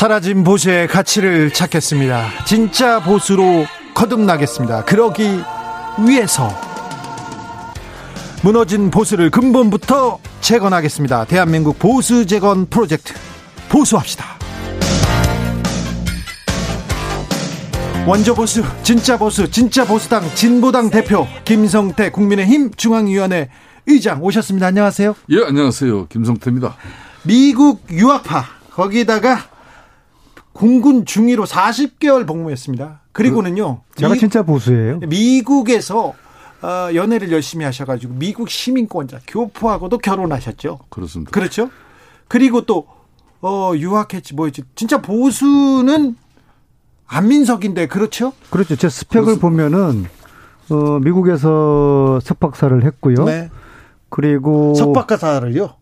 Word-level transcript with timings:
사라진 0.00 0.44
보수의 0.44 0.88
가치를 0.88 1.52
찾겠습니다. 1.52 2.46
진짜 2.46 3.02
보수로 3.02 3.66
거듭나겠습니다. 3.92 4.86
그러기 4.86 5.40
위해서 6.08 6.48
무너진 8.42 8.90
보수를 8.90 9.28
근본부터 9.28 10.18
재건하겠습니다. 10.40 11.26
대한민국 11.26 11.78
보수 11.78 12.24
재건 12.24 12.64
프로젝트 12.64 13.12
보수합시다. 13.68 14.24
원조 18.06 18.34
보수, 18.34 18.64
진짜 18.82 19.18
보수, 19.18 19.50
진짜 19.50 19.84
보수당 19.84 20.22
진보당 20.34 20.88
대표 20.88 21.26
김성태 21.44 22.10
국민의힘 22.10 22.70
중앙위원회 22.74 23.50
의장 23.86 24.22
오셨습니다. 24.22 24.68
안녕하세요. 24.68 25.14
예, 25.28 25.44
안녕하세요. 25.46 26.06
김성태입니다. 26.06 26.74
미국 27.24 27.82
유학파 27.90 28.46
거기다가 28.70 29.49
공군 30.60 31.06
중위로 31.06 31.46
40개월 31.46 32.26
복무했습니다. 32.26 33.00
그리고는요. 33.12 33.80
그, 33.92 33.96
제가 33.96 34.12
미, 34.12 34.20
진짜 34.20 34.42
보수예요. 34.42 34.98
미국에서 34.98 36.12
어, 36.60 36.94
연애를 36.94 37.32
열심히 37.32 37.64
하셔가지고 37.64 38.12
미국 38.16 38.50
시민권자 38.50 39.20
교포하고도 39.26 39.96
결혼하셨죠. 39.96 40.80
그렇습니다. 40.90 41.30
그렇죠. 41.30 41.70
그리고 42.28 42.66
또 42.66 42.86
어, 43.40 43.72
유학했지 43.74 44.34
뭐였지. 44.34 44.64
진짜 44.74 45.00
보수는 45.00 46.16
안민석인데 47.06 47.88
그렇죠? 47.88 48.34
그렇죠. 48.50 48.76
제 48.76 48.90
스펙을 48.90 49.24
그렇습... 49.24 49.40
보면은 49.40 50.04
어, 50.68 50.98
미국에서 50.98 52.20
석박사를 52.22 52.84
했고요. 52.84 53.24
네. 53.24 53.48
그리고 54.10 54.74
석박사를요? 54.74 55.79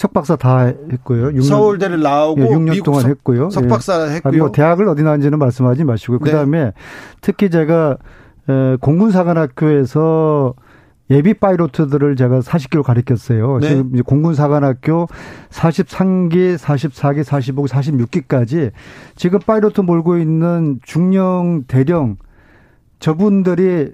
석박사 0.00 0.36
다 0.36 0.60
했고요. 0.60 1.28
6년, 1.28 1.42
서울대를 1.42 2.00
나오고 2.00 2.40
예, 2.40 2.46
6년 2.46 2.82
동안 2.82 3.02
석, 3.02 3.08
했고요. 3.10 3.50
석박사 3.50 4.08
예. 4.08 4.14
했고요. 4.14 4.38
뭐 4.38 4.50
대학을 4.50 4.88
어디 4.88 5.02
나왔는지는 5.02 5.38
말씀하지 5.38 5.84
마시고요. 5.84 6.20
네. 6.20 6.24
그다음에 6.24 6.72
특히 7.20 7.50
제가 7.50 7.98
에, 8.48 8.76
공군사관학교에서 8.80 10.54
예비 11.10 11.34
파이로트들을 11.34 12.16
제가 12.16 12.40
40개월 12.40 12.82
가르쳤어요. 12.82 13.58
네. 13.58 13.68
지금 13.68 14.02
공군사관학교 14.02 15.06
43기, 15.50 16.56
44기, 16.56 17.22
45기, 17.22 17.68
46기까지 17.68 18.70
지금 19.16 19.38
파이로트 19.40 19.82
몰고 19.82 20.16
있는 20.16 20.80
중령, 20.82 21.64
대령 21.68 22.16
저분들이 23.00 23.92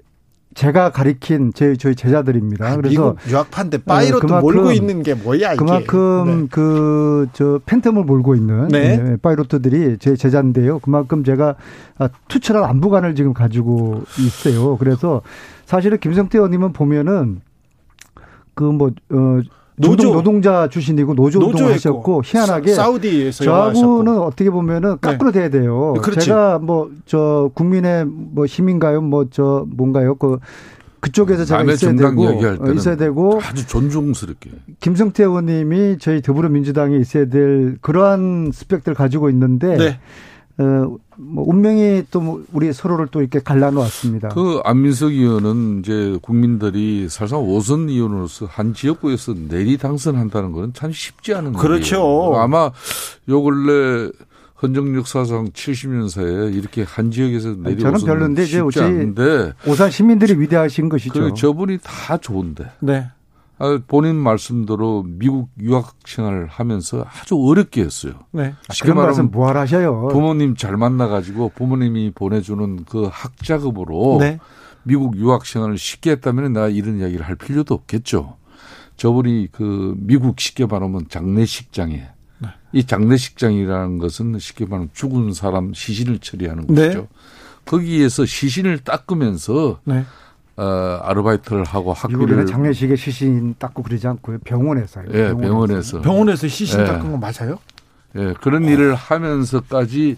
제가 0.57 0.89
가리킨 0.89 1.53
제 1.53 1.75
저희 1.75 1.93
제자들입니다. 1.93 2.65
아, 2.65 2.75
그래서 2.77 3.15
유학파인데 3.29 3.83
파이로트 3.83 4.33
어, 4.33 4.41
몰고 4.41 4.71
있는 4.71 5.03
게 5.03 5.13
뭐야 5.13 5.53
이게? 5.53 5.63
그만큼 5.63 6.41
네. 6.41 6.47
그저 6.49 7.59
팬텀을 7.67 8.03
몰고 8.03 8.33
있는 8.33 8.67
네. 8.69 8.97
네, 8.97 9.17
파이로트들이 9.17 9.99
제 9.99 10.15
제자인데요. 10.15 10.79
그만큼 10.79 11.23
제가 11.23 11.57
아, 11.99 12.09
투철한 12.27 12.63
안보관을 12.63 13.13
지금 13.13 13.35
가지고 13.35 14.01
있어요. 14.17 14.77
그래서 14.77 15.21
사실은 15.65 15.99
김성태 15.99 16.39
의원님은 16.39 16.73
보면은 16.73 17.41
그뭐 18.55 18.93
어, 19.11 19.39
노조 19.77 20.11
노동자 20.11 20.67
출신이고 20.67 21.13
노조 21.13 21.39
운동 21.39 21.67
하셨고 21.69 22.23
희한하게 22.25 22.73
사우디에서 22.73 23.43
저하고는 23.43 24.17
어떻게 24.19 24.49
보면은 24.49 24.97
네. 25.01 25.17
네. 25.17 25.31
돼야 25.31 25.49
돼요. 25.49 25.93
그렇지. 26.01 26.25
제가 26.25 26.59
뭐 26.59 26.89
저 27.05 27.51
국민의 27.53 28.05
뭐 28.05 28.45
힘인가요? 28.45 29.01
뭐 29.01 29.25
저 29.29 29.65
뭔가요? 29.69 30.15
그 30.15 30.39
그쪽에서 30.99 31.45
제가 31.45 31.63
있어야 31.63 31.93
되고 31.93 32.73
있어야 32.73 32.95
되고 32.95 33.39
아주 33.43 33.67
존중스럽게 33.67 34.49
김성태 34.79 35.23
의원님이 35.23 35.97
저희 35.99 36.21
더불어민주당에 36.23 36.97
있어야 36.97 37.25
될 37.25 37.77
그러한 37.81 38.49
스펙들 38.51 38.95
가지고 38.95 39.29
있는데 39.29 39.77
네. 39.77 39.99
어, 40.59 40.95
뭐 41.17 41.43
운명이 41.47 42.05
또뭐 42.09 42.45
우리 42.53 42.73
서로를 42.73 43.07
또 43.11 43.21
이렇게 43.21 43.39
갈라놓았습니다. 43.39 44.29
그 44.29 44.59
안민석 44.63 45.11
의원은 45.11 45.79
이제 45.79 46.17
국민들이 46.21 47.07
사실상 47.09 47.41
오선 47.41 47.89
의원으로서 47.89 48.47
한 48.47 48.73
지역구에서 48.73 49.35
내리 49.49 49.77
당선한다는 49.77 50.51
건 50.51 50.71
참 50.73 50.91
쉽지 50.91 51.33
않은 51.35 51.53
그렇죠. 51.53 51.95
일이에요. 51.95 52.35
아마 52.41 52.71
요 53.29 53.41
근래 53.43 54.09
헌정 54.61 54.95
역사상 54.95 55.49
70년 55.51 56.09
사에 56.09 56.51
이렇게 56.51 56.81
한 56.83 57.11
지역에서 57.11 57.55
내리 57.59 57.79
저는 57.79 57.99
별론데 57.99 58.43
이제 58.43 58.59
않은데 58.59 59.53
오산 59.67 59.91
시민들이 59.91 60.33
위대하신 60.39 60.89
것이죠. 60.89 61.13
그 61.13 61.33
저분이 61.35 61.77
다 61.83 62.17
좋은데. 62.17 62.65
네. 62.79 63.07
아, 63.59 63.79
본인 63.87 64.15
말씀대로 64.15 65.03
미국 65.07 65.49
유학 65.59 65.95
생활을 66.05 66.47
하면서 66.47 67.05
아주 67.07 67.35
어렵게 67.37 67.81
했어요. 67.81 68.13
네. 68.31 68.53
아, 68.67 68.73
그런 68.81 68.97
말씀 68.97 69.31
뭐하러 69.31 69.61
하셔요. 69.61 70.09
부모님 70.09 70.55
잘 70.55 70.77
만나가지고 70.77 71.53
부모님이 71.55 72.11
보내주는 72.11 72.85
그 72.85 73.09
학자금으로 73.11 74.17
네. 74.19 74.39
미국 74.83 75.17
유학 75.17 75.45
생활을 75.45 75.77
쉽게 75.77 76.11
했다면 76.11 76.53
나 76.53 76.67
이런 76.67 76.99
이야기를 76.99 77.25
할 77.25 77.35
필요도 77.35 77.73
없겠죠. 77.73 78.37
저분이 78.95 79.49
그 79.51 79.95
미국 79.97 80.39
쉽게 80.39 80.65
말하면 80.65 81.07
장례식장에 81.09 82.07
네. 82.39 82.47
이 82.73 82.85
장례식장이라는 82.85 83.97
것은 83.97 84.37
쉽게 84.39 84.65
말하면 84.65 84.89
죽은 84.93 85.33
사람 85.33 85.73
시신을 85.73 86.19
처리하는 86.19 86.67
네. 86.67 86.87
것이죠. 86.87 87.07
거기에서 87.65 88.25
시신을 88.25 88.79
닦으면서 88.79 89.81
네. 89.83 90.05
어, 90.57 90.99
아르바이트를 91.03 91.63
하고 91.63 91.93
학비를 91.93 92.47
장례식에 92.47 92.95
시신 92.95 93.55
닦고 93.59 93.83
그러지 93.83 94.07
않고요. 94.07 94.39
병원에서요. 94.39 95.05
예, 95.13 95.27
병원에서. 95.29 95.47
병원에서. 95.47 96.01
병원에서 96.01 96.47
시신 96.47 96.79
예. 96.81 96.85
닦은 96.85 97.11
거 97.11 97.17
맞아요? 97.17 97.59
예, 98.15 98.33
그런 98.41 98.65
어. 98.65 98.67
일을 98.69 98.95
하면서까지 98.95 100.17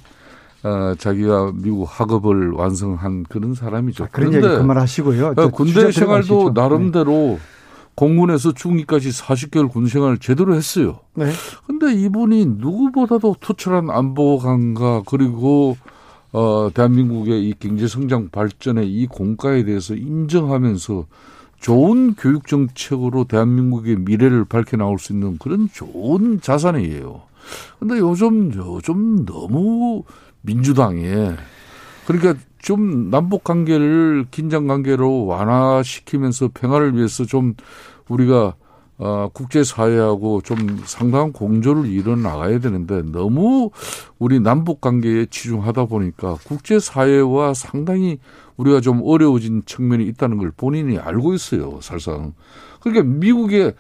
어, 0.64 0.94
자기가 0.98 1.52
미국 1.56 1.86
학업을 1.90 2.52
완성한 2.52 3.24
그런 3.28 3.54
사람이죠. 3.54 4.06
아, 4.06 4.08
그런 4.12 4.34
얘기 4.34 4.48
그만 4.48 4.78
하시고요. 4.78 5.34
어, 5.36 5.48
군대 5.50 5.92
생활도 5.92 6.52
나름대로 6.56 7.12
네. 7.12 7.40
공군에서 7.96 8.54
중위까지 8.54 9.10
40개월 9.10 9.70
군 9.70 9.88
생활을 9.88 10.20
제대로 10.20 10.56
했어요. 10.56 11.00
네. 11.16 11.32
근데 11.68 11.94
이분이 11.94 12.46
누구보다도 12.46 13.36
투철한 13.42 13.90
안보관과 13.90 15.04
그리고 15.06 15.76
어, 16.32 16.70
대한민국의 16.74 17.48
이 17.48 17.54
경제 17.60 17.88
성장 17.88 18.30
발전의 18.30 18.92
이 18.92 19.08
공과에 19.08 19.64
대해서 19.64 19.96
인정하면서 19.96 21.06
좋은 21.60 22.14
교육 22.16 22.48
정책으로 22.48 23.26
대한민국의 23.26 23.98
미래를 23.98 24.46
밝혀 24.46 24.78
나올 24.78 25.00
수 25.00 25.14
있는 25.14 25.38
그런 25.38 25.68
좋은 25.72 26.40
자산이에요. 26.40 27.22
근데 27.80 27.98
요즘 27.98 28.54
요즘 28.54 29.26
너무 29.26 30.04
민주당에 30.42 31.36
그러니까 32.06 32.36
좀 32.60 33.10
남북 33.10 33.44
관계를 33.44 34.26
긴장 34.32 34.68
관계로 34.68 35.26
완화시키면서 35.26 36.50
평화를 36.54 36.96
위해서 36.96 37.26
좀 37.26 37.56
우리가 38.08 38.56
어, 39.00 39.30
국제사회하고 39.34 40.42
좀 40.42 40.82
상당한 40.84 41.32
공조를 41.32 41.86
이뤄 41.86 42.18
나가야 42.18 42.60
되는데 42.60 43.02
너무 43.02 43.72
우리 44.20 44.42
남북 44.42 44.82
관계에 44.82 45.26
치중하다 45.28 45.86
보니까 45.86 46.36
국제사회와 46.46 47.54
상당히 47.54 48.20
우리가 48.58 48.82
좀 48.82 49.02
어려워진 49.04 49.64
측면이 49.66 50.06
있다는 50.08 50.38
걸 50.38 50.52
본인이 50.52 51.00
알고 51.00 51.34
있어요, 51.34 51.80
사실상. 51.82 52.34
그러니까 52.82 53.06
미국에 53.06 53.74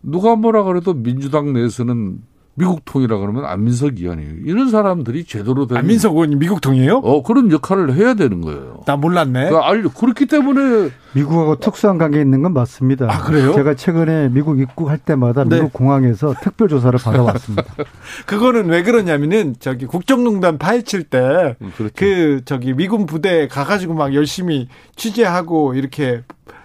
누가 0.00 0.36
뭐라 0.36 0.62
그래도 0.62 0.94
민주당 0.94 1.52
내에서는 1.52 2.20
미국 2.54 2.84
통이라 2.84 3.16
그러면 3.18 3.46
안민석 3.46 3.98
의원이에요. 3.98 4.34
이런 4.44 4.70
사람들이 4.70 5.24
제대로 5.24 5.66
된 5.66 5.78
안민석 5.78 6.12
의원이 6.12 6.36
미국 6.36 6.60
통이에요? 6.60 6.98
어 6.98 7.22
그런 7.22 7.50
역할을 7.50 7.94
해야 7.94 8.12
되는 8.12 8.42
거예요. 8.42 8.82
나 8.86 8.96
몰랐네. 8.96 9.48
그 9.48 9.56
알, 9.56 9.82
그렇기 9.82 10.26
때문에 10.26 10.90
미국하고 11.14 11.56
특수한 11.56 11.96
관계 11.96 12.20
있는 12.20 12.42
건 12.42 12.52
맞습니다. 12.52 13.06
아 13.10 13.22
그래요? 13.22 13.54
제가 13.54 13.74
최근에 13.74 14.28
미국 14.28 14.60
입국할 14.60 14.98
때마다 14.98 15.44
네. 15.44 15.56
미국 15.56 15.72
공항에서 15.72 16.34
특별 16.42 16.68
조사를 16.68 16.98
받아왔습니다. 16.98 17.64
그거는 18.26 18.68
왜 18.68 18.82
그러냐면은 18.82 19.54
저기 19.58 19.86
국정농단 19.86 20.58
파헤칠 20.58 21.04
때그 21.04 21.56
음, 21.62 21.72
그렇죠. 21.74 21.94
그 21.96 22.42
저기 22.44 22.74
미군 22.74 23.06
부대 23.06 23.48
가가지고 23.48 23.94
막 23.94 24.14
열심히 24.14 24.68
취재하고 24.96 25.72
이렇게 25.72 26.22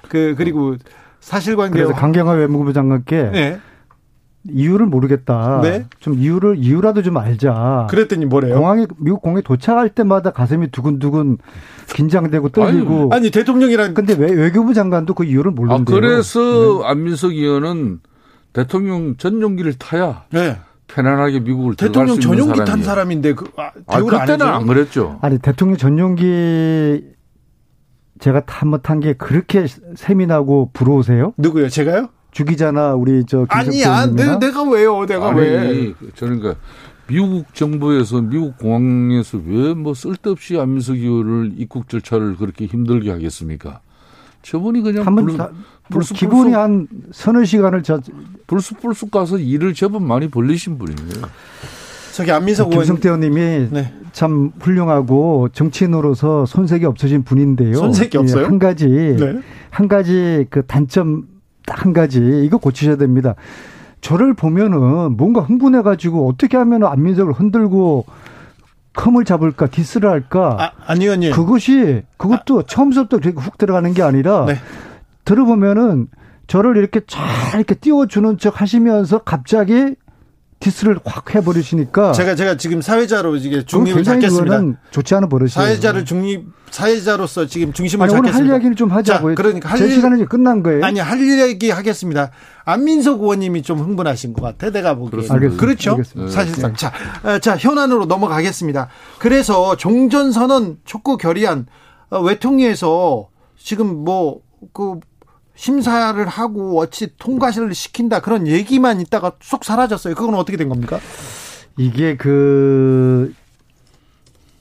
그 0.09 0.35
그리고 0.37 0.75
사실관계 1.21 1.73
그래서 1.73 1.93
강경화 1.93 2.33
외무부 2.33 2.73
장관께 2.73 3.29
네. 3.31 3.59
이유를 4.49 4.85
모르겠다. 4.85 5.59
네? 5.61 5.85
좀 5.99 6.15
이유를 6.15 6.57
이유라도 6.57 7.01
좀 7.01 7.17
알자. 7.17 7.87
그랬더니 7.89 8.25
뭐래요? 8.25 8.55
공항에 8.55 8.87
미국 8.97 9.21
공항에 9.21 9.41
도착할 9.41 9.89
때마다 9.89 10.31
가슴이 10.31 10.71
두근두근 10.71 11.37
긴장되고 11.93 12.49
떨리고. 12.49 13.09
아니, 13.11 13.13
아니 13.13 13.31
대통령이란. 13.31 13.93
근데 13.93 14.13
왜 14.13 14.31
외교부 14.31 14.73
장관도 14.73 15.13
그 15.13 15.23
이유를 15.25 15.51
모르는데요. 15.51 15.97
아, 15.97 15.99
그래서 15.99 16.79
네. 16.81 16.87
안민석 16.87 17.31
의원은 17.31 17.99
대통령 18.53 19.17
전용기를 19.17 19.73
타야. 19.73 20.23
네. 20.31 20.57
편안하게 20.87 21.41
미국을 21.41 21.75
대통령 21.75 22.19
전용기 22.19 22.63
탄 22.65 22.81
사람인데 22.81 23.33
그 23.33 23.45
아, 23.57 23.71
아 23.87 24.01
그때는 24.01 24.41
안, 24.45 24.53
안 24.53 24.67
그랬죠. 24.67 25.19
아니 25.21 25.37
대통령 25.37 25.77
전용기 25.77 27.03
제가 28.19 28.43
한번 28.47 28.81
탄 28.81 28.99
게 28.99 29.13
그렇게 29.13 29.67
세민하고 29.95 30.71
부러우세요? 30.73 31.33
누구요? 31.37 31.69
제가요? 31.69 32.09
주 32.37 32.45
기자나 32.45 32.93
우리 32.93 33.25
저 33.25 33.47
아니야 33.49 34.05
내, 34.05 34.37
내가 34.37 34.61
왜요? 34.61 35.07
내가 35.07 35.29
아니, 35.31 35.39
왜? 35.39 35.93
저는 36.13 36.39
그 36.39 36.55
미국 37.07 37.51
정부에서 37.55 38.21
미국 38.21 38.59
공항에서 38.59 39.39
왜 39.43 39.73
뭐 39.73 39.95
쓸데없이 39.95 40.55
안민석 40.59 40.97
의원을 40.97 41.53
입국 41.57 41.89
절차를 41.89 42.35
그렇게 42.35 42.67
힘들게 42.67 43.09
하겠습니까? 43.09 43.79
저분이 44.43 44.81
그냥 44.81 45.07
한번 45.07 45.25
불, 45.25 45.35
뭐 45.37 45.49
불수, 45.89 46.13
기본이 46.13 46.53
한 46.53 46.87
서너 47.11 47.43
시간을 47.43 47.81
저 47.81 48.01
불쑥불쑥 48.45 49.09
가서 49.09 49.39
일을 49.39 49.73
제법 49.73 50.03
많이 50.03 50.27
벌리신 50.29 50.77
분이에요. 50.77 51.25
저기 52.13 52.31
안민석 52.31 52.67
의원 52.67 52.83
김성태 52.83 53.09
의원님이 53.09 53.69
네. 53.71 53.93
참 54.11 54.51
훌륭하고 54.59 55.49
정치인으로서 55.53 56.45
손색이 56.45 56.85
없으신 56.85 57.23
분인데요. 57.23 57.77
손색이 57.77 58.15
없어요? 58.15 58.45
한 58.45 58.59
가지 58.59 58.85
네. 58.87 59.39
한 59.71 59.87
가지 59.87 60.45
그 60.51 60.63
단점 60.67 61.23
딱 61.23 61.36
한 61.67 61.93
가지 61.93 62.19
이거 62.45 62.57
고치셔야 62.57 62.95
됩니다. 62.97 63.35
저를 64.01 64.33
보면은 64.33 65.17
뭔가 65.17 65.41
흥분해 65.41 65.81
가지고 65.81 66.29
어떻게 66.29 66.57
하면 66.57 66.83
안민석을 66.85 67.33
흔들고 67.33 68.05
컴을 68.93 69.25
잡을까 69.25 69.67
디스를 69.67 70.09
할까? 70.09 70.73
아, 70.85 70.95
니 70.95 71.05
의원님. 71.05 71.31
그것이 71.31 72.03
그것도 72.17 72.59
아. 72.59 72.63
처음부터 72.67 73.19
그렇게 73.19 73.39
훅 73.39 73.57
들어가는 73.57 73.93
게 73.93 74.01
아니라 74.01 74.45
네. 74.45 74.55
들어보면은 75.25 76.07
저를 76.47 76.77
이렇게 76.77 77.01
잘 77.05 77.25
이렇게 77.55 77.75
띄워주는 77.75 78.37
척 78.37 78.61
하시면서 78.61 79.19
갑자기 79.19 79.95
디스를 80.59 80.99
확 81.05 81.35
해버리시니까 81.35 82.13
제가 82.13 82.35
제가 82.35 82.57
지금 82.57 82.81
사회자로 82.81 83.35
이게 83.35 83.63
중립을 83.63 84.03
잡겠습니다. 84.03 84.61
좋지 84.89 85.15
않은 85.15 85.29
버릇이에요. 85.29 85.49
사회자를 85.49 86.03
중립 86.05 86.45
사회자로서 86.71 87.45
지금 87.45 87.73
중심을 87.73 88.03
아니, 88.03 88.11
잡겠습니다. 88.11 88.37
오늘 88.37 88.51
할 88.51 88.55
이야기를 88.55 88.75
좀 88.75 88.91
하자고요. 88.91 89.35
자, 89.35 89.41
그러니까 89.41 89.69
할제 89.69 89.89
시간은 89.89 90.17
이제 90.17 90.25
끝난 90.25 90.63
거예요. 90.63 90.83
아니 90.83 90.99
할 90.99 91.19
얘기 91.39 91.69
하겠습니다. 91.69 92.31
안민석 92.65 93.21
의원님이 93.21 93.61
좀 93.61 93.79
흥분하신 93.79 94.33
것 94.33 94.41
같아. 94.41 94.71
내가 94.71 94.95
보기에 94.95 95.27
알겠습니다. 95.29 95.61
그렇죠. 95.61 95.91
알겠습니다. 95.91 96.31
사실상 96.31 96.71
네. 96.71 96.77
자, 96.77 96.91
어, 97.23 97.39
자 97.39 97.55
현안으로 97.55 98.05
넘어가겠습니다. 98.05 98.89
그래서 99.19 99.77
종전선언 99.77 100.79
촉구 100.85 101.17
결의안 101.17 101.67
어, 102.09 102.19
외통위에서 102.19 103.29
지금 103.57 104.03
뭐그 104.03 104.99
심사를 105.57 106.25
하고 106.27 106.79
어찌 106.79 107.17
통과를 107.17 107.73
시킨다 107.73 108.21
그런 108.21 108.47
얘기만 108.47 109.01
있다가 109.01 109.33
쏙 109.41 109.65
사라졌어요. 109.65 110.13
그건 110.13 110.35
어떻게 110.35 110.55
된 110.55 110.69
겁니까? 110.69 110.99
이게 111.77 112.15
그 112.15 113.33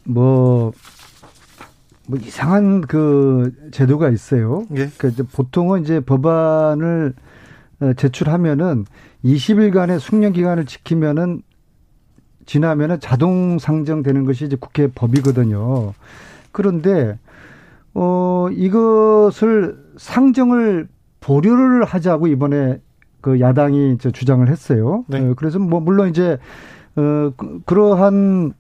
뭐, 0.05 0.73
뭐 2.07 2.19
이상한 2.19 2.81
그 2.81 3.53
제도가 3.73 4.09
있어요. 4.09 4.65
예. 4.75 4.91
그러니까 4.97 5.25
보통은 5.33 5.83
이제 5.83 6.01
법안을 6.01 7.13
어, 7.81 7.93
제출하면은 7.93 8.87
20일간의 9.23 9.99
숙련 9.99 10.33
기간을 10.33 10.65
지키면은 10.65 11.43
지나면은 12.47 13.01
자동 13.01 13.59
상정되는 13.59 14.25
것이 14.25 14.47
이제 14.47 14.57
국회 14.59 14.87
법이거든요. 14.87 15.93
그런데 16.53 17.19
어, 17.93 18.49
이것을 18.51 19.86
상정을 19.97 20.89
보류를 21.21 21.85
하자고 21.85 22.27
이번에 22.29 22.81
그 23.21 23.41
야당이 23.41 23.99
저 23.99 24.11
주장을 24.11 24.47
했어요. 24.49 25.05
네. 25.09 25.21
어, 25.21 25.35
그래서 25.37 25.59
뭐 25.59 25.81
물론 25.81 26.09
이제 26.09 26.39
어 26.97 27.33
그, 27.37 27.61
그러한 27.65 28.53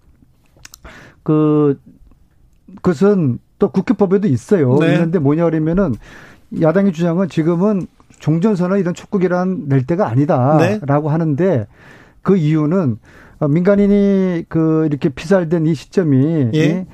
그 1.22 1.78
그것은 2.76 3.38
또 3.58 3.70
국회법에도 3.70 4.28
있어요. 4.28 4.76
네. 4.78 4.94
있는데 4.94 5.18
뭐냐 5.18 5.44
그러면은 5.44 5.94
야당의 6.60 6.92
주장은 6.92 7.28
지금은 7.28 7.86
종전선언 8.18 8.78
이런 8.78 8.94
촉구기란 8.94 9.68
낼 9.68 9.86
때가 9.86 10.08
아니다라고 10.08 11.08
네. 11.08 11.12
하는데 11.12 11.66
그 12.22 12.36
이유는 12.36 12.98
민간인이 13.48 14.46
그 14.48 14.86
이렇게 14.86 15.08
피살된 15.08 15.66
이 15.66 15.74
시점이 15.74 16.50
예. 16.54 16.86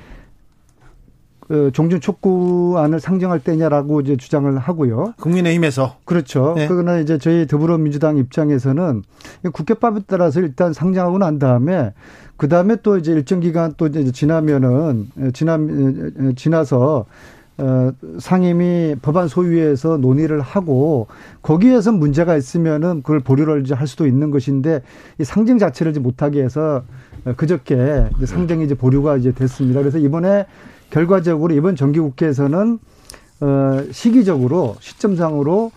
그 1.47 1.71
종전 1.73 1.99
촉구안을 1.99 2.99
상정할 2.99 3.39
때냐라고 3.39 4.01
이제 4.01 4.15
주장을 4.15 4.57
하고요. 4.57 5.13
국민의힘에서 5.19 5.97
그렇죠. 6.05 6.53
네. 6.55 6.67
그러나 6.67 6.99
이제 6.99 7.17
저희 7.17 7.47
더불어민주당 7.47 8.17
입장에서는 8.17 9.03
국회법에 9.51 10.01
따라서 10.07 10.39
일단 10.39 10.73
상정하고 10.73 11.17
난 11.17 11.39
다음에 11.39 11.93
그 12.37 12.47
다음에 12.47 12.77
또 12.81 12.97
이제 12.97 13.11
일정 13.11 13.39
기간 13.39 13.73
또 13.77 13.87
이제 13.87 14.11
지나면은 14.11 15.09
지나 15.33 15.57
지나서 16.35 17.05
어, 17.59 17.91
상임위 18.17 18.95
법안 19.03 19.27
소위에서 19.27 19.97
논의를 19.97 20.41
하고 20.41 21.05
거기에서 21.43 21.91
문제가 21.91 22.35
있으면은 22.35 23.03
그걸 23.03 23.19
보류를 23.19 23.61
이제 23.61 23.75
할 23.75 23.85
수도 23.85 24.07
있는 24.07 24.31
것인데 24.31 24.81
이 25.19 25.23
상정 25.23 25.59
자체를 25.59 25.91
이제 25.91 25.99
못하게 25.99 26.41
해서 26.41 26.83
그저께 27.37 28.09
이제 28.17 28.25
상정이 28.25 28.65
이제 28.65 28.73
보류가 28.73 29.17
이제 29.17 29.33
됐습니다. 29.33 29.81
그래서 29.81 29.99
이번에 29.99 30.47
결과적으로 30.89 31.53
이번 31.53 31.75
정기국회에서는 31.75 32.79
어, 33.41 33.83
시기적으로 33.91 34.75
시점상으로 34.79 35.71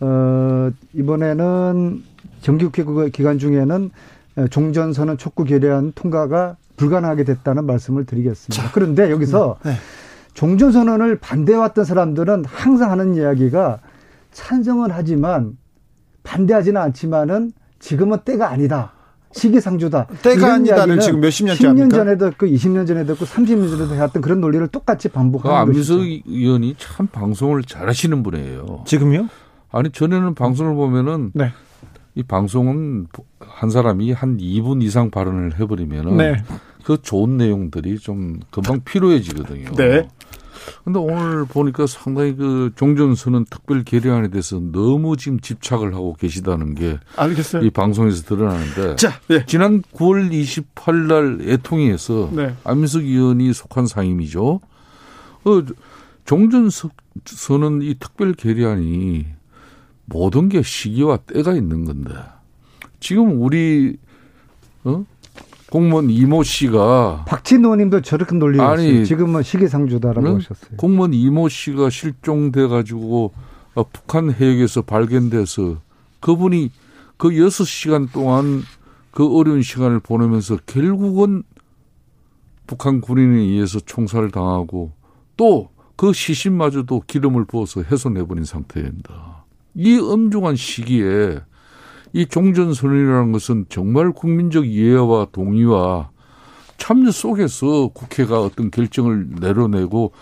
어, 0.00 0.70
이번에는 0.94 2.02
정기국회 2.40 3.10
기간 3.10 3.38
중에는 3.38 3.90
종전선언 4.50 5.16
촉구 5.16 5.44
결의안 5.44 5.92
통과가 5.94 6.56
불가능하게 6.76 7.24
됐다는 7.24 7.66
말씀을 7.66 8.04
드리겠습니다. 8.04 8.62
자, 8.62 8.70
그런데 8.72 9.10
여기서 9.10 9.58
네. 9.64 9.72
종전선언을 10.34 11.18
반대해왔던 11.20 11.84
사람들은 11.84 12.44
항상 12.44 12.90
하는 12.90 13.14
이야기가 13.14 13.78
찬성은 14.32 14.90
하지만 14.90 15.56
반대하지는 16.24 16.80
않지만은 16.80 17.52
지금은 17.78 18.18
때가 18.24 18.50
아니다. 18.50 18.93
시기상조다. 19.34 20.06
때가 20.22 20.54
아니다를 20.54 21.00
지금 21.00 21.20
몇십 21.20 21.46
년째 21.46 21.64
10년 21.64 21.66
합니까? 21.68 21.96
전에도 21.96 22.26
했고 22.26 22.46
20년 22.46 22.86
전에도 22.86 23.12
했고 23.12 23.24
30년 23.24 23.68
전에도 23.68 23.94
해왔던 23.94 24.22
그런 24.22 24.40
논리를 24.40 24.66
똑같이 24.68 25.08
반복하는 25.08 25.66
그 25.66 25.72
것이죠. 25.72 25.94
안민석 25.94 26.30
의원이 26.30 26.74
참 26.78 27.06
방송을 27.08 27.64
잘하시는 27.64 28.22
분이에요. 28.22 28.84
지금요? 28.86 29.28
아니 29.72 29.90
전에는 29.90 30.34
방송을 30.34 30.74
보면은 30.74 31.32
네. 31.34 31.50
이 32.14 32.22
방송은 32.22 33.08
한 33.40 33.70
사람이 33.70 34.12
한 34.12 34.36
2분 34.38 34.82
이상 34.82 35.10
발언을 35.10 35.58
해버리면은 35.58 36.16
네. 36.16 36.36
그 36.84 36.98
좋은 37.00 37.36
내용들이 37.36 37.98
좀 37.98 38.38
금방 38.50 38.80
피로해지거든요. 38.84 39.72
네. 39.72 40.08
근데 40.84 40.98
오늘 40.98 41.44
보니까 41.44 41.86
상당히 41.86 42.34
그 42.36 42.70
종전선언 42.76 43.46
특별 43.50 43.84
계량안에 43.84 44.28
대해서 44.28 44.60
너무 44.60 45.16
지금 45.16 45.40
집착을 45.40 45.94
하고 45.94 46.14
계시다는 46.14 46.74
게 46.74 46.98
알겠어요. 47.16 47.62
이 47.62 47.70
방송에서 47.70 48.22
드러나는데 48.22 48.96
자, 48.96 49.20
네. 49.28 49.44
지난 49.46 49.82
9월 49.94 50.30
28일 50.30 50.94
날 51.06 51.38
애통위에서 51.48 52.30
네. 52.32 52.54
안민석 52.64 53.04
의원이 53.04 53.52
속한 53.52 53.86
상임이죠. 53.86 54.60
어, 55.44 55.62
종전선언 56.24 57.82
이 57.82 57.94
특별 57.98 58.32
계량안이 58.32 59.26
모든 60.06 60.48
게 60.48 60.62
시기와 60.62 61.18
때가 61.18 61.54
있는 61.54 61.84
건데 61.84 62.14
지금 63.00 63.40
우리 63.42 63.96
어? 64.84 65.04
공무원 65.74 66.08
이모 66.08 66.42
씨가 66.42 67.24
박진호 67.26 67.68
의원님도 67.68 68.02
저렇게 68.02 68.36
놀리셨어요. 68.36 69.04
지금은 69.04 69.42
시기상조다라고 69.42 70.28
응? 70.28 70.36
하셨어요. 70.36 70.76
공무원 70.76 71.12
이모 71.12 71.48
씨가 71.48 71.90
실종돼 71.90 72.68
가지고 72.68 73.32
어, 73.74 73.84
북한 73.92 74.32
해역에서 74.32 74.82
발견돼서 74.82 75.78
그분이 76.20 76.70
그 77.16 77.30
6시간 77.30 78.10
동안 78.12 78.62
그 79.10 79.36
어려운 79.36 79.62
시간을 79.62 80.00
보내면서 80.00 80.58
결국은 80.66 81.42
북한 82.66 83.00
군인에 83.00 83.40
의해서 83.42 83.80
총살을 83.80 84.30
당하고 84.30 84.92
또 85.36 85.74
그 85.96 86.12
시신마저도 86.12 87.04
기름을 87.06 87.44
부어서 87.44 87.82
훼손해버린 87.82 88.44
상태입니다. 88.44 89.44
이 89.74 89.98
엄중한 89.98 90.56
시기에 90.56 91.40
이 92.14 92.26
종전선언이라는 92.26 93.32
것은 93.32 93.66
정말 93.68 94.12
국민적 94.12 94.66
이해와 94.66 95.26
동의와 95.32 96.10
참여 96.78 97.10
속에서 97.10 97.88
국회가 97.88 98.40
어떤 98.40 98.70
결정을 98.70 99.26
내려내고 99.40 100.12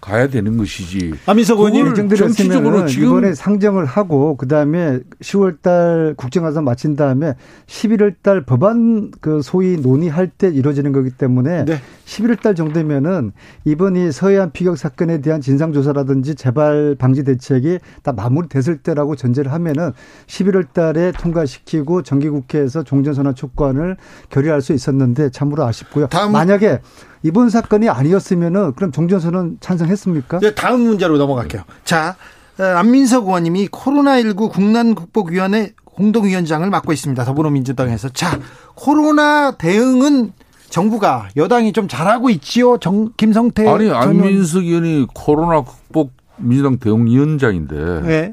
가야 0.00 0.28
되는 0.28 0.58
것이지. 0.58 1.14
아미석 1.26 1.58
의원님 1.58 2.14
정치적으로 2.14 2.86
지금 2.86 3.08
이번에 3.08 3.34
상정을 3.34 3.86
하고 3.86 4.36
그다음에 4.36 5.00
10월달 5.20 6.16
국정감사 6.16 6.60
마친 6.60 6.94
다음에 6.96 7.34
11월달 7.66 8.46
법안 8.46 9.10
그 9.20 9.40
소위 9.42 9.76
논의할 9.76 10.28
때 10.28 10.48
이루어지는 10.48 10.92
거기 10.92 11.10
때문에 11.10 11.64
네. 11.64 11.80
11월 12.08 12.40
달 12.40 12.54
정도면은 12.54 13.32
이번 13.64 13.96
이 13.96 14.10
서해안 14.10 14.50
피격 14.52 14.78
사건에 14.78 15.20
대한 15.20 15.40
진상 15.40 15.72
조사라든지 15.72 16.34
재발 16.34 16.96
방지 16.98 17.22
대책이 17.22 17.78
다 18.02 18.12
마무리됐을 18.12 18.78
때라고 18.78 19.14
전제를 19.14 19.52
하면은 19.52 19.92
11월 20.26 20.72
달에 20.72 21.12
통과시키고 21.12 22.02
정기 22.02 22.30
국회에서 22.30 22.82
종전 22.82 23.12
선언 23.12 23.34
촉구안을 23.34 23.98
결의할 24.30 24.62
수 24.62 24.72
있었는데 24.72 25.30
참으로 25.30 25.64
아쉽고요. 25.64 26.08
만약에 26.32 26.80
이번 27.22 27.50
사건이 27.50 27.90
아니었으면은 27.90 28.72
그럼 28.74 28.90
종전 28.90 29.20
선언 29.20 29.58
찬성했습니까? 29.60 30.38
네, 30.38 30.54
다음 30.54 30.80
문제로 30.80 31.18
넘어갈게요. 31.18 31.62
자, 31.84 32.16
어, 32.58 32.62
안민석 32.62 33.26
의원님이 33.26 33.68
코로나19 33.68 34.50
국난극복위원회 34.50 35.74
공동위원장을 35.84 36.68
맡고 36.70 36.92
있습니다. 36.92 37.24
더불어민주당에서. 37.24 38.08
자, 38.10 38.38
코로나 38.74 39.50
대응은 39.52 40.32
정부가 40.70 41.28
여당이 41.36 41.72
좀 41.72 41.88
잘하고 41.88 42.30
있지요. 42.30 42.78
정 42.78 43.12
김성태 43.16 43.68
아니 43.68 43.90
안민석 43.90 44.64
의원이 44.64 45.06
코로나 45.14 45.62
극복 45.62 46.12
민주당 46.36 46.78
대응위원장인데. 46.78 48.00
네. 48.02 48.32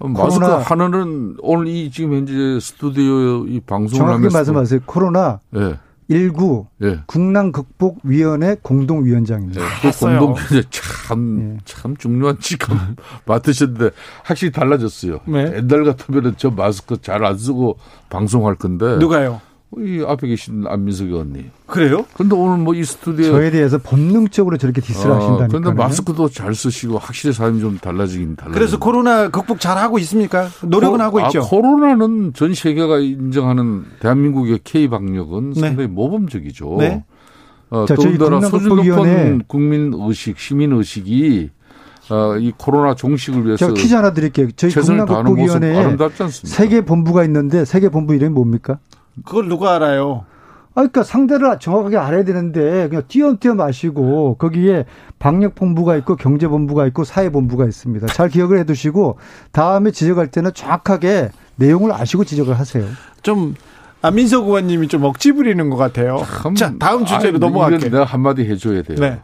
마스크 0.00 0.44
하나는 0.44 1.36
오늘 1.40 1.66
이 1.66 1.90
지금 1.90 2.14
현재 2.14 2.60
스튜디오 2.60 3.46
이 3.46 3.60
방송을 3.60 3.98
정확히 3.98 4.14
하면서 4.14 4.38
말씀하세요. 4.38 4.80
코로나 4.86 5.40
네. 5.50 5.74
19 6.10 6.66
예. 6.84 7.00
국난 7.06 7.52
극복 7.52 7.98
위원회 8.02 8.56
공동 8.62 9.04
위원장입니다. 9.04 9.60
네, 9.60 9.90
그 9.90 9.98
공동 9.98 10.34
위원회 10.36 10.62
참참 10.70 11.40
예. 11.40 11.58
참 11.64 11.96
중요한 11.96 12.38
직함 12.38 12.96
맡으셨는데 13.26 13.90
확실히 14.24 14.52
달라졌어요. 14.52 15.20
네. 15.26 15.56
옛날 15.56 15.84
같으면은 15.84 16.34
저 16.38 16.50
마스크 16.50 17.00
잘 17.02 17.24
안 17.24 17.36
쓰고 17.36 17.76
방송할 18.08 18.54
건데 18.54 18.96
누가요? 18.98 19.40
이 19.76 20.02
앞에 20.06 20.28
계신 20.28 20.64
안민석 20.66 21.08
의원님. 21.08 21.50
그래요? 21.66 22.06
근데 22.14 22.34
오늘 22.34 22.56
뭐 22.56 22.74
이 22.74 22.82
스튜디오 22.84 23.32
저에 23.32 23.50
대해서 23.50 23.76
본능적으로 23.78 24.56
저렇게 24.56 24.80
디스를 24.80 25.10
어, 25.12 25.16
하신다니까. 25.16 25.46
그런데 25.48 25.72
마스크도 25.72 26.30
잘 26.30 26.54
쓰시고 26.54 26.96
확실히 26.98 27.34
사람이 27.34 27.60
좀 27.60 27.76
달라지긴 27.78 28.36
달라요. 28.36 28.54
그래서 28.54 28.78
코로나 28.78 29.28
극복 29.28 29.60
잘 29.60 29.76
하고 29.76 29.98
있습니까? 29.98 30.48
노력은 30.62 30.98
코, 30.98 31.02
하고 31.04 31.20
있죠. 31.20 31.40
아, 31.40 31.42
코로나는 31.42 32.32
전 32.32 32.54
세계가 32.54 32.98
인정하는 33.00 33.84
대한민국의 34.00 34.60
K 34.64 34.88
방역은 34.88 35.50
네. 35.50 35.60
상당히 35.60 35.88
모범적이죠. 35.88 36.76
네. 36.78 37.04
어, 37.70 37.84
더군다나 37.86 38.40
수준 38.40 38.68
높은 38.74 39.42
국민 39.46 39.92
의식, 39.94 40.38
시민 40.38 40.72
의식이 40.72 41.50
어, 42.10 42.36
이 42.38 42.52
코로나 42.56 42.94
종식을 42.94 43.44
위해서 43.44 43.58
제가 43.66 43.74
퀴즈 43.74 43.94
하나 43.94 44.14
드릴게요. 44.14 44.48
저희 44.56 44.72
국민국위원회에 44.72 45.96
세계 46.30 46.80
본부가 46.80 47.22
있는데 47.24 47.66
세계 47.66 47.90
본부 47.90 48.14
이름이 48.14 48.32
뭡니까? 48.32 48.78
그걸 49.24 49.48
누가 49.48 49.74
알아요? 49.74 50.24
아, 50.70 50.82
그러니까 50.82 51.02
상대를 51.02 51.58
정확하게 51.58 51.96
알아야 51.96 52.24
되는데 52.24 52.88
그냥 52.88 53.02
띄엄띄엄 53.08 53.56
마시고 53.56 54.36
거기에 54.36 54.84
방역본부가 55.18 55.96
있고 55.96 56.14
경제본부가 56.14 56.86
있고 56.86 57.02
사회본부가 57.02 57.64
있습니다. 57.64 58.06
잘 58.08 58.28
기억을 58.28 58.58
해두시고 58.60 59.18
다음에 59.50 59.90
지적할 59.90 60.28
때는 60.28 60.52
정확하게 60.54 61.30
내용을 61.56 61.92
아시고 61.92 62.24
지적을 62.24 62.56
하세요. 62.56 62.84
좀 63.22 63.54
안민석 64.02 64.46
의원님이 64.46 64.86
좀 64.86 65.02
억지 65.02 65.32
부리는 65.32 65.68
것 65.68 65.76
같아요. 65.76 66.22
참, 66.42 66.54
자 66.54 66.72
다음 66.78 67.04
주제로 67.04 67.36
아, 67.36 67.40
넘어갈게요. 67.40 67.90
내가 67.90 68.04
한마디 68.04 68.44
해줘야 68.44 68.82
돼요. 68.82 68.98
네. 69.00 69.20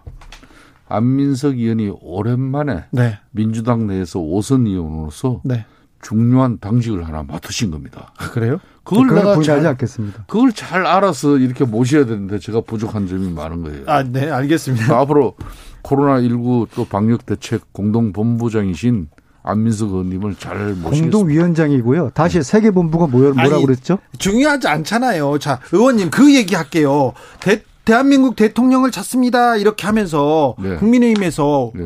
안민석 0.88 1.56
의원이 1.56 1.92
오랜만에 2.00 2.86
네. 2.90 3.18
민주당 3.30 3.86
내에서 3.86 4.18
오선 4.18 4.66
의원으로서 4.66 5.40
네. 5.44 5.64
중요한 6.04 6.58
당직을 6.60 7.06
하나 7.06 7.22
맡으신 7.22 7.70
겁니다. 7.70 8.12
아, 8.18 8.30
그래요? 8.30 8.60
그걸 8.84 9.08
내가 9.08 9.40
잘 9.40 9.66
않겠습니다. 9.66 10.24
그걸 10.28 10.52
잘 10.52 10.86
알아서 10.86 11.38
이렇게 11.38 11.64
모셔야 11.64 12.04
되는데 12.04 12.38
제가 12.38 12.60
부족한 12.60 13.08
점이 13.08 13.32
많은 13.32 13.62
거예요. 13.62 13.82
아, 13.86 14.02
네, 14.02 14.30
알겠습니다. 14.30 14.96
앞으로 15.00 15.34
코로나 15.82 16.20
19또 16.20 16.88
방역 16.88 17.24
대책 17.24 17.72
공동 17.72 18.12
본부장이신 18.12 19.08
안민석 19.42 19.90
의원님을 19.90 20.36
잘 20.36 20.56
모시겠습니다. 20.74 21.16
공동위원장이고요. 21.18 22.10
다시 22.10 22.42
세계 22.42 22.70
본부가 22.70 23.06
뭐라고 23.06 23.40
아니, 23.40 23.64
그랬죠? 23.64 23.98
중요하지 24.18 24.68
않잖아요. 24.68 25.38
자, 25.38 25.60
의원님 25.72 26.10
그 26.10 26.34
얘기 26.34 26.54
할게요. 26.54 27.12
대, 27.40 27.62
대한민국 27.84 28.36
대통령을 28.36 28.90
찾습니다. 28.90 29.56
이렇게 29.56 29.86
하면서 29.86 30.54
네. 30.58 30.76
국민의힘에서 30.76 31.72
네. 31.74 31.84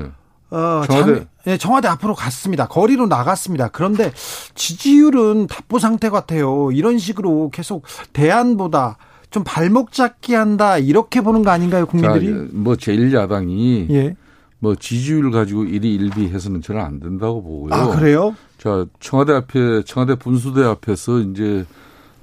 어, 0.51 0.83
청와대. 0.87 1.27
네, 1.45 1.57
청와대 1.57 1.89
앞으로 1.89 2.15
갔습니다. 2.15 2.67
거리로 2.67 3.07
나갔습니다. 3.07 3.69
그런데 3.69 4.13
지지율은 4.55 5.47
답보 5.47 5.79
상태 5.79 6.11
같아요. 6.11 6.71
이런 6.73 6.99
식으로 6.99 7.51
계속 7.51 7.85
대안보다 8.13 8.99
좀 9.31 9.45
발목 9.45 9.93
잡기 9.93 10.35
한다 10.35 10.79
이렇게 10.79 11.21
보는 11.21 11.43
거 11.43 11.51
아닌가요, 11.51 11.87
국민들이? 11.87 12.27
자, 12.29 12.47
뭐 12.53 12.75
제1야당이 12.75 13.91
예. 13.91 14.17
뭐 14.59 14.75
지지율 14.75 15.31
가지고 15.31 15.65
일이 15.65 15.95
일비해서는 15.95 16.63
저는 16.63 16.81
안 16.81 17.01
된다고 17.01 17.43
보고요. 17.43 17.75
아 17.75 17.95
그래요? 17.97 18.35
자 18.59 18.87
청와대 19.01 19.33
앞에 19.35 19.83
청와대 19.85 20.17
분수대 20.17 20.65
앞에서 20.65 21.21
이제 21.21 21.65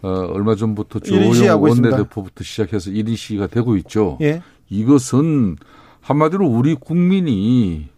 어, 0.01 0.09
얼마 0.31 0.55
전부터 0.55 0.99
조호영 0.99 1.61
원내대표부터 1.61 2.43
시작해서 2.43 2.91
1인 2.91 3.15
시위가 3.15 3.47
되고 3.47 3.77
있죠. 3.77 4.17
예. 4.21 4.41
이것은 4.69 5.55
한마디로 6.01 6.45
우리 6.45 6.75
국민이 6.75 7.89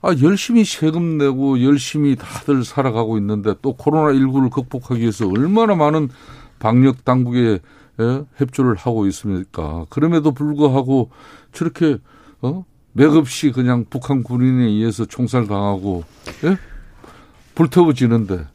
아, 0.00 0.14
열심히 0.22 0.64
세금 0.64 1.18
내고 1.18 1.62
열심히 1.62 2.16
다들 2.16 2.64
살아가고 2.64 3.18
있는데 3.18 3.54
또 3.62 3.76
코로나19를 3.76 4.50
극복하기 4.50 5.00
위해서 5.00 5.28
얼마나 5.28 5.74
많은 5.74 6.08
방역 6.58 7.04
당국에 7.04 7.58
예, 8.00 8.24
협조를 8.36 8.76
하고 8.76 9.06
있습니까? 9.08 9.86
그럼에도 9.88 10.30
불구하고 10.32 11.10
저렇게 11.52 11.98
어? 12.40 12.64
맥없이 12.92 13.50
그냥 13.50 13.84
북한 13.90 14.22
군인에 14.22 14.66
의해서 14.66 15.04
총살당하고 15.04 16.04
예? 16.44 16.56
불태워지는데 17.56 18.46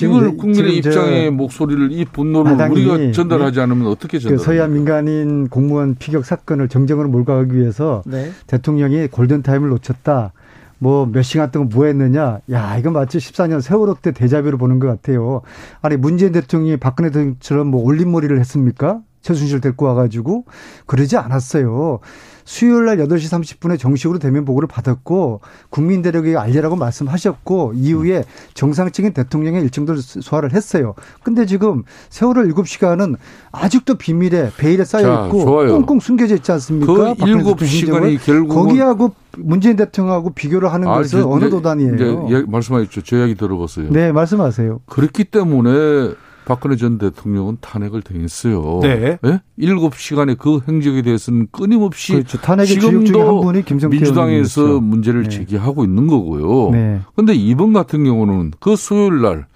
이걸 0.00 0.36
국민의 0.36 0.76
입장의 0.76 1.30
목소리를 1.32 1.90
이 1.90 2.04
분노를 2.04 2.52
우리가 2.70 3.10
전달하지 3.12 3.60
않으면 3.60 3.88
어떻게 3.88 4.18
그 4.18 4.22
전달? 4.22 4.38
그 4.38 4.44
서해안 4.44 4.72
민간인 4.72 5.48
공무원 5.48 5.96
피격 5.96 6.24
사건을 6.24 6.68
정쟁으로 6.68 7.08
몰고 7.08 7.32
가기 7.32 7.56
위해서 7.56 8.02
네. 8.06 8.30
대통령이 8.46 9.08
골든 9.08 9.42
타임을 9.42 9.70
놓쳤다. 9.70 10.32
뭐 10.78 11.06
몇 11.06 11.22
시간 11.22 11.50
동안 11.50 11.68
뭐 11.72 11.86
했느냐. 11.86 12.40
야, 12.50 12.76
이건 12.78 12.92
마치 12.92 13.18
14년 13.18 13.60
세월호 13.60 13.96
때 14.00 14.12
데자뷔를 14.12 14.58
보는 14.58 14.78
것 14.78 14.86
같아요. 14.88 15.42
아니, 15.82 15.96
문재인 15.96 16.32
대통령이 16.32 16.76
박근혜 16.76 17.10
대통령처럼 17.10 17.66
뭐 17.68 17.82
올림머리를 17.82 18.38
했습니까? 18.38 19.00
최순실 19.22 19.60
데리고 19.60 19.86
와가지고 19.86 20.44
그러지 20.86 21.16
않았어요. 21.16 21.98
수요일 22.48 22.86
날 22.86 22.96
8시 22.96 23.58
30분에 23.58 23.78
정식으로 23.78 24.18
대면 24.18 24.46
보고를 24.46 24.68
받았고 24.68 25.42
국민 25.68 26.00
대력에 26.00 26.34
알리라고 26.34 26.76
말씀하셨고 26.76 27.74
이후에 27.76 28.24
정상적인 28.54 29.12
대통령의 29.12 29.60
일정들을 29.64 30.00
소화를 30.00 30.54
했어요. 30.54 30.94
근데 31.22 31.44
지금 31.44 31.82
세월호 32.08 32.44
7시간은 32.44 33.16
아직도 33.52 33.96
비밀에 33.96 34.50
베일에 34.56 34.86
쌓여 34.86 35.26
있고 35.26 35.44
꽁꽁 35.44 36.00
숨겨져 36.00 36.36
있지 36.36 36.50
않습니까? 36.52 36.94
그 36.94 37.14
7시간이 37.16 38.18
결국 38.24 38.54
거기하고 38.54 39.12
문재인 39.36 39.76
대통령하고 39.76 40.30
비교를 40.30 40.72
하는 40.72 40.88
아, 40.88 40.94
것은 40.96 41.24
어느 41.24 41.50
도단이에요? 41.50 42.46
말씀하셨죠. 42.46 43.02
저 43.02 43.18
이야기 43.18 43.34
들어봤어요. 43.34 43.90
네, 43.90 44.10
말씀하세요. 44.10 44.80
그렇기 44.86 45.24
때문에 45.24 46.14
박근혜 46.48 46.76
전 46.76 46.96
대통령은 46.96 47.58
탄핵을 47.60 48.00
당했어요. 48.00 48.80
네. 48.82 49.18
네? 49.20 49.40
7시간의 49.58 50.38
그 50.38 50.60
행적에 50.66 51.02
대해서는 51.02 51.48
끊임없이 51.52 52.12
그렇죠. 52.12 52.38
지금도 52.64 53.20
한 53.20 53.62
분이 53.62 53.88
민주당에서 53.90 54.62
의원이었죠. 54.62 54.80
문제를 54.80 55.22
네. 55.24 55.28
제기하고 55.28 55.84
있는 55.84 56.06
거고요. 56.06 56.70
그런데 57.14 57.34
네. 57.34 57.34
이번 57.34 57.74
같은 57.74 58.02
경우는 58.02 58.52
그 58.60 58.76
수요일 58.76 59.20
날 59.20 59.46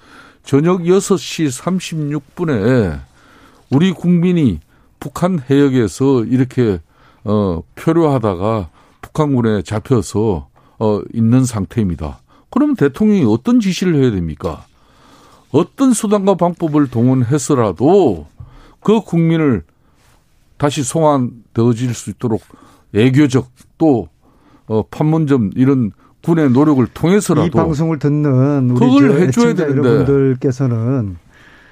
저녁 0.45 0.83
6시 0.83 2.21
36분에 2.31 3.01
우리 3.71 3.93
국민이 3.93 4.61
북한 5.01 5.41
해역에서 5.49 6.25
이렇게 6.25 6.79
어 7.25 7.63
표류하다가 7.75 8.69
북한군에 9.01 9.63
잡혀서 9.63 10.47
어 10.79 11.01
있는 11.15 11.47
상태입니다. 11.47 12.19
그러면 12.51 12.77
대통령이 12.77 13.25
어떤 13.27 13.61
지시를 13.61 13.95
해야 13.95 14.11
됩니까? 14.11 14.67
어떤 15.53 15.93
수단과 15.93 16.35
방법을 16.35 16.89
동원해서라도 16.89 18.27
그 18.81 19.01
국민을 19.03 19.63
다시 20.57 20.83
송환되어질 20.83 21.95
수 21.95 22.11
있도록 22.11 22.43
애교적 22.95 23.49
또 23.79 24.09
어, 24.67 24.83
판문점 24.91 25.51
이런 25.55 25.93
군의 26.23 26.51
노력을 26.51 26.85
통해서라도 26.87 27.47
이 27.47 27.51
방송을 27.51 27.99
듣는 27.99 28.71
우리 28.71 28.79
그걸 28.79 29.21
해줘야 29.21 29.55
되는데 29.55 29.89
여러분들께서는 29.89 31.17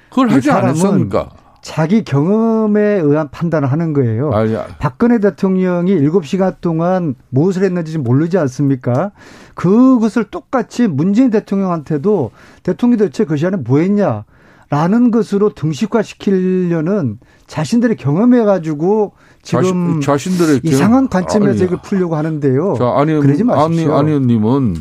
그걸 0.09 0.29
하지 0.29 0.51
않았습니까? 0.51 1.31
자기 1.61 2.03
경험에 2.03 2.81
의한 2.81 3.29
판단을 3.29 3.71
하는 3.71 3.93
거예요. 3.93 4.31
아니, 4.33 4.55
박근혜 4.79 5.19
대통령이 5.19 5.95
7시간 5.95 6.55
동안 6.59 7.15
무엇을 7.29 7.63
했는지 7.63 7.97
모르지 7.97 8.37
않습니까? 8.37 9.11
그것을 9.53 10.25
똑같이 10.25 10.87
문재인 10.87 11.29
대통령한테도 11.29 12.31
대통령이 12.63 12.97
대체 12.97 13.25
그 13.25 13.37
시간에 13.37 13.57
뭐 13.57 13.79
했냐? 13.79 14.25
라는 14.71 15.11
것으로 15.11 15.53
등식화 15.53 16.01
시키려는 16.01 17.19
자신들의 17.45 17.97
경험해 17.97 18.45
가지고 18.45 19.11
지금 19.43 19.99
자신, 20.01 20.37
들의 20.37 20.61
이상한 20.63 21.09
관점에서 21.09 21.51
아니, 21.51 21.63
이걸 21.65 21.79
풀려고 21.83 22.15
하는데요. 22.15 22.75
자, 22.77 22.93
아니, 22.95 23.13
그러지 23.19 23.43
마십시오. 23.43 23.93
아니, 23.93 24.13
아니 24.13 24.25
님은 24.25 24.77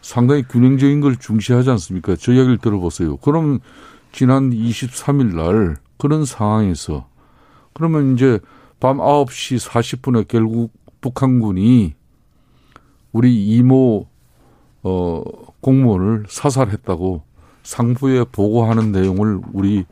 상당히 0.00 0.44
균형적인 0.48 1.00
걸 1.02 1.16
중시하지 1.16 1.70
않습니까? 1.70 2.16
저 2.18 2.32
이야기를 2.32 2.58
들어보세요. 2.58 3.18
그럼 3.18 3.60
지난 4.12 4.50
23일 4.50 5.34
날 5.34 5.76
그런 6.04 6.26
상황에서 6.26 7.08
그러면 7.72 8.12
이제 8.12 8.38
밤 8.78 8.98
9시 8.98 9.66
40분에 9.66 10.28
결국 10.28 10.70
북한군이 11.00 11.94
우리 13.12 13.46
이모 13.46 14.06
어 14.82 15.22
공무원을 15.62 16.26
사살했다고 16.28 17.22
상부에 17.62 18.24
보고하는 18.24 18.92
내용을 18.92 19.40
우리 19.54 19.86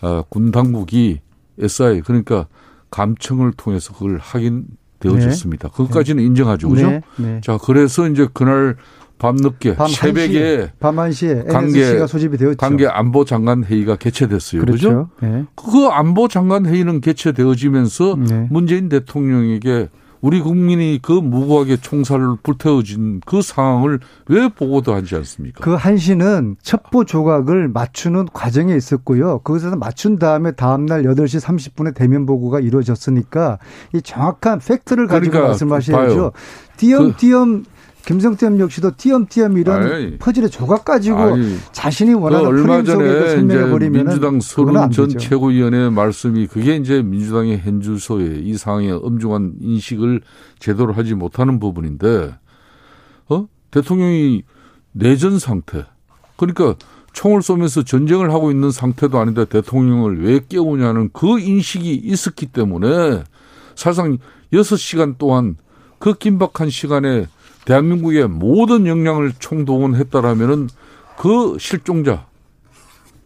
어, 0.00 0.24
군 0.28 0.50
당국이 0.50 1.20
SI 1.60 2.00
그러니까 2.00 2.48
감청을 2.90 3.52
통해서 3.52 3.94
그걸 3.94 4.18
확인되어졌습니다. 4.18 5.68
네. 5.68 5.76
그것까지는 5.76 6.24
인정하죠, 6.24 6.70
그죠? 6.70 6.90
네. 6.90 7.02
네. 7.18 7.40
자, 7.40 7.56
그래서 7.56 8.08
이제 8.08 8.26
그날 8.34 8.76
밤늦게 9.22 9.76
밤 9.76 9.86
새벽에 9.86 10.72
밤 10.80 10.96
1시에 10.96 11.46
관계 11.46 12.04
소집이 12.06 12.36
되었죠. 12.36 12.56
관계 12.56 12.88
안보 12.88 13.24
장관 13.24 13.62
회의가 13.62 13.94
개최됐어요. 13.94 14.62
그렇죠. 14.62 14.88
그죠? 14.88 15.08
네. 15.20 15.44
그 15.54 15.86
안보 15.86 16.26
장관 16.26 16.66
회의는 16.66 17.00
개최되어지면서 17.00 18.16
네. 18.18 18.48
문재인 18.50 18.88
대통령에게 18.88 19.90
우리 20.22 20.40
국민이 20.40 21.00
그 21.02 21.12
무고하게 21.12 21.78
총살을 21.78 22.36
불태워진 22.42 23.20
그 23.26 23.42
상황을 23.42 24.00
왜 24.28 24.48
보고도 24.48 24.94
하지 24.94 25.16
않습니까? 25.16 25.60
그 25.62 25.74
한시는 25.74 26.56
첩보 26.62 27.04
조각을 27.04 27.68
맞추는 27.68 28.26
과정에 28.32 28.74
있었고요. 28.76 29.40
거기서 29.40 29.74
맞춘 29.76 30.18
다음에 30.18 30.52
다음날 30.52 31.02
8시 31.02 31.40
30분에 31.40 31.94
대면 31.94 32.24
보고가 32.26 32.60
이루어졌으니까 32.60 33.58
이 33.94 34.02
정확한 34.02 34.60
팩트를 34.60 35.08
가지고 35.08 35.30
그러니까 35.30 35.48
말씀하셔야죠. 35.48 36.32
띄엄띄엄 36.76 37.64
그 37.64 37.71
김성태 38.04 38.58
역시도 38.58 38.96
띄엄띄엄 38.96 39.58
이런 39.58 39.82
아니, 39.82 40.18
퍼즐의 40.18 40.50
조각 40.50 40.84
가지고 40.84 41.18
아니, 41.18 41.56
자신이 41.72 42.14
원하는 42.14 42.50
그 42.50 42.60
얼마 42.60 42.82
전에 42.82 43.30
설명해 43.30 43.70
버리면 43.70 44.06
민주당 44.06 44.40
서른 44.40 44.90
전 44.90 45.08
최고위원의 45.08 45.92
말씀이 45.92 46.46
그게 46.48 46.76
이제 46.76 47.02
민주당의 47.02 47.60
현주소의 47.60 48.44
이 48.44 48.56
상황의 48.56 48.92
엄중한 49.02 49.54
인식을 49.60 50.20
제대로 50.58 50.92
하지 50.92 51.14
못하는 51.14 51.60
부분인데 51.60 52.34
어? 53.28 53.46
대통령이 53.70 54.42
내전 54.92 55.38
상태. 55.38 55.84
그러니까 56.36 56.74
총을 57.12 57.42
쏘면서 57.42 57.82
전쟁을 57.82 58.32
하고 58.32 58.50
있는 58.50 58.70
상태도 58.70 59.18
아닌데 59.18 59.44
대통령을 59.44 60.24
왜 60.24 60.40
깨우냐는 60.48 61.10
그 61.12 61.38
인식이 61.38 61.94
있었기 61.94 62.46
때문에 62.46 63.22
사실상 63.74 64.18
6시간 64.52 65.18
동안 65.18 65.56
그 65.98 66.14
긴박한 66.14 66.70
시간에 66.70 67.26
대한민국의 67.64 68.28
모든 68.28 68.86
역량을 68.86 69.32
총동원했다라면은 69.38 70.68
그 71.18 71.56
실종자 71.58 72.26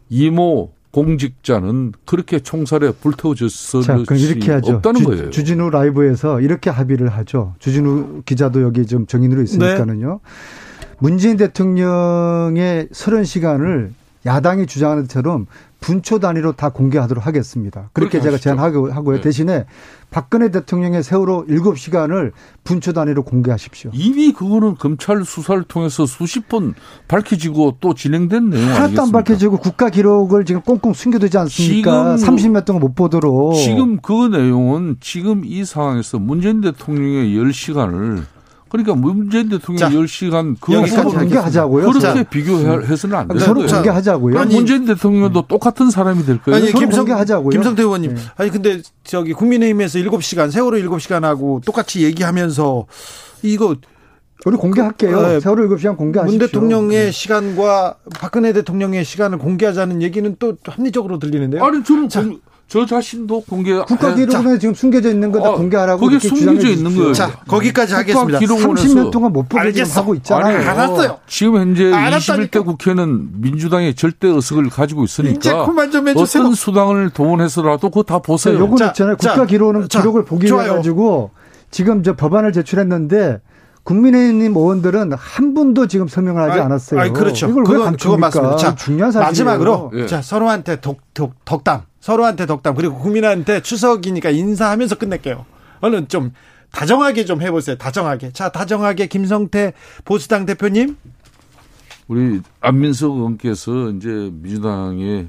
이모 0.09 0.71
공직자는 0.91 1.93
그렇게 2.07 2.39
총살에 2.39 2.93
불태워졌을 2.93 3.83
자, 3.83 3.97
그럼 3.97 4.19
이렇게 4.19 4.53
하죠. 4.53 4.77
없다는 4.77 5.01
주, 5.01 5.07
거예요. 5.07 5.31
주진우 5.31 5.69
라이브에서 5.71 6.41
이렇게 6.41 6.71
합의를 6.71 7.09
하죠. 7.09 7.55
주진우 7.59 8.23
기자도 8.25 8.63
여기 8.63 8.87
좀 8.87 9.07
정인으로 9.07 9.43
있으니까는요. 9.43 10.21
네. 10.23 10.87
문재인 10.99 11.37
대통령의 11.37 12.89
서른 12.93 13.25
시간을 13.25 13.93
야당이 14.25 14.67
주장하는 14.67 15.03
것처럼 15.05 15.47
분초 15.81 16.19
단위로 16.19 16.53
다 16.53 16.71
공개하도록 16.71 17.27
하겠습니다. 17.27 17.91
그렇게 17.93 18.21
제가 18.21 18.39
제안하고요. 18.39 19.17
네. 19.17 19.21
대신에 19.21 19.67
박근혜 20.11 20.51
대통령의 20.51 21.03
세월호 21.03 21.47
7시간을 21.47 22.33
분초 22.65 22.93
단위로 22.93 23.23
공개하십시오. 23.25 23.91
이미 23.93 24.33
그거는 24.33 24.77
검찰 24.77 25.25
수사를 25.25 25.63
통해서 25.65 26.07
수십 26.07 26.49
번 26.49 26.75
밝혀지고 27.09 27.77
또 27.81 27.95
진행된 27.95 28.51
내용 28.51 28.63
하나도 28.65 28.77
아니겠습니까? 28.83 29.03
안 29.03 29.13
밝혀지고 29.13 29.59
국가 29.59 29.91
기록을 29.91 30.45
지금 30.45 30.63
꽁꽁 30.63 30.93
숨겨두지 30.93 31.39
않습니까? 31.39 32.17
지금 32.17 32.35
30몇 32.37 32.65
동안 32.65 32.81
못 32.81 32.95
보도록. 32.95 33.55
지금 33.55 33.99
그 33.99 34.29
내용은 34.29 34.97
지금 35.01 35.43
이 35.45 35.65
상황에서 35.65 36.19
문재인 36.19 36.61
대통령의 36.61 37.37
10시간을 37.37 38.25
그러니까 38.77 38.95
문재인 38.95 39.49
대통령 39.49 39.79
자, 39.79 39.91
10시간 39.91 40.57
그 40.61 40.75
여기까지 40.75 41.17
공개하자고요. 41.17 41.87
그렇게 41.87 42.01
자, 42.01 42.23
비교해서는 42.25 43.17
안 43.17 43.29
돼요. 43.29 43.39
서로 43.39 43.67
공개하자고요. 43.67 44.39
아니, 44.39 44.55
문재인 44.55 44.85
대통령도 44.85 45.41
음. 45.41 45.45
똑같은 45.49 45.91
사람이 45.91 46.25
될 46.25 46.43
거예요. 46.43 46.57
아니, 46.57 46.73
김성, 46.73 47.05
공개하자고요. 47.05 47.51
김성태 47.51 47.83
의원님. 47.83 48.15
네. 48.15 48.21
아니 48.37 48.51
근데 48.51 48.81
저기 49.05 49.33
국민의힘에서 49.33 49.99
7시간 50.01 50.51
세월호 50.51 50.79
7시간 50.79 51.23
하고 51.23 51.61
똑같이 51.65 52.05
얘기하면서 52.05 52.87
이거 53.43 53.77
우리 54.45 54.57
공개할게요. 54.57 55.17
그, 55.17 55.23
네. 55.23 55.41
세월호 55.41 55.69
7시간 55.69 55.97
공개하십시오. 55.97 56.39
문 56.39 56.47
대통령의 56.47 57.07
네. 57.07 57.11
시간과 57.11 57.97
박근혜 58.19 58.53
대통령의 58.53 59.05
시간을 59.05 59.39
공개하자는 59.39 60.03
얘기는 60.03 60.37
또 60.39 60.57
합리적으로 60.65 61.19
들리는데요. 61.19 61.65
아니 61.65 61.83
좀 61.83 62.09
자, 62.09 62.23
저 62.69 62.85
자신도 62.85 63.43
공개 63.43 63.73
국가 63.83 64.15
기록원에 64.15 64.59
지금 64.59 64.75
숨겨져 64.75 65.11
있는 65.11 65.31
거다 65.31 65.51
어, 65.51 65.57
공개하라고 65.57 66.01
거기 66.01 66.19
숨겨져 66.19 66.69
있는 66.69 66.97
거예요. 66.97 67.13
자 67.13 67.31
거기까지 67.47 67.95
하겠습니다. 67.95 68.41
30년 68.41 69.13
동안 69.13 69.33
못 69.33 69.49
보게 69.49 69.73
지금 69.73 69.91
하고 69.93 70.15
있잖아요. 70.17 70.57
아니, 70.59 70.67
알았어요. 70.67 71.19
지금 71.29 71.57
현재 71.57 71.93
알았다니까. 71.93 72.61
21대 72.61 72.65
국회는 72.65 73.41
민주당의 73.41 73.95
절대 73.95 74.27
의석을 74.27 74.69
가지고 74.71 75.05
있으니까 75.05 75.65
어떤 76.17 76.55
수당을 76.55 77.11
동원해서라도 77.11 77.91
그거 77.91 78.03
다 78.03 78.19
보세요. 78.19 78.59
요건 78.59 78.89
있잖아요. 78.89 79.17
국가 79.17 79.47
기록은 79.47 79.87
기록을 79.87 80.25
보기 80.25 80.47
위해 80.47 80.69
가지고 80.69 81.31
지금 81.71 82.03
저 82.03 82.17
법안을 82.17 82.53
제출했는데 82.53 83.41
국민의힘 83.85 84.57
의원들은 84.57 85.13
한 85.13 85.55
분도 85.55 85.87
지금 85.87 86.09
설명을 86.09 86.43
하지 86.43 86.61
않았어요. 86.61 87.01
아니, 87.01 87.13
그렇죠. 87.13 87.49
이걸 87.49 87.63
그건, 87.63 87.79
왜 87.79 87.85
감춥니까? 87.85 88.19
맞습니다. 88.19 88.57
자, 88.57 88.75
중요한 88.75 89.13
사실 89.13 89.25
마지막으로 89.25 89.93
예. 89.95 90.07
자 90.07 90.21
서로한테 90.21 90.81
독, 90.81 90.99
독, 91.15 91.35
덕담, 91.45 91.83
서로한테 92.07 92.47
덕담 92.47 92.77
그리고 92.77 92.97
국민한테 92.99 93.61
추석이니까 93.61 94.31
인사하면서 94.31 94.95
끝낼게요. 94.95 95.45
얼른 95.81 96.07
좀 96.07 96.33
다정하게 96.71 97.25
좀 97.25 97.43
해보세요. 97.43 97.77
다정하게. 97.77 98.31
자, 98.33 98.49
다정하게 98.51 99.09
김성태 99.09 99.73
보수당 100.05 100.47
대표님. 100.47 100.97
우리 102.07 102.41
안민석 102.61 103.17
의원께서 103.17 103.91
이제 103.91 104.31
민주당에 104.33 105.27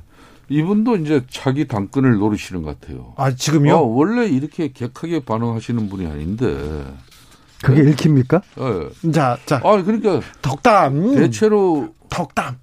이분도 0.49 0.97
이제 0.97 1.23
자기 1.31 1.67
당권을 1.67 2.19
노리시는 2.19 2.61
것 2.61 2.79
같아요. 2.79 3.15
아 3.17 3.33
지금요? 3.33 3.73
어, 3.73 3.81
원래 3.81 4.27
이렇게 4.27 4.71
격하게 4.71 5.25
반응하시는 5.25 5.89
분이 5.89 6.05
아닌데 6.05 6.85
그게 7.63 7.81
네? 7.81 7.89
읽힙니까? 7.89 8.41
네. 8.55 9.11
자, 9.11 9.35
자. 9.47 9.59
아, 9.63 9.81
그러니까 9.81 10.21
덕담. 10.43 11.15
대체로 11.15 11.89
덕담. 12.09 12.59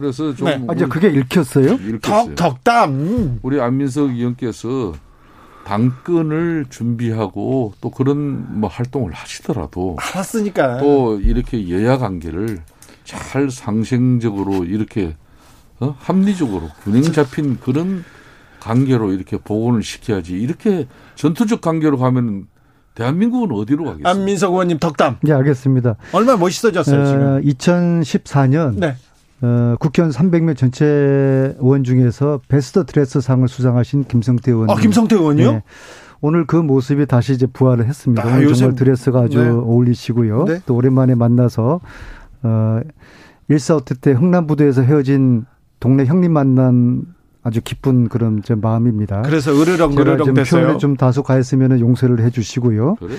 그래서 0.00 0.34
좀 0.34 0.46
네. 0.46 0.64
아, 0.68 0.72
이제 0.74 0.86
그게 0.86 1.08
읽혔어요? 1.08 1.74
읽혔어요. 1.74 2.34
덕, 2.34 2.64
덕담. 2.64 3.40
우리 3.42 3.60
안민석 3.60 4.10
의원께서 4.10 4.94
당근을 5.64 6.66
준비하고 6.70 7.74
또 7.80 7.90
그런 7.90 8.60
뭐 8.60 8.68
활동을 8.68 9.12
하시더라도 9.12 9.96
알았으니까 10.00 10.78
또 10.78 11.20
이렇게 11.20 11.68
여야 11.70 11.98
관계를 11.98 12.62
잘 13.04 13.50
상생적으로 13.50 14.64
이렇게 14.64 15.16
어? 15.78 15.94
합리적으로 15.98 16.68
균형 16.82 17.02
잡힌 17.12 17.58
그런 17.60 18.04
관계로 18.58 19.12
이렇게 19.12 19.36
복원을 19.38 19.82
시켜야지 19.82 20.32
이렇게 20.32 20.88
전투적 21.14 21.60
관계로 21.60 21.98
가면 21.98 22.46
대한민국은 22.94 23.52
어디로 23.52 23.84
가겠습니까? 23.84 24.10
안민석 24.10 24.52
의원님 24.52 24.78
덕담. 24.78 25.18
네, 25.22 25.32
알겠습니다. 25.32 25.96
얼마나 26.12 26.36
멋있어졌어요, 26.36 27.06
지금. 27.06 27.40
2014년 27.42 28.74
네. 28.78 28.96
어, 29.42 29.76
국회의원 29.78 30.12
300명 30.12 30.56
전체 30.56 30.84
의원 31.58 31.84
중에서 31.84 32.40
베스트 32.48 32.84
드레스 32.84 33.20
상을 33.20 33.46
수상하신 33.46 34.04
김성태 34.04 34.50
의원. 34.50 34.70
아, 34.70 34.74
김성태 34.74 35.16
의원이요? 35.16 35.52
네. 35.52 35.62
오늘 36.20 36.46
그 36.46 36.56
모습이 36.56 37.06
다시 37.06 37.32
이제 37.32 37.46
부활을 37.46 37.86
했습니다. 37.86 38.22
아, 38.22 38.36
오늘 38.36 38.52
정말 38.52 38.76
드레스가 38.76 39.20
아주 39.20 39.42
네. 39.42 39.48
어울리시고요. 39.48 40.44
네. 40.44 40.60
또 40.66 40.74
오랜만에 40.74 41.14
만나서 41.14 41.80
어 42.42 42.80
일사후퇴 43.48 43.94
때 44.00 44.12
흥남부두에서 44.12 44.82
헤어진 44.82 45.46
동네 45.80 46.04
형님 46.04 46.32
만난 46.32 47.04
아주 47.42 47.60
기쁜 47.62 48.08
그런 48.08 48.42
제 48.42 48.54
마음입니다. 48.54 49.22
그래서 49.22 49.52
으르렁 49.58 49.92
으르렁 49.98 50.34
됐어요. 50.34 50.62
표현에 50.62 50.78
좀 50.78 50.96
다소 50.96 51.22
가했으면 51.22 51.80
용서를 51.80 52.22
해주시고요. 52.24 52.96
그래. 52.96 53.14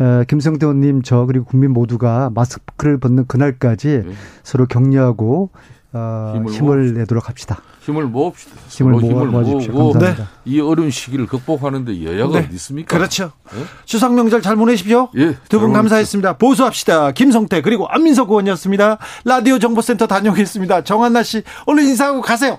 에, 0.00 0.24
김성태 0.26 0.66
의원님 0.66 1.02
저 1.02 1.26
그리고 1.26 1.44
국민 1.44 1.72
모두가 1.72 2.30
마스크를 2.34 2.98
벗는 2.98 3.26
그날까지 3.26 4.02
네. 4.06 4.12
서로 4.42 4.66
격려하고 4.66 5.50
어, 5.92 6.32
힘을, 6.36 6.52
힘을 6.52 6.94
내도록 6.94 7.28
합시다. 7.28 7.60
힘을 7.80 8.04
모읍시다. 8.04 8.52
힘을 8.68 8.92
모아, 8.92 9.02
힘을 9.02 9.26
모으고 9.26 9.98
네. 9.98 10.14
이 10.44 10.60
어려운 10.60 10.90
시기를 10.90 11.26
극복하는데 11.26 12.04
여야가 12.04 12.40
네. 12.40 12.46
어디 12.46 12.54
있습니까? 12.54 12.96
그렇죠. 12.96 13.32
네? 13.52 13.62
추석 13.84 14.14
명절 14.14 14.42
잘 14.42 14.54
보내십시오. 14.56 15.08
예, 15.16 15.36
두분 15.48 15.72
감사했습니다. 15.72 16.38
보수합시다. 16.38 17.12
김성태 17.12 17.62
그리고 17.62 17.88
안민석 17.88 18.30
의원이었습니다. 18.30 18.98
라디오 19.24 19.58
정보센터 19.58 20.06
다녀오겠습니다. 20.06 20.82
정한나 20.84 21.22
씨 21.22 21.42
얼른 21.66 21.84
인사하고 21.84 22.20
가세요. 22.20 22.58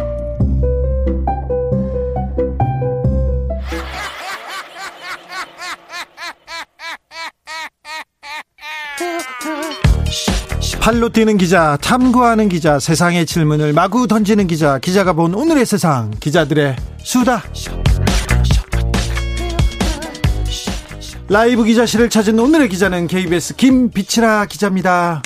발로 10.81 11.09
뛰는 11.09 11.37
기자, 11.37 11.77
탐구하는 11.77 12.49
기자, 12.49 12.79
세상에 12.79 13.25
질문을 13.25 13.73
마구 13.73 14.07
던지는 14.07 14.47
기자, 14.47 14.79
기자가 14.79 15.13
본 15.13 15.33
오늘의 15.33 15.65
세상, 15.65 16.11
기자들의 16.19 16.75
수다. 16.97 17.41
라이브 21.29 21.63
기자실을 21.63 22.09
찾은 22.09 22.37
오늘의 22.39 22.67
기자는 22.69 23.07
KBS 23.07 23.55
김빛이라 23.55 24.45
기자입니다. 24.47 25.21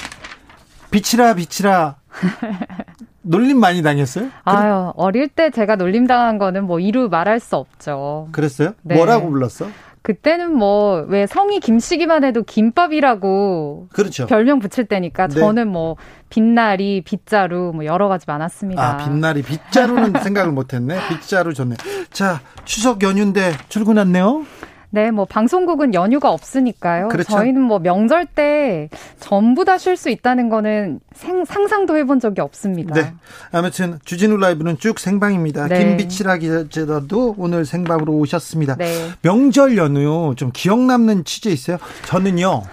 빛이라 0.92 1.34
빛이라. 1.34 1.96
놀림 3.24 3.60
많이 3.60 3.82
당했어요? 3.82 4.30
아유, 4.44 4.94
어릴 4.96 5.28
때 5.30 5.50
제가 5.50 5.78
놀림 5.78 6.06
당한 6.06 6.38
거는 6.38 6.66
뭐 6.66 6.80
이루 6.80 7.10
말할 7.10 7.40
수 7.40 7.56
없죠. 7.56 8.30
그랬어요? 8.34 8.74
네. 8.84 8.96
뭐라고 8.96 9.30
불렀어? 9.32 9.68
그때는 10.06 10.56
뭐 10.56 11.06
왜 11.08 11.26
성이 11.26 11.60
김씨기만 11.60 12.24
해도 12.24 12.44
김밥이라고 12.44 13.88
그렇죠. 13.92 14.28
별명 14.28 14.60
붙일 14.60 14.86
때니까 14.86 15.28
네. 15.28 15.40
저는 15.40 15.68
뭐 15.68 15.96
빛나리, 16.30 17.02
빗자루 17.02 17.72
뭐 17.74 17.86
여러 17.86 18.08
가지 18.08 18.26
많았습니다. 18.28 18.82
아, 18.82 18.98
빛나리, 18.98 19.42
빗자루는 19.42 20.14
생각을 20.22 20.52
못 20.52 20.74
했네. 20.74 20.98
빗자루 21.10 21.54
좋네. 21.54 21.76
자, 22.12 22.40
추석 22.66 23.02
연휴인데 23.04 23.54
출근했네요. 23.70 24.46
네, 24.96 25.12
뭐 25.12 25.26
방송국은 25.26 25.94
연휴가 25.94 26.32
없으니까요. 26.32 27.10
그렇죠. 27.10 27.30
저희는 27.34 27.62
뭐 27.62 27.80
명절 27.80 28.26
때 28.28 28.90
전부 29.20 29.66
다 29.66 29.78
쉴 29.78 29.98
수 29.98 30.10
있다는 30.10 30.48
거는 30.48 31.02
생, 31.14 31.44
상상도 31.44 31.98
해본 31.98 32.22
적이 32.22 32.40
없습니다. 32.40 32.96
네. 32.96 33.14
아무튼 33.52 34.00
주진우 34.06 34.38
라이브는 34.38 34.78
쭉 34.80 34.98
생방입니다. 35.00 35.68
네. 35.68 35.80
김비치라 35.80 36.38
기자도 36.38 37.36
오늘 37.38 37.66
생방으로 37.66 38.14
오셨습니다. 38.14 38.78
네. 38.78 39.10
명절 39.22 39.76
연휴 39.78 40.34
좀 40.38 40.52
기억 40.54 40.80
남는 40.80 41.26
취재 41.26 41.50
있어요? 41.50 41.78
저는요. 42.06 42.64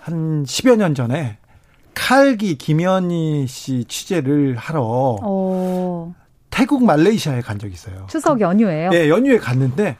한 0.00 0.44
10여 0.44 0.76
년 0.76 0.94
전에 0.94 1.38
칼기 1.94 2.56
김현희 2.56 3.46
씨 3.48 3.84
취재를 3.88 4.54
하러 4.56 4.82
오. 4.82 6.14
태국 6.50 6.84
말레이시아에 6.84 7.40
간 7.40 7.58
적이 7.58 7.72
있어요. 7.74 8.06
추석 8.08 8.40
연휴에요? 8.40 8.90
네, 8.90 9.08
연휴에 9.08 9.38
갔는데 9.38 9.96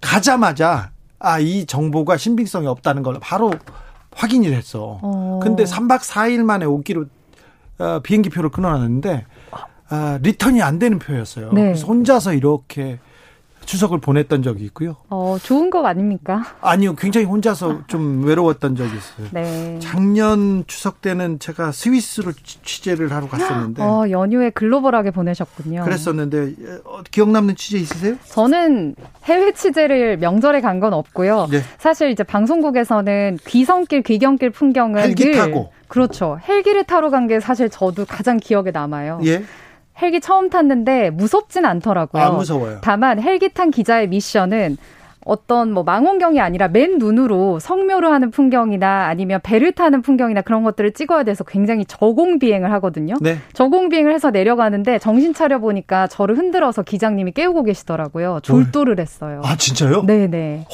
가자마자 0.00 0.90
아, 1.24 1.38
이 1.38 1.64
정보가 1.64 2.16
신빙성이 2.18 2.66
없다는 2.66 3.02
걸 3.02 3.18
바로 3.20 3.52
확인이 4.12 4.48
됐어. 4.50 5.00
어. 5.02 5.40
근데 5.42 5.64
3박 5.64 6.00
4일 6.00 6.44
만에 6.44 6.66
오기로 6.66 7.06
어, 7.78 8.00
비행기 8.02 8.28
표를 8.30 8.50
끊어놨는데 8.50 9.24
아, 9.88 10.18
리턴이 10.22 10.62
안 10.62 10.78
되는 10.78 10.98
표였어요. 10.98 11.52
네. 11.52 11.62
그래서 11.62 11.86
혼자서 11.86 12.34
이렇게 12.34 12.98
추석을 13.64 13.98
보냈던 14.00 14.42
적이 14.42 14.64
있고요. 14.66 14.96
어, 15.08 15.36
좋은 15.42 15.70
거 15.70 15.86
아닙니까? 15.86 16.44
아니요, 16.60 16.94
굉장히 16.94 17.26
혼자서 17.26 17.82
좀 17.86 18.24
외로웠던 18.24 18.76
적이 18.76 18.90
있어요. 18.96 19.26
네. 19.32 19.78
작년 19.80 20.64
추석 20.66 21.00
때는 21.00 21.38
제가 21.38 21.72
스위스로 21.72 22.32
취재를 22.62 23.12
하러 23.12 23.26
갔었는데. 23.28 23.82
어, 23.82 24.06
연휴에 24.10 24.50
글로벌하게 24.50 25.10
보내셨군요. 25.10 25.84
그랬었는데, 25.84 26.54
어, 26.84 27.00
기억 27.10 27.30
남는 27.30 27.56
취재 27.56 27.78
있으세요? 27.78 28.16
저는 28.26 28.94
해외 29.24 29.52
취재를 29.52 30.18
명절에 30.18 30.60
간 30.60 30.74
건 30.80 30.92
없고요. 30.92 31.46
네. 31.50 31.60
사실 31.78 32.10
이제 32.10 32.22
방송국에서는 32.24 33.38
귀성길, 33.46 34.02
귀경길 34.02 34.50
풍경을 34.50 35.00
헬기 35.02 35.32
타고. 35.32 35.72
그렇죠. 35.88 36.38
헬기를 36.48 36.84
타러 36.84 37.10
간 37.10 37.28
게 37.28 37.38
사실 37.40 37.70
저도 37.70 38.04
가장 38.04 38.36
기억에 38.38 38.70
남아요. 38.72 39.20
예. 39.24 39.44
헬기 40.00 40.20
처음 40.20 40.50
탔는데 40.50 41.10
무섭진 41.10 41.64
않더라고요. 41.64 42.22
안 42.22 42.36
무서워요. 42.36 42.78
다만 42.82 43.20
헬기 43.22 43.48
탄 43.48 43.70
기자의 43.70 44.08
미션은 44.08 44.76
어떤 45.24 45.72
뭐 45.72 45.82
망원경이 45.82 46.40
아니라 46.40 46.68
맨 46.68 46.98
눈으로 46.98 47.58
성묘를 47.58 48.10
하는 48.12 48.30
풍경이나 48.30 49.06
아니면 49.06 49.40
배를 49.42 49.72
타는 49.72 50.02
풍경이나 50.02 50.42
그런 50.42 50.64
것들을 50.64 50.92
찍어야 50.92 51.22
돼서 51.22 51.44
굉장히 51.44 51.84
저공 51.86 52.38
비행을 52.38 52.70
하거든요. 52.72 53.14
네. 53.20 53.38
저공 53.54 53.88
비행을 53.88 54.12
해서 54.12 54.30
내려가는데 54.30 54.98
정신 54.98 55.32
차려 55.32 55.60
보니까 55.60 56.08
저를 56.08 56.36
흔들어서 56.36 56.82
기장님이 56.82 57.32
깨우고 57.32 57.64
계시더라고요. 57.64 58.40
졸도를 58.42 59.00
했어요. 59.00 59.40
아 59.44 59.56
진짜요? 59.56 60.04
네네. 60.04 60.66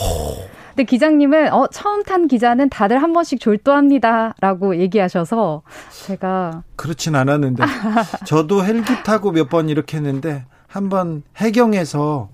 근데 0.80 0.84
기장님은 0.88 1.52
어 1.52 1.66
처음 1.66 2.02
탄 2.04 2.26
기자는 2.26 2.70
다들 2.70 3.02
한 3.02 3.12
번씩 3.12 3.38
졸도합니다라고 3.38 4.78
얘기하셔서 4.80 5.60
제가 6.06 6.62
그렇진 6.76 7.14
않았는데 7.14 7.62
저도 8.24 8.64
헬기 8.64 9.02
타고 9.02 9.30
몇 9.30 9.50
번 9.50 9.68
이렇게 9.68 9.98
했는데 9.98 10.46
한 10.66 10.88
번 10.88 11.22
해경에서 11.36 12.30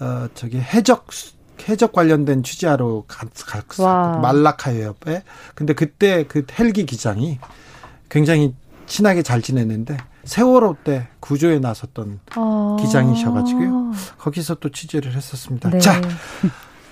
어 0.00 0.28
저기 0.34 0.58
해적 0.60 1.06
해적 1.68 1.92
관련된 1.92 2.44
취재하러 2.44 3.02
갔어 3.08 4.18
말라카 4.20 4.80
옆에 4.80 5.24
근데 5.56 5.72
그때 5.74 6.24
그 6.28 6.46
헬기 6.60 6.86
기장이 6.86 7.40
굉장히 8.08 8.54
친하게 8.86 9.22
잘 9.22 9.42
지냈는데 9.42 9.96
세월호 10.24 10.76
때 10.84 11.08
구조에 11.18 11.58
나섰던 11.58 12.20
아~ 12.36 12.76
기장이셔가지고요. 12.80 13.92
거기서 14.18 14.56
또 14.56 14.68
취재를 14.68 15.16
했었습니다. 15.16 15.70
네. 15.70 15.78
자, 15.80 16.00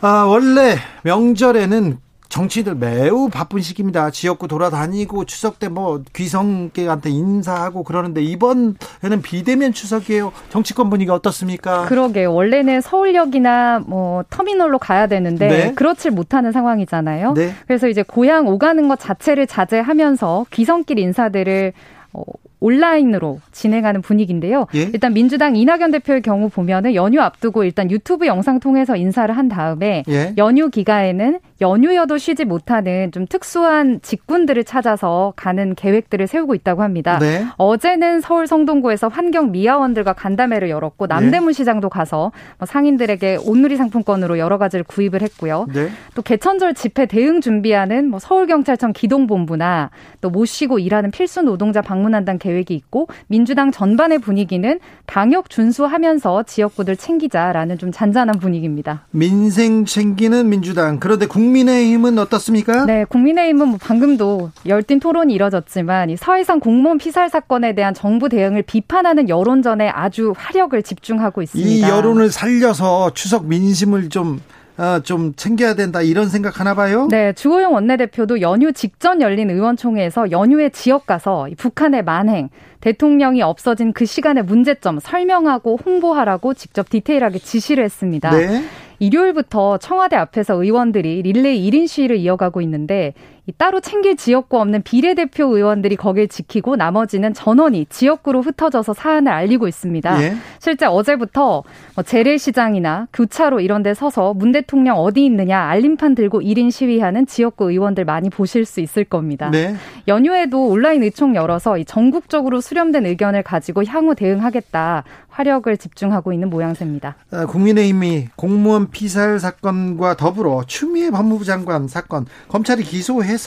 아, 0.02 0.24
원래 0.26 0.76
명절에는 1.02 1.98
정치인들 2.30 2.76
매우 2.76 3.28
바쁜 3.28 3.60
시기입니다. 3.60 4.10
지역구 4.10 4.46
돌아다니고 4.46 5.24
추석 5.24 5.58
때 5.58 5.68
뭐 5.68 6.02
귀성객한테 6.14 7.10
인사하고 7.10 7.82
그러는데 7.82 8.22
이번에는 8.22 8.76
비대면 9.22 9.72
추석이에요. 9.72 10.32
정치권 10.48 10.90
분위기 10.90 11.10
어떻습니까? 11.10 11.86
그러게 11.86 12.24
원래는 12.24 12.80
서울역이나 12.82 13.80
뭐 13.86 14.22
터미널로 14.30 14.78
가야 14.78 15.08
되는데 15.08 15.48
네. 15.48 15.74
그렇지 15.74 16.10
못하는 16.10 16.52
상황이잖아요. 16.52 17.32
네. 17.34 17.52
그래서 17.66 17.88
이제 17.88 18.04
고향 18.04 18.46
오가는 18.46 18.86
것 18.88 18.98
자체를 19.00 19.48
자제하면서 19.48 20.46
귀성길 20.52 21.00
인사들을 21.00 21.72
어, 22.12 22.22
온라인으로 22.61 23.40
진행하는 23.53 24.03
분위기인데요. 24.03 24.66
예? 24.75 24.83
일단 24.92 25.12
민주당 25.12 25.57
이낙연 25.57 25.90
대표의 25.90 26.23
경우 26.23 26.49
보면은 26.49 26.94
연휴 26.94 27.20
앞두고 27.20 27.64
일단 27.64 27.90
유튜브 27.90 28.27
영상 28.27 28.61
통해서 28.61 28.96
인사를 28.96 29.37
한 29.37 29.49
다음에 29.49 30.05
예? 30.09 30.35
연휴 30.38 30.70
기간에는 30.70 31.40
연휴여도 31.61 32.18
쉬지 32.18 32.44
못하는 32.44 33.12
좀 33.12 33.27
특수한 33.27 34.01
직군들을 34.03 34.64
찾아서 34.64 35.33
가는 35.37 35.75
계획들을 35.75 36.27
세우고 36.27 36.55
있다고 36.55 36.83
합니다. 36.83 37.18
네. 37.18 37.44
어제는 37.57 38.20
서울 38.20 38.46
성동구에서 38.46 39.09
환경 39.09 39.53
미화원들과 39.53 40.14
간담회를 40.14 40.70
열었고 40.70 41.07
남대문 41.07 41.49
네. 41.49 41.53
시장도 41.53 41.88
가서 41.90 42.33
뭐 42.59 42.66
상인들에게 42.66 43.38
온누리 43.44 43.77
상품권으로 43.77 44.38
여러 44.38 44.59
가지를 44.59 44.85
구입을 44.85 45.23
했고요. 45.23 45.66
네. 45.73 45.88
또 46.14 46.23
개천절 46.23 46.75
집회 46.75 47.07
대응 47.07 47.40
준비하는 47.40 48.09
뭐 48.09 48.18
서울경찰청 48.18 48.92
기동본부나 48.94 49.90
또못 50.20 50.49
쉬고 50.49 50.79
일하는 50.79 51.11
필수 51.11 51.42
노동자 51.42 51.83
방문한다는 51.83 52.38
계획이 52.50 52.74
있고 52.74 53.08
민주당 53.26 53.72
전반의 53.72 54.18
분위기는 54.18 54.78
방역 55.06 55.50
준수하면서 55.50 56.44
지역구들 56.44 56.96
챙기자라는 56.96 57.78
좀 57.78 57.90
잔잔한 57.90 58.38
분위기입니다. 58.38 59.06
민생 59.10 59.84
챙기는 59.84 60.48
민주당 60.48 61.00
그런데 61.00 61.26
국 61.26 61.40
국민의힘은 61.40 62.18
어떻습니까? 62.18 62.84
네, 62.84 63.04
국민의힘은 63.04 63.68
뭐 63.68 63.78
방금도 63.80 64.50
열띤 64.66 65.00
토론이 65.00 65.32
이뤄졌지만 65.32 66.10
이 66.10 66.16
사회상 66.16 66.60
공무원 66.60 66.98
피살 66.98 67.30
사건에 67.30 67.74
대한 67.74 67.94
정부 67.94 68.28
대응을 68.28 68.62
비판하는 68.62 69.28
여론전에 69.28 69.88
아주 69.88 70.34
화력을 70.36 70.80
집중하고 70.82 71.40
있습니다. 71.42 71.86
이 71.86 71.90
여론을 71.90 72.30
살려서 72.30 73.12
추석 73.14 73.46
민심을 73.46 74.10
좀 74.10 74.34
어, 74.36 74.60
좀 75.02 75.34
챙겨야 75.34 75.74
된다 75.74 76.02
이런 76.02 76.28
생각 76.28 76.58
하나 76.60 76.74
봐요? 76.74 77.08
네, 77.10 77.32
주호영 77.32 77.74
원내대표도 77.74 78.40
연휴 78.40 78.72
직전 78.72 79.20
열린 79.20 79.50
의원총회에서 79.50 80.30
연휴에 80.30 80.70
지역 80.70 81.06
가서 81.06 81.48
북한의 81.56 82.04
만행, 82.04 82.48
대통령이 82.80 83.42
없어진 83.42 83.92
그 83.92 84.06
시간의 84.06 84.44
문제점 84.44 84.98
설명하고 85.00 85.78
홍보하라고 85.84 86.54
직접 86.54 86.88
디테일하게 86.88 87.38
지시를 87.40 87.84
했습니다. 87.84 88.30
네. 88.30 88.64
일요일부터 89.00 89.78
청와대 89.78 90.16
앞에서 90.16 90.62
의원들이 90.62 91.22
릴레이 91.22 91.70
1인 91.70 91.88
시위를 91.88 92.16
이어가고 92.16 92.60
있는데 92.60 93.14
따로 93.56 93.80
챙길 93.80 94.16
지역구 94.16 94.60
없는 94.60 94.82
비례대표 94.82 95.56
의원들이 95.56 95.96
거길 95.96 96.28
지키고 96.28 96.76
나머지는 96.76 97.34
전원이 97.34 97.86
지역구로 97.88 98.42
흩어져서 98.42 98.94
사안을 98.94 99.32
알리고 99.32 99.68
있습니다. 99.68 100.22
예? 100.22 100.36
실제 100.58 100.86
어제부터 100.86 101.62
뭐 101.94 102.04
재래시장이나 102.04 103.08
교차로 103.12 103.60
이런 103.60 103.82
데 103.82 103.94
서서 103.94 104.34
문 104.34 104.52
대통령 104.52 104.96
어디 104.96 105.24
있느냐 105.24 105.60
알림판 105.60 106.14
들고 106.14 106.40
1인 106.40 106.70
시위하는 106.70 107.26
지역구 107.26 107.70
의원들 107.70 108.04
많이 108.04 108.30
보실 108.30 108.64
수 108.64 108.80
있을 108.80 109.04
겁니다. 109.04 109.50
네. 109.50 109.74
연휴에도 110.08 110.66
온라인 110.66 111.02
의총 111.02 111.34
열어서 111.34 111.82
전국적으로 111.84 112.60
수렴된 112.60 113.06
의견을 113.06 113.42
가지고 113.42 113.84
향후 113.84 114.14
대응하겠다 114.14 115.04
화력을 115.28 115.74
집중하고 115.76 116.32
있는 116.32 116.50
모양새입니다. 116.50 117.16
아, 117.30 117.46
국민의힘이 117.46 118.28
공무원 118.36 118.90
피살 118.90 119.38
사건과 119.38 120.16
더불어 120.16 120.64
추미애 120.66 121.10
법무부 121.10 121.44
장관 121.44 121.88
사건 121.88 122.26
검찰이 122.48 122.82
기소해서 122.82 123.39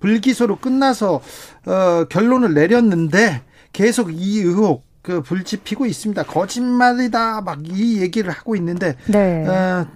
불기소로 0.00 0.56
끝나서 0.56 1.20
어, 1.66 2.04
결론을 2.08 2.54
내렸는데 2.54 3.42
계속 3.72 4.10
이 4.12 4.40
의혹 4.40 4.84
그 5.02 5.20
불 5.22 5.44
지피고 5.44 5.86
있습니다. 5.86 6.22
거짓말이다 6.24 7.40
막 7.42 7.58
이 7.64 8.00
얘기를 8.00 8.30
하고 8.32 8.56
있는데 8.56 8.96
네. 9.06 9.46
어, 9.46 9.86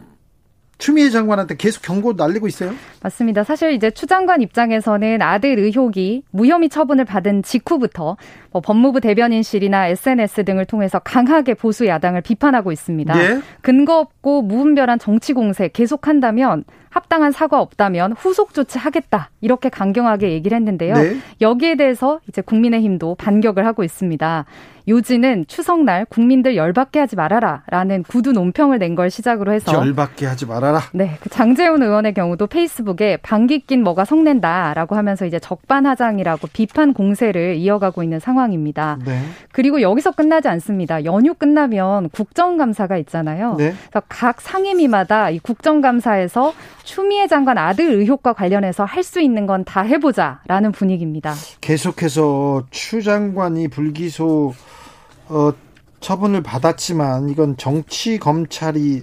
추미애 0.80 1.10
장관한테 1.10 1.56
계속 1.56 1.82
경고 1.82 2.14
날리고 2.14 2.48
있어요? 2.48 2.72
맞습니다. 3.02 3.44
사실 3.44 3.72
이제 3.72 3.90
추 3.90 4.06
장관 4.06 4.42
입장에서는 4.42 5.22
아들 5.22 5.58
의혹이 5.58 6.24
무혐의 6.32 6.68
처분을 6.68 7.04
받은 7.04 7.42
직후부터 7.44 8.16
뭐 8.50 8.60
법무부 8.60 9.00
대변인실이나 9.00 9.88
SNS 9.88 10.44
등을 10.44 10.64
통해서 10.64 10.98
강하게 10.98 11.54
보수 11.54 11.86
야당을 11.86 12.22
비판하고 12.22 12.72
있습니다. 12.72 13.14
네? 13.14 13.40
근거 13.60 14.00
없고 14.00 14.42
무분별한 14.42 14.98
정치 14.98 15.32
공세 15.34 15.68
계속한다면 15.68 16.64
합당한 16.88 17.30
사과 17.30 17.60
없다면 17.60 18.12
후속 18.12 18.52
조치하겠다 18.52 19.30
이렇게 19.40 19.68
강경하게 19.68 20.32
얘기를 20.32 20.56
했는데요. 20.56 20.94
네? 20.94 21.16
여기에 21.40 21.76
대해서 21.76 22.18
이제 22.28 22.42
국민의힘도 22.42 23.14
반격을 23.14 23.64
하고 23.64 23.84
있습니다. 23.84 24.44
요지는 24.90 25.46
추석날 25.46 26.04
국민들 26.04 26.56
열받게 26.56 26.98
하지 26.98 27.16
말아라라는 27.16 28.02
구두 28.02 28.32
논평을 28.32 28.78
낸 28.78 28.90
걸 28.96 29.08
시작으로 29.08 29.52
해서 29.52 29.72
열받게 29.72 30.26
하지 30.26 30.46
말아라. 30.46 30.80
네, 30.92 31.16
그 31.20 31.28
장재훈 31.30 31.80
의원의 31.82 32.12
경우도 32.12 32.48
페이스북에 32.48 33.18
방귀 33.18 33.60
낀 33.66 33.84
뭐가 33.84 34.04
속낸다라고 34.04 34.96
하면서 34.96 35.24
이제 35.26 35.38
적반하장이라고 35.38 36.48
비판 36.52 36.92
공세를 36.92 37.54
이어가고 37.54 38.02
있는 38.02 38.18
상황입니다. 38.18 38.98
네. 39.04 39.22
그리고 39.52 39.80
여기서 39.80 40.10
끝나지 40.10 40.48
않습니다. 40.48 41.04
연휴 41.04 41.34
끝나면 41.34 42.08
국정감사가 42.10 42.96
있잖아요. 42.98 43.54
네. 43.56 43.72
그래서 43.90 44.02
각 44.08 44.40
상임위마다 44.40 45.30
이 45.30 45.38
국정감사에서 45.38 46.52
추미애 46.82 47.28
장관 47.28 47.58
아들 47.58 47.84
의혹과 47.92 48.32
관련해서 48.32 48.84
할 48.84 49.00
수 49.04 49.20
있는 49.20 49.46
건 49.46 49.64
다 49.64 49.82
해보자라는 49.82 50.72
분위기입니다. 50.72 51.32
계속해서 51.60 52.64
추 52.70 53.02
장관이 53.02 53.68
불기소 53.68 54.52
어, 55.30 55.52
처분을 56.00 56.42
받았지만 56.42 57.28
이건 57.28 57.56
정치 57.56 58.18
검찰의 58.18 59.02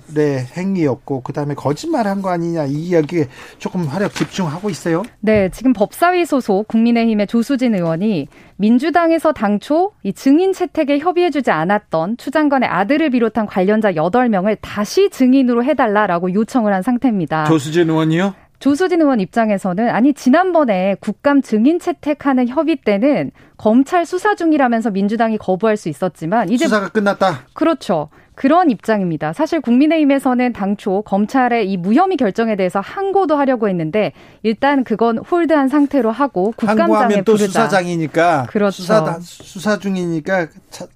행위였고 0.58 1.22
그다음에 1.22 1.54
거짓말한 1.54 2.22
거 2.24 2.30
아니냐 2.30 2.66
이 2.66 2.74
이야기에 2.74 3.28
조금 3.60 3.86
화력 3.86 4.14
집중하고 4.14 4.70
있어요. 4.70 5.04
네, 5.20 5.50
지금 5.50 5.74
법사위 5.74 6.26
소속 6.26 6.68
국민의힘의 6.68 7.28
조수진 7.28 7.76
의원이 7.76 8.28
민주당에서 8.58 9.32
당초 9.32 9.92
이 10.04 10.12
증인 10.12 10.54
채택에 10.54 10.98
협의해주지 10.98 11.52
않았던 11.52 12.18
추 12.18 12.32
장관의 12.32 12.68
아들을 12.68 13.12
비롯한 13.12 13.46
관련자 13.46 13.92
8명을 13.94 14.58
다시 14.62 15.10
증인으로 15.12 15.64
해달라라고 15.64 16.34
요청을 16.34 16.74
한 16.74 16.82
상태입니다. 16.82 17.46
조수진 17.46 17.90
의원이요? 17.90 18.34
조수진 18.60 19.02
의원 19.02 19.20
입장에서는 19.20 19.90
아니 19.90 20.14
지난번에 20.14 20.96
국감 21.00 21.42
증인 21.42 21.80
채택하는 21.80 22.48
협의 22.48 22.78
때는 22.78 23.32
검찰 23.58 24.06
수사 24.06 24.36
중이라면서 24.36 24.92
민주당이 24.92 25.38
거부할 25.38 25.78
수 25.78 25.90
있었지만 25.90 26.50
이제 26.50 26.66
수사가 26.66 26.90
끝났다. 26.90 27.46
그렇죠. 27.54 28.10
그런 28.38 28.70
입장입니다. 28.70 29.34
사실 29.34 29.60
국민의힘에서는 29.62 30.54
당초 30.54 31.02
검찰의 31.02 31.72
이 31.72 31.76
무혐의 31.76 32.18
결정에 32.18 32.56
대해서 32.56 32.80
항고도 32.80 33.36
하려고 33.36 33.68
했는데 33.68 34.14
일단 34.44 34.84
그건 34.84 35.18
홀드한 35.18 35.70
상태로 35.70 36.12
하고 36.12 36.54
국감장에 36.56 37.24
또 37.24 37.34
부르자. 37.34 37.48
수사장이니까 37.48 38.46
그렇죠. 38.48 38.84
수사 38.84 39.20
수사 39.22 39.80
중이니까 39.80 40.50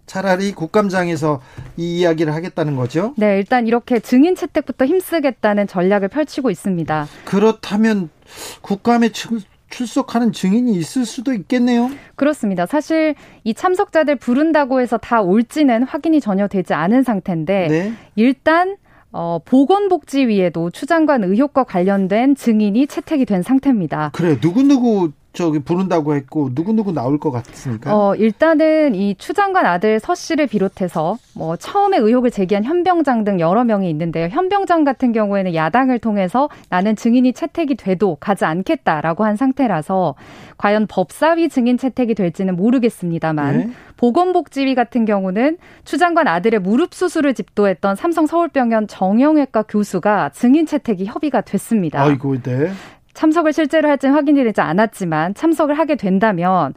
차, 0.06 0.22
라리 0.22 0.52
국감장에서 0.52 1.42
이 1.78 2.00
이야기를 2.00 2.36
하겠다는 2.36 2.76
거죠. 2.76 3.16
네, 3.18 3.38
일단 3.38 3.66
이렇게 3.66 4.00
증인 4.00 4.36
채택부터 4.36 4.86
힘쓰겠다는 4.86 5.66
전략을 5.66 6.10
펼치고 6.10 6.52
있습니다. 6.52 7.08
그렇다면 7.26 8.10
국감에 8.62 9.10
출석하는 9.72 10.32
증인이 10.32 10.72
있을 10.74 11.06
수도 11.06 11.34
있겠네요. 11.34 11.90
그렇습니다. 12.16 12.66
사실 12.66 13.16
이 13.44 13.54
참석자들 13.54 14.18
부른다고 14.18 14.80
해서 14.82 14.98
다 14.98 15.22
올지는 15.22 15.84
확인이 15.84 16.22
전혀 16.22 16.48
되지 16.48 16.74
않은 16.74 17.04
상태인데 17.04 17.68
네. 17.68 17.94
일단 18.16 18.78
어, 19.14 19.40
보건복지위에도 19.44 20.70
추 20.70 20.86
장관 20.86 21.24
의혹과 21.24 21.64
관련된 21.66 22.36
증인이 22.36 22.88
채택이 22.88 23.26
된 23.26 23.42
상태입니다. 23.42 24.12
그래 24.14 24.38
누구누구 24.42 25.12
저기 25.34 25.60
부른다고 25.60 26.14
했고 26.16 26.50
누구누구 26.54 26.92
나올 26.92 27.18
것 27.20 27.32
같습니까? 27.32 27.96
어, 27.96 28.16
일단은 28.16 28.96
이 28.96 29.16
추 29.18 29.34
장관 29.34 29.66
아들 29.66 30.00
서 30.00 30.16
씨를 30.16 30.48
비롯해서 30.48 31.18
뭐 31.36 31.56
처음에 31.56 31.98
의혹을 31.98 32.32
제기한 32.32 32.64
현병장 32.64 33.24
등 33.24 33.40
여러 33.40 33.64
명이 33.64 33.90
있는데요. 33.90 34.28
현병장 34.30 34.84
같은 34.84 35.12
경우에는 35.12 35.54
야당을 35.54 36.00
통해서 36.00 36.50
나는 36.70 36.96
증인이 36.96 37.34
채택이 37.34 37.76
돼도 37.76 38.18
가지 38.20 38.46
않겠다라고 38.46 39.24
한 39.24 39.36
상태라서 39.36 40.16
과연 40.58 40.88
법사위 40.88 41.50
증인 41.50 41.78
채택이 41.78 42.16
될지는 42.16 42.56
모르겠습니다만 42.56 43.58
네. 43.58 43.70
보건복지위 43.98 44.74
같은 44.76 45.06
경우는 45.06 45.58
추 45.86 45.98
장관 45.98 46.28
아들의 46.28 46.60
무릎 46.62 46.94
수술을 46.94 47.34
집도했던 47.36 47.96
삼성 47.96 48.26
서울병원 48.26 48.88
정형외과 48.88 49.64
교수가 49.64 50.30
증인 50.34 50.66
채택이 50.66 51.06
협의가 51.06 51.42
됐습니다. 51.42 52.02
아이고, 52.02 52.42
네. 52.42 52.72
참석을 53.14 53.54
실제로 53.54 53.90
할지는 53.90 54.16
확인이 54.16 54.44
되지 54.44 54.62
않았지만 54.62 55.34
참석을 55.36 55.78
하게 55.78 55.96
된다면 55.96 56.74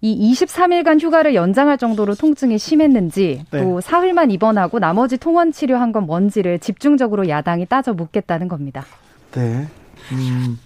이 0.00 0.32
23일간 0.32 1.00
휴가를 1.00 1.34
연장할 1.34 1.76
정도로 1.78 2.14
통증이 2.14 2.58
심했는지 2.58 3.44
네. 3.50 3.60
또 3.62 3.80
사흘만 3.80 4.30
입원하고 4.30 4.78
나머지 4.78 5.18
통원 5.18 5.50
치료한 5.50 5.90
건 5.92 6.04
뭔지를 6.06 6.58
집중적으로 6.60 7.28
야당이 7.28 7.66
따져 7.66 7.94
묻겠다는 7.94 8.46
겁니다. 8.48 8.84
네. 9.32 9.66
음, 10.12 10.58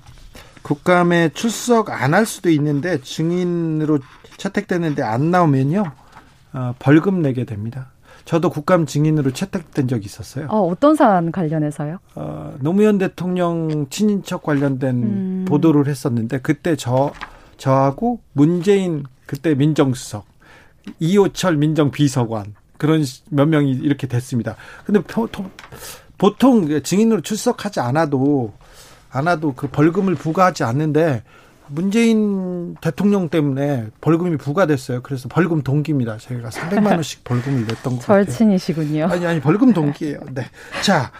국감에 0.62 1.30
출석 1.30 1.90
안 1.90 2.12
할 2.14 2.26
수도 2.26 2.50
있는데 2.50 3.00
증인으로 3.00 4.00
채택되는데 4.36 5.02
안 5.02 5.30
나오면요 5.30 5.84
어, 6.52 6.74
벌금 6.78 7.22
내게 7.22 7.44
됩니다. 7.44 7.86
저도 8.24 8.50
국감 8.50 8.86
증인으로 8.86 9.32
채택된 9.32 9.88
적이 9.88 10.06
있었어요. 10.06 10.46
어, 10.48 10.66
어떤 10.66 10.94
사안 10.94 11.32
관련해서요? 11.32 11.98
어, 12.14 12.54
노무현 12.60 12.98
대통령 12.98 13.86
친인척 13.90 14.42
관련된 14.42 15.02
음. 15.02 15.44
보도를 15.48 15.88
했었는데 15.88 16.38
그때 16.40 16.76
저 16.76 17.12
저하고 17.56 18.20
문재인 18.32 19.04
그때 19.26 19.54
민정수석 19.54 20.26
이호철 20.98 21.56
민정비서관 21.56 22.54
그런 22.76 23.04
몇 23.30 23.46
명이 23.46 23.70
이렇게 23.70 24.06
됐습니다. 24.06 24.56
근데 24.84 25.00
보통 26.18 26.82
증인으로 26.82 27.20
출석하지 27.20 27.80
않아도 27.80 28.52
않아도 29.10 29.52
그 29.54 29.68
벌금을 29.68 30.14
부과하지 30.14 30.64
않는데 30.64 31.22
문재인 31.68 32.76
대통령 32.80 33.28
때문에 33.28 33.88
벌금이 34.00 34.36
부과됐어요. 34.36 35.02
그래서 35.02 35.28
벌금 35.28 35.62
동기입니다. 35.62 36.18
저희가 36.18 36.50
300만 36.50 36.92
원씩 36.92 37.24
벌금을 37.24 37.66
냈던 37.66 37.96
거 37.96 38.02
절친이시군요. 38.02 39.06
아니 39.06 39.26
아니 39.26 39.40
벌금 39.40 39.72
동기예요. 39.72 40.20
네. 40.32 40.46
자. 40.82 41.12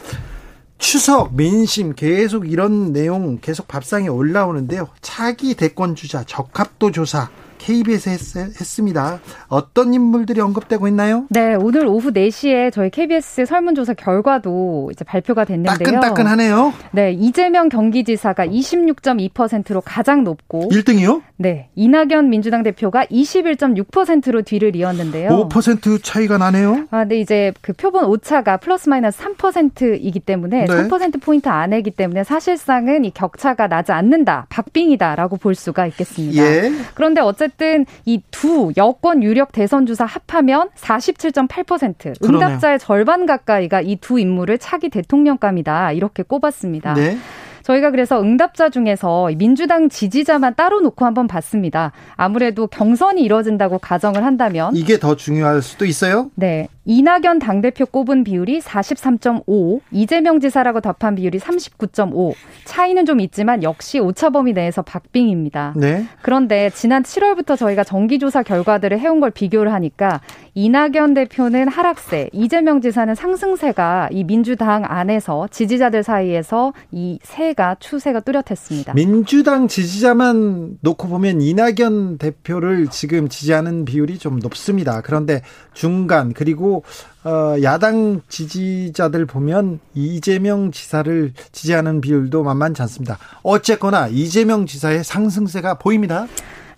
추석 0.78 1.36
민심 1.36 1.94
계속 1.94 2.50
이런 2.50 2.92
내용 2.92 3.38
계속 3.40 3.68
밥상에 3.68 4.08
올라오는데요. 4.08 4.88
차기 5.00 5.54
대권 5.54 5.94
주자 5.94 6.24
적합도 6.24 6.90
조사 6.90 7.30
KBS에 7.62 8.12
했, 8.12 8.52
습니다 8.64 9.20
어떤 9.46 9.94
인물들이 9.94 10.40
언급되고 10.40 10.88
있나요? 10.88 11.26
네, 11.30 11.54
오늘 11.54 11.86
오후 11.86 12.10
4시에 12.10 12.72
저희 12.72 12.90
KBS 12.90 13.46
설문조사 13.46 13.94
결과도 13.94 14.90
이제 14.92 15.04
발표가 15.04 15.44
됐는데요. 15.44 15.78
따끈따끈하네요. 15.78 16.72
네, 16.90 17.12
이재명 17.12 17.68
경기지사가 17.68 18.46
26.2%로 18.46 19.80
가장 19.80 20.24
높고 20.24 20.70
1등이요? 20.70 21.22
네, 21.36 21.68
이낙연 21.76 22.30
민주당 22.30 22.64
대표가 22.64 23.04
21.6%로 23.06 24.42
뒤를 24.42 24.74
이었는데요. 24.74 25.48
5% 25.48 26.02
차이가 26.02 26.38
나네요. 26.38 26.86
아, 26.90 27.00
근데 27.00 27.20
이제 27.20 27.52
그 27.60 27.72
표본 27.72 28.06
오차가 28.06 28.56
플러스 28.56 28.88
마이너스 28.88 29.22
3%이기 29.22 30.18
때문에 30.18 30.64
네. 30.64 30.66
3% 30.66 31.22
포인트 31.22 31.48
안에기 31.48 31.92
때문에 31.92 32.24
사실상은 32.24 33.04
이 33.04 33.12
격차가 33.12 33.68
나지 33.68 33.92
않는다, 33.92 34.46
박빙이다라고 34.48 35.36
볼 35.36 35.54
수가 35.54 35.86
있겠습니다. 35.86 36.42
예. 36.42 36.72
그런데 36.94 37.20
어쨌든 37.20 37.51
어쨌든 37.52 37.86
이 38.04 38.22
두 38.30 38.72
여권 38.76 39.22
유력 39.22 39.52
대선 39.52 39.86
주사 39.86 40.04
합하면 40.04 40.70
47.8% 40.76 42.24
응답자의 42.24 42.78
절반 42.78 43.26
가까이가 43.26 43.80
이 43.82 43.96
두 43.96 44.18
인물을 44.18 44.58
차기 44.58 44.88
대통령감이다 44.88 45.92
이렇게 45.92 46.22
꼽았습니다. 46.22 46.94
네. 46.94 47.16
저희가 47.62 47.90
그래서 47.90 48.20
응답자 48.20 48.68
중에서 48.68 49.30
민주당 49.36 49.88
지지자만 49.88 50.54
따로 50.54 50.80
놓고 50.80 51.04
한번 51.04 51.26
봤습니다. 51.26 51.92
아무래도 52.16 52.66
경선이 52.66 53.22
이뤄진다고 53.22 53.78
가정을 53.78 54.24
한다면 54.24 54.74
이게 54.74 54.98
더 54.98 55.16
중요할 55.16 55.62
수도 55.62 55.84
있어요? 55.84 56.30
네. 56.34 56.68
이낙연 56.84 57.38
당대표 57.38 57.86
꼽은 57.86 58.24
비율이 58.24 58.58
43.5, 58.60 59.80
이재명 59.92 60.40
지사라고 60.40 60.80
답한 60.80 61.14
비율이 61.14 61.38
39.5. 61.38 62.34
차이는 62.64 63.06
좀 63.06 63.20
있지만 63.20 63.62
역시 63.62 64.00
오차 64.00 64.30
범위 64.30 64.52
내에서 64.52 64.82
박빙입니다. 64.82 65.74
네. 65.76 66.04
그런데 66.22 66.70
지난 66.70 67.04
7월부터 67.04 67.56
저희가 67.56 67.84
정기조사 67.84 68.42
결과들을 68.42 68.98
해온 68.98 69.20
걸 69.20 69.30
비교를 69.30 69.72
하니까 69.72 70.20
이낙연 70.54 71.14
대표는 71.14 71.68
하락세, 71.68 72.30
이재명 72.32 72.80
지사는 72.80 73.14
상승세가 73.14 74.08
이 74.10 74.24
민주당 74.24 74.84
안에서 74.84 75.46
지지자들 75.52 76.02
사이에서 76.02 76.72
이세 76.90 77.51
가 77.54 77.76
추세가 77.78 78.20
뚜렷했습니다. 78.20 78.94
민주당 78.94 79.68
지지자만 79.68 80.78
놓고 80.80 81.08
보면 81.08 81.40
이낙연 81.40 82.18
대표를 82.18 82.88
지금 82.88 83.28
지지하는 83.28 83.84
비율이 83.84 84.18
좀 84.18 84.38
높습니다. 84.38 85.00
그런데 85.02 85.42
중간 85.74 86.32
그리고 86.32 86.84
어, 87.24 87.56
야당 87.62 88.20
지지자들 88.28 89.26
보면 89.26 89.80
이재명 89.94 90.72
지사를 90.72 91.32
지지하는 91.52 92.00
비율도 92.00 92.42
만만치 92.42 92.82
않습니다. 92.82 93.18
어쨌거나 93.42 94.08
이재명 94.08 94.66
지사의 94.66 95.04
상승세가 95.04 95.78
보입니다. 95.78 96.26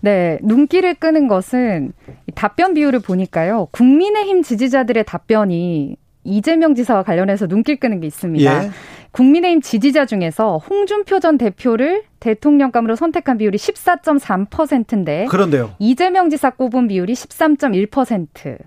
네, 0.01 0.37
눈길을 0.43 0.95
끄는 0.95 1.27
것은 1.27 1.93
답변 2.35 2.75
비율을 2.75 2.99
보니까요. 2.99 3.69
국민의힘 3.71 4.43
지지자들의 4.43 5.03
답변이 5.05 5.97
이재명 6.25 6.75
지사와 6.75 7.03
관련해서 7.03 7.47
눈길 7.47 7.79
끄는 7.79 8.01
게 8.01 8.07
있습니다. 8.07 8.63
예. 8.63 8.71
국민의힘 9.11 9.61
지지자 9.61 10.05
중에서 10.05 10.57
홍준표 10.57 11.21
전 11.21 11.37
대표를 11.37 12.03
대통령감으로 12.19 12.97
선택한 12.97 13.37
비율이 13.37 13.57
14.3%인데 13.57 15.25
그런데요. 15.29 15.75
이재명 15.79 16.29
지사 16.29 16.49
꼽은 16.49 16.87
비율이 16.89 17.13
13.1%. 17.13 18.57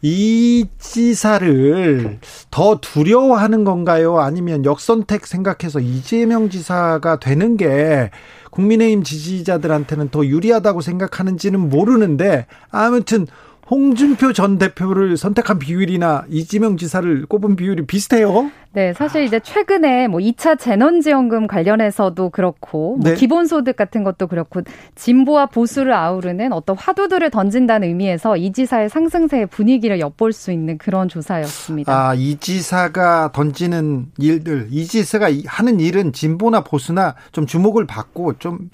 이 0.00 0.66
지사를 0.78 2.18
더 2.50 2.78
두려워하는 2.80 3.64
건가요? 3.64 4.18
아니면 4.18 4.64
역선택 4.64 5.26
생각해서 5.26 5.80
이재명 5.80 6.50
지사가 6.50 7.18
되는 7.18 7.56
게 7.56 8.10
국민의힘 8.50 9.02
지지자들한테는 9.02 10.10
더 10.10 10.24
유리하다고 10.24 10.82
생각하는지는 10.82 11.68
모르는데 11.68 12.46
아무튼 12.70 13.26
홍준표 13.70 14.32
전 14.32 14.58
대표를 14.58 15.16
선택한 15.16 15.58
비율이나 15.58 16.24
이지명 16.28 16.76
지사를 16.76 17.26
꼽은 17.26 17.56
비율이 17.56 17.86
비슷해요. 17.86 18.50
네, 18.72 18.92
사실 18.92 19.24
이제 19.24 19.40
최근에 19.40 20.08
뭐 20.08 20.20
2차 20.20 20.58
재난지원금 20.58 21.46
관련해서도 21.46 22.30
그렇고 22.30 22.96
뭐 22.96 23.10
네. 23.10 23.14
기본소득 23.14 23.76
같은 23.76 24.04
것도 24.04 24.26
그렇고 24.26 24.60
진보와 24.94 25.46
보수를 25.46 25.92
아우르는 25.92 26.52
어떤 26.52 26.76
화두들을 26.76 27.30
던진다는 27.30 27.88
의미에서 27.88 28.36
이 28.36 28.52
지사의 28.52 28.88
상승세의 28.88 29.46
분위기를 29.46 30.00
엿볼 30.00 30.32
수 30.32 30.52
있는 30.52 30.78
그런 30.78 31.08
조사였습니다. 31.08 31.92
아, 31.92 32.14
이 32.14 32.36
지사가 32.36 33.32
던지는 33.32 34.06
일들, 34.18 34.68
이 34.70 34.84
지사가 34.84 35.28
하는 35.46 35.80
일은 35.80 36.12
진보나 36.12 36.62
보수나 36.62 37.14
좀 37.32 37.46
주목을 37.46 37.86
받고 37.86 38.34
좀 38.38 38.70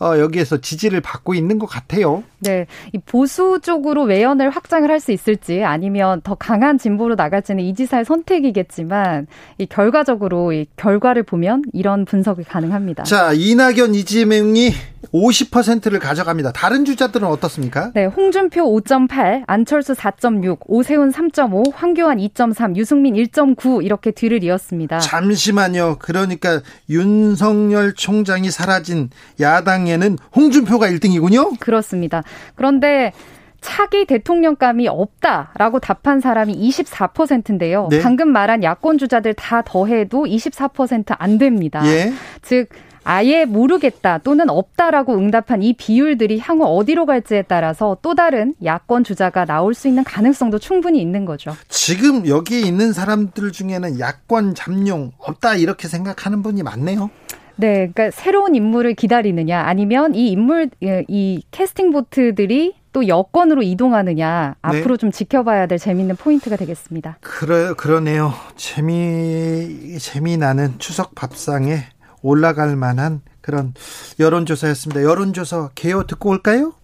어, 0.00 0.18
여기에서 0.18 0.56
지지를 0.56 1.00
받고 1.02 1.34
있는 1.34 1.58
것 1.58 1.66
같아요. 1.66 2.24
네, 2.38 2.66
이 2.94 2.98
보수 2.98 3.60
쪽으로 3.62 4.04
외연을 4.04 4.48
확장을 4.50 4.88
할 4.90 5.00
수 5.00 5.12
있을지 5.12 5.62
아니면 5.62 6.20
더 6.22 6.34
강한 6.34 6.76
진보로 6.78 7.14
나갈지는 7.14 7.64
이 7.64 7.74
지사의 7.74 8.04
선택이겠지만 8.04 9.26
이 9.58 9.66
결과적으로 9.66 10.52
이 10.52 10.66
결과를 10.76 11.22
보면 11.22 11.62
이런 11.72 12.04
분석이 12.04 12.44
가능합니다. 12.44 13.04
자, 13.04 13.32
이낙연, 13.32 13.94
이재명이 13.94 14.72
50%를 15.12 15.98
가져갑니다. 15.98 16.52
다른 16.52 16.84
주자들은 16.84 17.26
어떻습니까? 17.26 17.90
네, 17.94 18.04
홍준표 18.04 18.62
5.8, 18.62 19.44
안철수 19.46 19.92
4.6, 19.92 20.58
오세훈 20.66 21.10
3.5, 21.10 21.72
황교안 21.74 22.18
2.3, 22.18 22.76
유승민 22.76 23.14
1.9 23.14 23.84
이렇게 23.84 24.10
뒤를 24.10 24.44
이었습니다. 24.44 24.98
잠시만요. 24.98 25.96
그러니까 25.98 26.60
윤석열 26.88 27.94
총장이 27.94 28.50
사라진 28.50 29.10
야당에는 29.40 30.18
홍준표가 30.34 30.88
1등이군요? 30.88 31.58
그렇습니다. 31.58 32.22
그런데 32.54 33.12
차기 33.60 34.06
대통령감이 34.06 34.88
없다라고 34.88 35.80
답한 35.80 36.20
사람이 36.20 36.56
24%인데요. 36.56 37.88
네. 37.90 38.00
방금 38.00 38.28
말한 38.28 38.62
야권 38.62 38.98
주자들 38.98 39.34
다 39.34 39.62
더해도 39.62 40.24
24%안 40.24 41.38
됩니다. 41.38 41.82
예. 41.84 42.12
즉 42.42 42.68
아예 43.04 43.44
모르겠다 43.44 44.18
또는 44.18 44.50
없다라고 44.50 45.16
응답한 45.16 45.62
이 45.62 45.72
비율들이 45.72 46.38
향후 46.38 46.64
어디로 46.64 47.06
갈지에 47.06 47.42
따라서 47.42 47.96
또 48.02 48.14
다른 48.14 48.54
야권 48.64 49.04
주자가 49.04 49.44
나올 49.44 49.74
수 49.74 49.88
있는 49.88 50.04
가능성도 50.04 50.58
충분히 50.58 51.00
있는 51.00 51.24
거죠. 51.24 51.56
지금 51.68 52.26
여기 52.28 52.60
있는 52.60 52.92
사람들 52.92 53.52
중에는 53.52 53.98
야권 53.98 54.54
잠룡 54.54 55.12
없다 55.18 55.54
이렇게 55.54 55.88
생각하는 55.88 56.42
분이 56.42 56.62
많네요. 56.62 57.10
네, 57.56 57.90
그러니까 57.92 58.10
새로운 58.10 58.54
인물을 58.54 58.94
기다리느냐 58.94 59.60
아니면 59.60 60.14
이 60.14 60.30
인물 60.30 60.70
이 60.80 61.42
캐스팅 61.50 61.92
보트들이 61.92 62.74
또 62.92 63.06
여권으로 63.06 63.62
이동하느냐 63.62 64.54
네. 64.62 64.78
앞으로 64.80 64.96
좀 64.96 65.10
지켜봐야 65.10 65.66
될 65.66 65.78
재미있는 65.78 66.16
포인트가 66.16 66.56
되겠습니다. 66.56 67.18
그래 67.20 67.72
그러네요. 67.76 68.32
재미 68.56 69.98
재미나는 69.98 70.78
추석 70.78 71.14
밥상에 71.14 71.84
올라갈 72.22 72.76
만한 72.76 73.22
그런 73.40 73.74
여론조사였습니다. 74.18 75.02
여론조사 75.02 75.70
개요 75.74 76.06
듣고 76.06 76.30
올까요? 76.30 76.74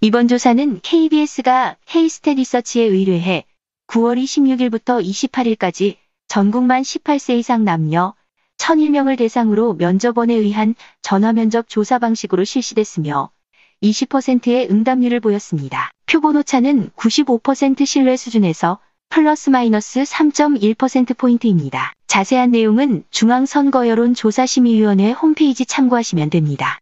이번 0.00 0.28
조사는 0.28 0.80
KBS가 0.82 1.76
헤이스테 1.94 2.34
리서치에 2.34 2.84
의뢰해 2.84 3.44
9월 3.86 4.22
26일부터 4.22 5.04
28일까지 5.04 5.96
전국만 6.28 6.82
18세 6.82 7.38
이상 7.38 7.64
남녀 7.64 8.14
1001명을 8.58 9.18
대상으로 9.18 9.74
면접원에 9.74 10.34
의한 10.34 10.74
전화 11.02 11.32
면접 11.32 11.68
조사 11.68 11.98
방식으로 11.98 12.44
실시됐으며 12.44 13.30
20%의 13.82 14.68
응답률을 14.70 15.20
보였습니다. 15.20 15.90
표본 16.06 16.36
오차는 16.36 16.90
95% 16.96 17.84
신뢰 17.84 18.16
수준에서 18.16 18.78
플러스 19.08 19.50
마이너스 19.50 20.02
3.1%포인트입니다. 20.02 21.92
자세한 22.12 22.50
내용은 22.50 23.04
중앙선거여론조사심의위원회 23.10 25.12
홈페이지 25.12 25.64
참고하시면 25.64 26.28
됩니다. 26.28 26.78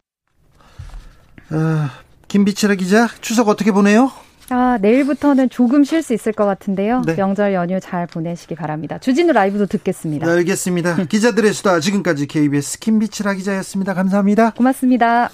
아, 1.51 1.91
김비치라 2.27 2.75
기자, 2.75 3.07
추석 3.21 3.49
어떻게 3.49 3.71
보내요? 3.71 4.11
아, 4.49 4.79
내일부터는 4.83 5.49
조금 5.49 5.85
쉴 5.85 6.03
수 6.03 6.15
있을 6.15 6.33
것 6.33 6.47
같은데요. 6.47 7.03
네. 7.07 7.15
명절 7.15 7.55
연휴 7.55 7.79
잘 7.79 8.09
보내시기 8.09 8.57
바랍니다. 8.57 8.99
주진우 8.99 9.33
라이브도 9.33 9.67
듣겠습니다. 9.67 10.27
네, 10.27 10.33
알겠습니다. 10.33 11.05
기자들의 11.07 11.53
수다 11.53 11.79
지금까지 11.79 12.27
KBS 12.27 12.81
김비치라 12.81 13.35
기자였습니다. 13.35 13.95
감사합니다. 13.95 14.51
고맙습니다. 14.51 15.31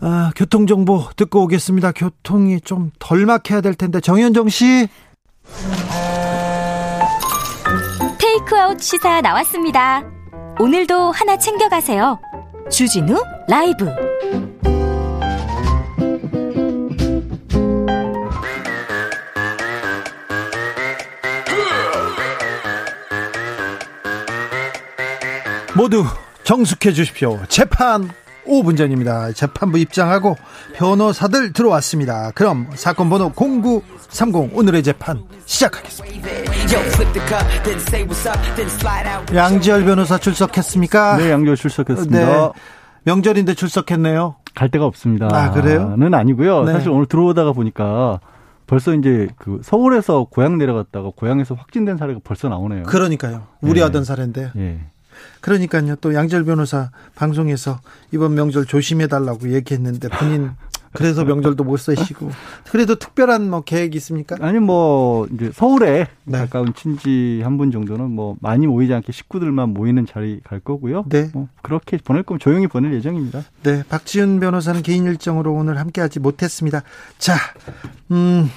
아, 0.00 0.30
교통 0.36 0.68
정보 0.68 1.08
듣고 1.16 1.42
오겠습니다. 1.42 1.90
교통이 1.90 2.60
좀 2.60 2.92
덜 3.00 3.26
막혀야 3.26 3.60
될 3.60 3.74
텐데 3.74 3.98
정현정 3.98 4.50
씨. 4.50 4.86
테이크아웃 8.42 8.80
시사 8.80 9.20
나왔습니다. 9.20 10.02
오늘도 10.58 11.12
하나 11.12 11.36
챙겨가세요. 11.36 12.18
주진우 12.70 13.22
라이브. 13.48 13.86
모두 25.76 26.04
정숙해 26.44 26.92
주십시오. 26.92 27.40
재판 27.48 28.10
5분 28.46 28.76
전입니다. 28.76 29.32
재판부 29.32 29.78
입장하고 29.78 30.36
변호사들 30.74 31.52
들어왔습니다. 31.52 32.32
그럼 32.34 32.68
사건 32.74 33.08
번호 33.08 33.30
0930 34.12 34.56
오늘의 34.56 34.82
재판 34.82 35.22
시작하겠습니다. 35.46 36.28
양지열 39.34 39.84
변호사 39.84 40.18
출석했습니까? 40.18 41.16
네, 41.16 41.30
양지열 41.30 41.56
출석했습니다. 41.56 42.18
네. 42.18 42.52
명절인데 43.04 43.54
출석했네요. 43.54 44.36
갈 44.54 44.70
데가 44.70 44.84
없습니다. 44.84 45.28
아, 45.32 45.50
그래요? 45.50 45.96
는 45.96 46.14
아니고요. 46.14 46.64
네. 46.64 46.72
사실 46.74 46.90
오늘 46.90 47.06
들어오다가 47.06 47.52
보니까 47.52 48.20
벌써 48.66 48.94
이제 48.94 49.28
그 49.38 49.60
서울에서 49.64 50.26
고향 50.30 50.58
내려갔다가 50.58 51.10
고향에서 51.16 51.54
확진된 51.54 51.96
사례가 51.96 52.20
벌써 52.22 52.48
나오네요. 52.48 52.84
그러니까요. 52.84 53.46
우려하던 53.62 54.02
네. 54.02 54.06
사례인데. 54.06 54.52
예. 54.56 54.80
그러니까요. 55.40 55.96
또 55.96 56.14
양절 56.14 56.44
변호사 56.44 56.90
방송에서 57.14 57.80
이번 58.12 58.34
명절 58.34 58.66
조심해 58.66 59.08
달라고 59.08 59.52
얘기했는데 59.52 60.08
본인 60.08 60.52
그래서 60.92 61.24
명절도 61.24 61.64
못 61.64 61.76
쓰시고. 61.78 62.30
그래도 62.70 62.94
특별한 62.96 63.48
뭐 63.48 63.62
계획 63.62 63.94
있습니까? 63.96 64.36
아니 64.40 64.58
뭐 64.58 65.26
이제 65.32 65.50
서울에 65.54 66.08
네. 66.24 66.38
가까운 66.38 66.74
친지 66.74 67.40
한 67.42 67.56
분 67.56 67.70
정도는 67.70 68.10
뭐 68.10 68.36
많이 68.40 68.66
모이지 68.66 68.92
않게 68.94 69.12
식구들만 69.12 69.70
모이는 69.70 70.06
자리 70.06 70.40
갈 70.44 70.58
거고요. 70.60 71.04
네. 71.08 71.30
뭐 71.32 71.48
그렇게 71.62 71.98
보낼 71.98 72.22
거면 72.22 72.38
조용히 72.40 72.66
보낼 72.66 72.92
예정입니다. 72.94 73.42
네. 73.62 73.82
박지훈 73.88 74.40
변호사는 74.40 74.82
개인 74.82 75.04
일정으로 75.04 75.52
오늘 75.52 75.78
함께하지 75.78 76.20
못했습니다. 76.20 76.82
자, 77.18 77.34
음. 78.10 78.50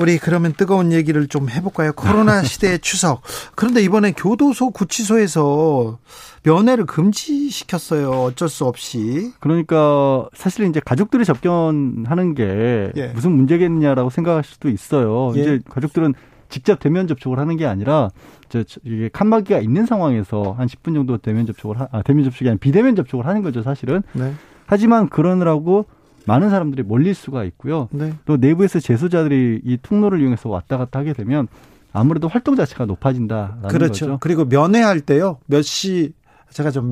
우리 0.00 0.18
그러면 0.18 0.52
뜨거운 0.52 0.92
얘기를 0.92 1.26
좀 1.26 1.50
해볼까요? 1.50 1.92
코로나 1.92 2.42
시대의 2.44 2.78
추석. 2.80 3.22
그런데 3.54 3.82
이번에 3.82 4.12
교도소 4.12 4.70
구치소에서 4.70 5.98
면회를 6.44 6.86
금지시켰어요. 6.86 8.10
어쩔 8.10 8.48
수 8.48 8.64
없이. 8.64 9.32
그러니까 9.40 10.28
사실 10.34 10.66
이제 10.66 10.80
가족들이 10.84 11.24
접견하는 11.24 12.34
게 12.34 12.92
예. 12.96 13.08
무슨 13.08 13.32
문제겠냐라고 13.32 14.10
생각할 14.10 14.44
수도 14.44 14.68
있어요. 14.68 15.32
예. 15.36 15.40
이제 15.40 15.60
가족들은 15.68 16.14
직접 16.48 16.78
대면 16.78 17.06
접촉을 17.06 17.38
하는 17.38 17.56
게 17.56 17.66
아니라 17.66 18.10
저 18.48 18.62
이게 18.84 19.10
칸막이가 19.12 19.58
있는 19.58 19.84
상황에서 19.84 20.54
한 20.56 20.66
10분 20.66 20.94
정도 20.94 21.18
대면 21.18 21.44
접촉을 21.46 21.78
하, 21.78 21.88
아 21.92 22.02
대면 22.02 22.24
접촉이 22.24 22.48
아니라 22.48 22.58
비대면 22.60 22.96
접촉을 22.96 23.26
하는 23.26 23.42
거죠, 23.42 23.62
사실은. 23.62 24.02
네. 24.12 24.32
하지만 24.66 25.08
그러느라고 25.08 25.86
많은 26.28 26.50
사람들이 26.50 26.82
몰릴 26.82 27.14
수가 27.14 27.42
있고요. 27.44 27.88
네. 27.90 28.12
또 28.26 28.36
내부에서 28.36 28.78
재소자들이 28.80 29.62
이 29.64 29.78
통로를 29.82 30.20
이용해서 30.20 30.48
왔다 30.48 30.76
갔다 30.76 30.98
하게 31.00 31.12
되면 31.14 31.48
아무래도 31.92 32.28
활동 32.28 32.54
자체가 32.54 32.84
높아진다라는 32.84 33.68
그렇죠. 33.68 34.06
거죠. 34.06 34.18
그리고 34.20 34.44
면회할 34.44 35.00
때요. 35.00 35.38
몇 35.46 35.62
시 35.62 36.12
제가 36.50 36.70
좀 36.70 36.90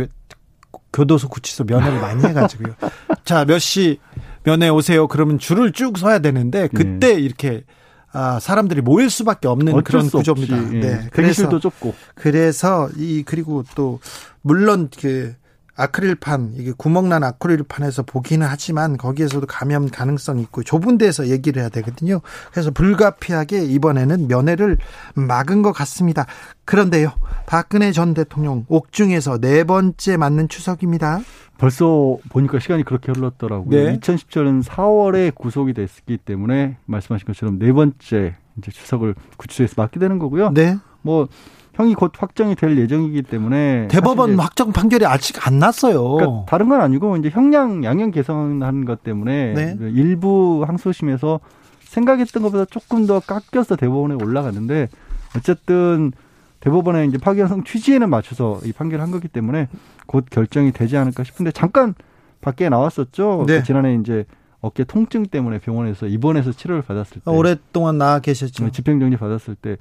교도소 0.92 1.28
구치소 1.28 1.64
면회를 1.64 2.00
많이 2.00 2.24
해가지고요. 2.24 2.74
자, 3.24 3.44
몇 3.44 3.58
시 3.58 3.98
면회 4.44 4.68
오세요. 4.68 5.06
그러면 5.08 5.38
줄을 5.38 5.72
쭉 5.72 5.98
서야 5.98 6.20
되는데 6.20 6.68
그때 6.68 7.14
네. 7.14 7.20
이렇게 7.20 7.64
아, 8.12 8.38
사람들이 8.40 8.80
모일 8.80 9.10
수밖에 9.10 9.48
없는 9.48 9.82
그런 9.82 10.08
구조입니다. 10.08 10.74
예. 10.74 10.80
네. 10.80 11.08
그래서 11.12 11.58
좁고. 11.58 11.94
그래서 12.14 12.88
이 12.96 13.22
그리고 13.26 13.64
또 13.74 14.00
물론 14.40 14.88
그 14.98 15.34
아크릴판 15.76 16.54
이게 16.56 16.72
구멍난 16.76 17.22
아크릴판에서 17.22 18.02
보기는 18.02 18.46
하지만 18.46 18.96
거기에서도 18.96 19.46
감염 19.46 19.88
가능성이 19.88 20.42
있고 20.42 20.62
좁은 20.62 20.98
데서 20.98 21.28
얘기를 21.28 21.60
해야 21.60 21.68
되거든요. 21.68 22.20
그래서 22.50 22.70
불가피하게 22.70 23.64
이번에는 23.64 24.28
면회를 24.28 24.78
막은 25.14 25.62
것 25.62 25.72
같습니다. 25.72 26.26
그런데요, 26.64 27.12
박근혜 27.46 27.92
전 27.92 28.14
대통령 28.14 28.64
옥중에서 28.68 29.38
네 29.38 29.64
번째 29.64 30.16
맞는 30.16 30.48
추석입니다. 30.48 31.20
벌써 31.58 32.18
보니까 32.28 32.58
시간이 32.58 32.84
그렇게 32.84 33.12
흘렀더라고요. 33.12 33.70
네. 33.70 33.98
2017년 33.98 34.62
4월에 34.62 35.34
구속이 35.34 35.72
됐기 35.72 36.18
때문에 36.18 36.76
말씀하신 36.86 37.26
것처럼 37.26 37.58
네 37.58 37.72
번째 37.72 38.36
이제 38.58 38.70
추석을 38.70 39.14
구치소에서 39.36 39.74
맞게 39.76 40.00
되는 40.00 40.18
거고요. 40.18 40.50
네. 40.52 40.76
뭐 41.02 41.28
형이 41.76 41.94
곧 41.94 42.12
확정이 42.16 42.54
될 42.54 42.78
예정이기 42.78 43.22
때문에 43.22 43.88
대법원 43.88 44.38
확정 44.38 44.72
판결이 44.72 45.04
아직 45.04 45.46
안 45.46 45.58
났어요. 45.58 46.12
그러니까 46.14 46.44
다른 46.46 46.70
건 46.70 46.80
아니고 46.80 47.18
이제 47.18 47.28
형량 47.28 47.84
양형 47.84 48.12
개선한 48.12 48.86
것 48.86 49.02
때문에 49.02 49.52
네. 49.52 49.76
일부 49.80 50.64
항소심에서 50.66 51.40
생각했던 51.80 52.42
것보다 52.42 52.64
조금 52.64 53.06
더 53.06 53.20
깎여서 53.20 53.76
대법원에 53.76 54.14
올라갔는데 54.14 54.88
어쨌든 55.36 56.12
대법원에 56.60 57.04
이제 57.04 57.18
파기환송 57.18 57.64
취지에는 57.64 58.08
맞춰서 58.08 58.58
이 58.64 58.72
판결을 58.72 59.02
한 59.02 59.10
거기 59.10 59.28
때문에 59.28 59.68
곧 60.06 60.24
결정이 60.30 60.72
되지 60.72 60.96
않을까 60.96 61.24
싶은데 61.24 61.52
잠깐 61.52 61.94
밖에 62.40 62.70
나왔었죠. 62.70 63.44
네. 63.46 63.62
지난해 63.62 63.94
이제 64.00 64.24
어깨 64.60 64.84
통증 64.84 65.26
때문에 65.26 65.58
병원에서 65.58 66.06
입원해서 66.06 66.52
치료를 66.52 66.82
받았을 66.82 67.20
때 67.22 67.30
오랫동안 67.30 67.98
나와 67.98 68.18
계셨죠. 68.18 68.64
네, 68.64 68.70
집행정지 68.72 69.18
받았을 69.18 69.54
때 69.54 69.76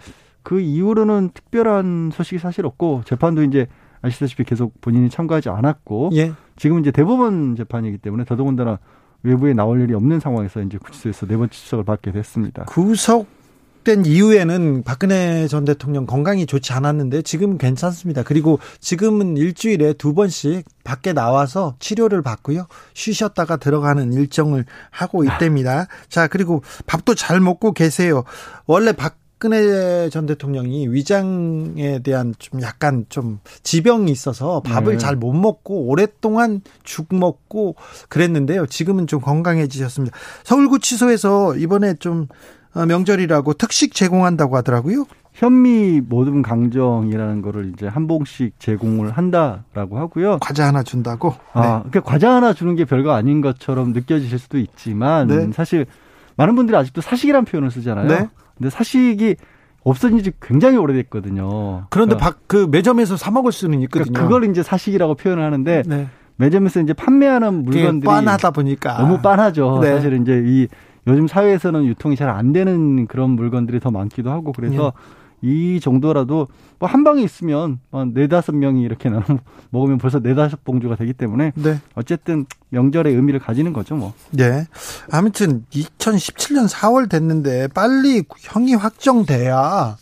그 0.46 0.62
이후로는 0.62 1.32
특별한 1.34 2.12
소식이 2.14 2.38
사실 2.38 2.68
없고 2.68 3.02
재판도 3.06 3.44
이제 3.44 3.66
아시다시피 4.04 4.44
계속 4.44 4.80
본인이 4.80 5.10
참가하지 5.10 5.50
않았고 5.50 6.12
예. 6.14 6.34
지금 6.56 6.80
이제 6.80 6.92
대법원 6.92 7.56
재판이기 7.56 7.98
때문에 7.98 8.26
더더군다나 8.26 8.78
외부에 9.24 9.54
나올 9.54 9.82
일이 9.82 9.96
없는 9.96 10.20
상황에서 10.20 10.62
이제 10.62 10.78
구치소에서 10.78 11.26
네 11.26 11.36
번째 11.36 11.52
추석을 11.52 11.84
받게 11.84 12.12
됐습니다. 12.12 12.66
구속된 12.66 14.06
이후에는 14.06 14.84
박근혜 14.84 15.48
전 15.48 15.66
대통령 15.66 16.06
건강이 16.06 16.46
좋지 16.46 16.74
않았는데 16.74 17.24
지금 17.24 17.58
괜찮습니다. 17.58 18.22
그리고 18.22 18.60
지금은 18.80 19.38
일주일에 19.38 19.94
두 19.94 20.14
번씩 20.14 20.64
밖에 20.84 21.12
나와서 21.12 21.76
치료를 21.80 22.22
받고요. 22.22 22.68
쉬셨다가 22.94 23.58
들어가는 23.58 24.14
일정을 24.14 24.66
하고 24.92 25.24
있답니다. 25.24 25.88
자, 26.08 26.28
그리고 26.28 26.62
밥도 26.86 27.16
잘 27.16 27.40
먹고 27.40 27.72
계세요. 27.72 28.24
원래 28.68 28.92
박 28.92 29.25
박근혜 29.36 30.10
전 30.10 30.26
대통령이 30.26 30.88
위장에 30.88 32.00
대한 32.00 32.34
좀 32.40 32.62
약간 32.62 33.06
좀 33.10 33.40
지병이 33.64 34.10
있어서 34.10 34.62
밥을 34.62 34.94
네. 34.94 34.98
잘못 34.98 35.34
먹고 35.34 35.88
오랫동안 35.88 36.62
죽 36.84 37.14
먹고 37.14 37.76
그랬는데요. 38.08 38.66
지금은 38.66 39.08
좀 39.08 39.20
건강해지셨습니다. 39.20 40.16
서울구치소에서 40.46 41.58
이번에 41.58 41.96
좀 41.96 42.28
어, 42.74 42.86
명절이라고 42.86 43.54
특식 43.54 43.94
제공한다고 43.94 44.56
하더라고요. 44.58 45.06
현미 45.34 46.02
모듬 46.08 46.42
강정이라는 46.42 47.42
거를 47.42 47.74
이제 47.74 47.88
한 47.88 48.08
봉씩 48.08 48.58
제공을 48.58 49.12
한다라고 49.12 50.00
하고요. 50.00 50.38
과자 50.40 50.66
하나 50.66 50.82
준다고? 50.82 51.36
아, 51.52 51.82
네. 51.84 51.90
그 51.92 52.02
과자 52.02 52.34
하나 52.34 52.54
주는 52.54 52.74
게 52.76 52.86
별거 52.86 53.12
아닌 53.12 53.42
것처럼 53.42 53.92
느껴지실 53.92 54.40
수도 54.40 54.58
있지만 54.58 55.28
네. 55.28 55.52
사실 55.52 55.88
많은 56.38 56.56
분들이 56.56 56.78
아직도 56.78 57.02
사식이라는 57.02 57.44
표현을 57.44 57.70
쓰잖아요. 57.70 58.30
네. 58.58 58.66
근데 58.66 58.70
사식이 58.70 59.36
없어진 59.84 60.22
지 60.24 60.32
굉장히 60.42 60.78
오래됐거든요. 60.78 61.88
그런데 61.90 62.16
그러니까, 62.16 62.40
그 62.48 62.68
매점에서 62.70 63.18
사 63.18 63.30
먹을 63.32 63.52
수는 63.52 63.82
있거든요. 63.82 64.12
그러니까 64.14 64.24
그걸 64.24 64.50
이제 64.50 64.64
사식이라고 64.64 65.16
표현을 65.16 65.44
하는데 65.44 65.84
네. 65.86 66.08
매점에서 66.38 66.82
이제 66.82 66.94
판매하는 66.94 67.64
물건들이 67.64 68.08
빤하다 68.08 68.52
보니까 68.52 68.98
너무 68.98 69.22
빤하죠. 69.22 69.80
네. 69.82 69.94
사실은 69.94 70.24
이제 70.24 70.44
이 70.46 70.68
요즘 71.08 71.28
사회에서는 71.28 71.86
유통이 71.86 72.16
잘 72.16 72.30
안 72.30 72.52
되는 72.52 73.06
그런 73.08 73.32
물건들이 73.32 73.80
더 73.80 73.92
많기도 73.92 74.32
하고 74.32 74.52
그래서 74.52 74.92
네. 74.96 75.02
이 75.46 75.80
정도라도 75.80 76.48
뭐 76.80 76.90
한 76.90 77.04
방에 77.04 77.22
있으면 77.24 77.80
한 77.92 78.12
네다섯 78.14 78.56
명이 78.56 78.82
이렇게 78.82 79.10
나눠 79.10 79.24
먹으면 79.72 79.98
벌써 79.98 80.20
네다섯 80.20 80.64
봉주가 80.64 80.96
되기 80.96 81.14
때문에 81.14 81.54
네. 81.56 81.80
어쨌든 81.94 82.46
명절의 82.70 83.14
의미를 83.14 83.40
가지는 83.40 83.74
거죠, 83.74 83.96
뭐. 83.96 84.14
네. 84.32 84.66
아무튼 85.12 85.66
2017년 85.72 86.70
4월 86.70 87.10
됐는데 87.10 87.68
빨리 87.70 88.24
형이 88.40 88.76
확정돼야 88.76 89.98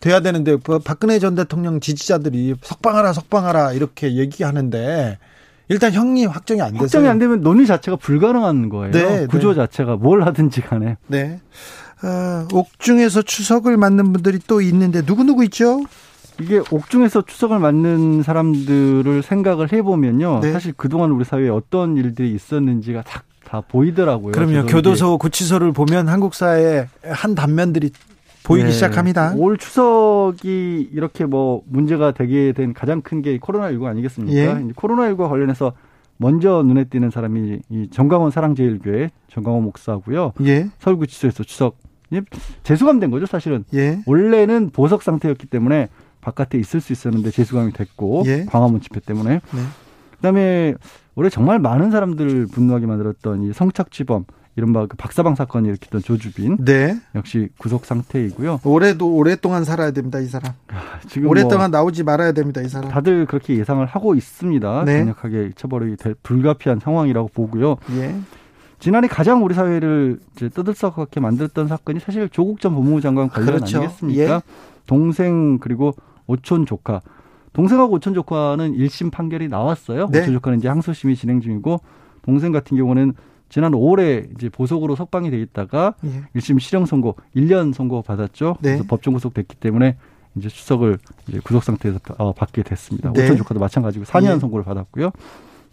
돼야 0.00 0.20
되는데 0.20 0.56
그 0.62 0.78
박근혜 0.78 1.18
전 1.18 1.34
대통령 1.34 1.80
지지자들이 1.80 2.54
석방하라 2.62 3.12
석방하라 3.12 3.72
이렇게 3.72 4.14
얘기하는데 4.16 5.18
일단 5.68 5.92
형이 5.92 6.26
확정이 6.26 6.62
안 6.62 6.72
돼서 6.72 6.84
확정이 6.84 7.08
안 7.08 7.18
되면 7.18 7.40
논의 7.42 7.66
자체가 7.66 7.96
불가능한 7.96 8.68
거예요. 8.68 8.92
네, 8.92 9.26
구조 9.26 9.50
네. 9.50 9.56
자체가 9.56 9.96
뭘 9.96 10.22
하든지 10.22 10.62
간에. 10.62 10.96
네. 11.08 11.40
어, 12.02 12.46
옥중에서 12.52 13.22
추석을 13.22 13.76
맞는 13.76 14.12
분들이 14.12 14.38
또 14.46 14.60
있는데 14.60 15.02
누구 15.02 15.24
누구 15.24 15.44
있죠? 15.44 15.80
이게 16.40 16.60
옥중에서 16.70 17.22
추석을 17.22 17.58
맞는 17.58 18.22
사람들을 18.22 19.22
생각을 19.22 19.72
해보면요. 19.72 20.40
네. 20.40 20.52
사실 20.52 20.72
그동안 20.76 21.10
우리 21.10 21.24
사회에 21.24 21.48
어떤 21.48 21.96
일들이 21.96 22.32
있었는지가 22.32 23.02
다, 23.02 23.22
다 23.44 23.60
보이더라고요. 23.60 24.32
그럼요. 24.32 24.66
교도소, 24.66 25.18
구치소를 25.18 25.72
보면 25.72 26.08
한국 26.08 26.34
사회의 26.34 26.86
한 27.04 27.34
단면들이 27.34 27.90
보이기 28.44 28.66
네. 28.66 28.72
시작합니다. 28.72 29.34
올 29.36 29.58
추석이 29.58 30.90
이렇게 30.92 31.24
뭐 31.26 31.62
문제가 31.66 32.12
되게 32.12 32.52
된 32.52 32.72
가장 32.72 33.02
큰 33.02 33.20
게 33.22 33.36
코로나19 33.38 33.84
아니겠습니까? 33.86 34.36
예. 34.38 34.64
코로나19과 34.74 35.28
관련해서 35.28 35.72
먼저 36.18 36.62
눈에 36.64 36.84
띄는 36.84 37.10
사람이 37.10 37.58
이 37.68 37.88
정광원 37.90 38.30
사랑제일교회 38.30 39.10
정광원 39.30 39.64
목사고요. 39.64 40.32
예. 40.44 40.68
서울구치소에서 40.78 41.42
추석 41.44 41.76
재수감된 42.62 43.10
거죠, 43.10 43.26
사실은. 43.26 43.64
예. 43.74 44.00
원래는 44.06 44.70
보석 44.70 45.02
상태였기 45.02 45.46
때문에 45.46 45.88
바깥에 46.20 46.58
있을 46.58 46.80
수 46.80 46.92
있었는데 46.92 47.30
재수감이 47.30 47.72
됐고 47.72 48.24
예. 48.26 48.44
광화문 48.46 48.80
집회 48.80 49.00
때문에. 49.00 49.34
네. 49.34 49.60
그다음에 50.16 50.74
올해 51.14 51.30
정말 51.30 51.58
많은 51.58 51.90
사람들 51.90 52.46
분노하게 52.52 52.86
만들었던 52.86 53.42
이 53.42 53.52
성착취범 53.52 54.24
이른바 54.56 54.86
그 54.86 54.96
박사방 54.96 55.36
사건이 55.36 55.68
일으켰던 55.68 56.02
조주빈. 56.02 56.64
네. 56.64 56.98
역시 57.14 57.48
구속 57.58 57.84
상태이고요. 57.84 58.60
올해도 58.64 59.14
오랫동안 59.14 59.62
살아야 59.62 59.92
됩니다, 59.92 60.18
이 60.18 60.26
사람. 60.26 60.52
아, 60.66 60.98
지금 61.06 61.28
오랫동안 61.28 61.70
뭐 61.70 61.78
나오지 61.78 62.02
말아야 62.02 62.32
됩니다, 62.32 62.60
이 62.60 62.68
사람. 62.68 62.90
다들 62.90 63.26
그렇게 63.26 63.56
예상을 63.56 63.86
하고 63.86 64.16
있습니다. 64.16 64.84
네. 64.84 64.98
강력하게 64.98 65.52
처벌이 65.54 65.96
될 65.96 66.16
불가피한 66.24 66.80
상황이라고 66.80 67.28
보고요. 67.28 67.76
예. 67.92 68.16
지난해 68.78 69.08
가장 69.08 69.44
우리 69.44 69.54
사회를 69.54 70.20
떠들썩하게 70.54 71.20
만들었던 71.20 71.66
사건이 71.68 72.00
사실 72.00 72.28
조국 72.28 72.60
전 72.60 72.74
법무부 72.74 73.00
장관 73.00 73.28
관련 73.28 73.56
그렇죠. 73.56 73.78
아니겠습니까? 73.78 74.34
예. 74.36 74.40
동생 74.86 75.58
그리고 75.58 75.94
오촌 76.26 76.64
조카. 76.66 77.00
동생하고 77.52 77.94
오촌 77.94 78.14
조카는 78.14 78.74
1심 78.74 79.10
판결이 79.10 79.48
나왔어요. 79.48 80.08
네. 80.10 80.20
오촌 80.20 80.34
조카는 80.34 80.58
이제 80.58 80.68
항소심이 80.68 81.16
진행 81.16 81.40
중이고 81.40 81.80
동생 82.22 82.52
같은 82.52 82.76
경우는 82.76 83.14
지난 83.48 83.72
5월에 83.72 84.36
이제 84.36 84.48
보석으로 84.48 84.94
석방이 84.94 85.30
돼 85.30 85.40
있다가 85.40 85.94
예. 86.04 86.38
1심 86.38 86.60
실형 86.60 86.86
선고 86.86 87.16
1년 87.34 87.72
선고 87.74 88.02
받았죠. 88.02 88.58
네. 88.60 88.70
그래서 88.70 88.84
법정 88.86 89.14
구속됐기 89.14 89.56
때문에 89.56 89.96
이제 90.36 90.48
수석을 90.48 90.98
이제 91.26 91.40
구속 91.42 91.64
상태에서 91.64 91.98
어, 92.18 92.32
받게 92.32 92.62
됐습니다. 92.62 93.12
네. 93.12 93.24
오천 93.24 93.38
조카도 93.38 93.58
마찬가지고 93.58 94.04
4년 94.04 94.36
예. 94.36 94.38
선고를 94.38 94.64
받았고요. 94.64 95.10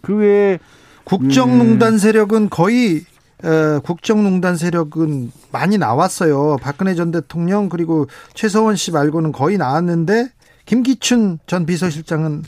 그 0.02 0.16
외에 0.16 0.58
국정농단 1.06 1.94
음, 1.94 1.98
세력은 1.98 2.50
거의 2.50 3.06
어, 3.44 3.80
국정농단 3.84 4.58
세력은 4.58 5.32
많이 5.52 5.78
나왔어요. 5.78 6.58
박근혜 6.62 6.96
전 6.96 7.12
대통령 7.12 7.70
그리고 7.70 8.08
최서원 8.34 8.76
씨 8.76 8.92
말고는 8.92 9.32
거의 9.32 9.58
나왔는데 9.58 10.30
김기춘 10.66 11.40
전 11.46 11.66
비서실장은 11.66 12.44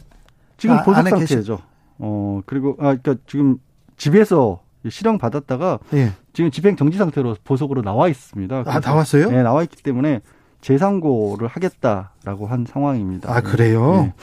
지금 0.57 0.77
아, 0.77 0.83
보석 0.83 1.07
상태죠. 1.07 1.59
어 1.99 2.41
그리고 2.45 2.75
아 2.79 2.95
그러니까 2.95 3.15
지금 3.27 3.57
집에서 3.95 4.61
실형 4.89 5.17
받았다가 5.17 5.79
예. 5.93 6.13
지금 6.33 6.51
집행 6.51 6.75
정지 6.75 6.97
상태로 6.97 7.37
보석으로 7.43 7.81
나와 7.81 8.07
있습니다. 8.07 8.63
아 8.65 8.79
나왔어요? 8.79 9.29
네 9.29 9.43
나와 9.43 9.63
있기 9.63 9.83
때문에 9.83 10.21
재상고를 10.61 11.47
하겠다라고 11.47 12.47
한 12.47 12.65
상황입니다. 12.67 13.31
아 13.31 13.41
그래요? 13.41 14.03
네. 14.03 14.13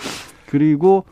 그리고 0.47 1.05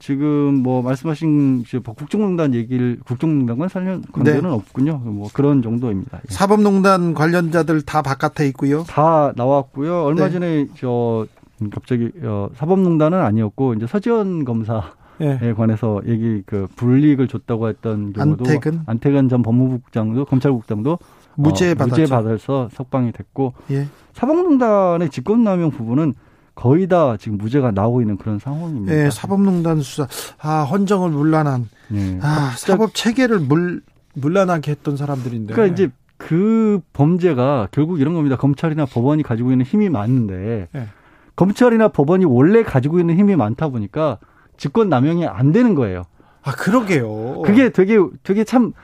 지금 0.00 0.54
뭐 0.62 0.82
말씀하신 0.82 1.64
국정농단 1.84 2.54
얘기를 2.54 2.98
국정농단과 3.04 3.68
관련 3.68 4.02
관계는 4.10 4.42
네. 4.42 4.48
없군요. 4.48 4.96
뭐 5.04 5.28
그런 5.32 5.62
정도입니다. 5.62 6.18
예. 6.18 6.32
사법농단 6.32 7.14
관련자들 7.14 7.82
다 7.82 8.00
바깥에 8.00 8.48
있고요. 8.48 8.82
다 8.84 9.32
나왔고요. 9.36 10.02
얼마 10.02 10.26
네. 10.26 10.32
전에 10.32 10.66
저 10.76 11.26
갑자기 11.70 12.10
어, 12.22 12.48
사법농단은 12.54 13.20
아니었고 13.20 13.74
이제 13.74 13.86
서지원 13.86 14.46
검사에 14.46 14.80
네. 15.18 15.52
관해서 15.52 16.00
얘기 16.06 16.42
그 16.46 16.66
불이익을 16.76 17.28
줬다고 17.28 17.68
했던 17.68 18.14
경우도 18.14 18.44
안태근, 18.48 18.80
안태근 18.86 19.28
전 19.28 19.42
법무부국장도 19.42 20.24
검찰국장도 20.24 20.98
무죄 21.36 21.72
어, 21.72 21.74
무죄 21.74 22.06
받아서 22.06 22.70
석방이 22.72 23.12
됐고 23.12 23.52
예. 23.70 23.86
사법농단의 24.14 25.10
직권남용 25.10 25.72
부분은 25.72 26.14
거의 26.60 26.86
다 26.88 27.16
지금 27.18 27.38
무죄가 27.38 27.70
나오고 27.70 28.02
있는 28.02 28.18
그런 28.18 28.38
상황입니다. 28.38 28.94
네, 28.94 29.10
사법농단 29.10 29.80
수사, 29.80 30.06
아 30.38 30.62
헌정을 30.64 31.08
물란한, 31.08 31.70
네. 31.88 32.18
아 32.20 32.52
사법 32.54 32.94
체계를 32.94 33.40
물 33.40 33.80
물란하게 34.12 34.72
했던 34.72 34.98
사람들인데. 34.98 35.54
그러니까 35.54 35.72
이제 35.72 35.90
그 36.18 36.80
범죄가 36.92 37.68
결국 37.70 37.98
이런 37.98 38.12
겁니다. 38.12 38.36
검찰이나 38.36 38.84
법원이 38.84 39.22
가지고 39.22 39.52
있는 39.52 39.64
힘이 39.64 39.88
많은데 39.88 40.68
네. 40.72 40.86
검찰이나 41.34 41.88
법원이 41.88 42.26
원래 42.26 42.62
가지고 42.62 43.00
있는 43.00 43.18
힘이 43.18 43.36
많다 43.36 43.68
보니까 43.68 44.18
직권 44.58 44.90
남용이 44.90 45.26
안 45.26 45.52
되는 45.52 45.74
거예요. 45.74 46.04
아 46.42 46.52
그러게요. 46.52 47.40
그게 47.40 47.70
되게 47.70 47.98
되게 48.22 48.44
참 48.44 48.74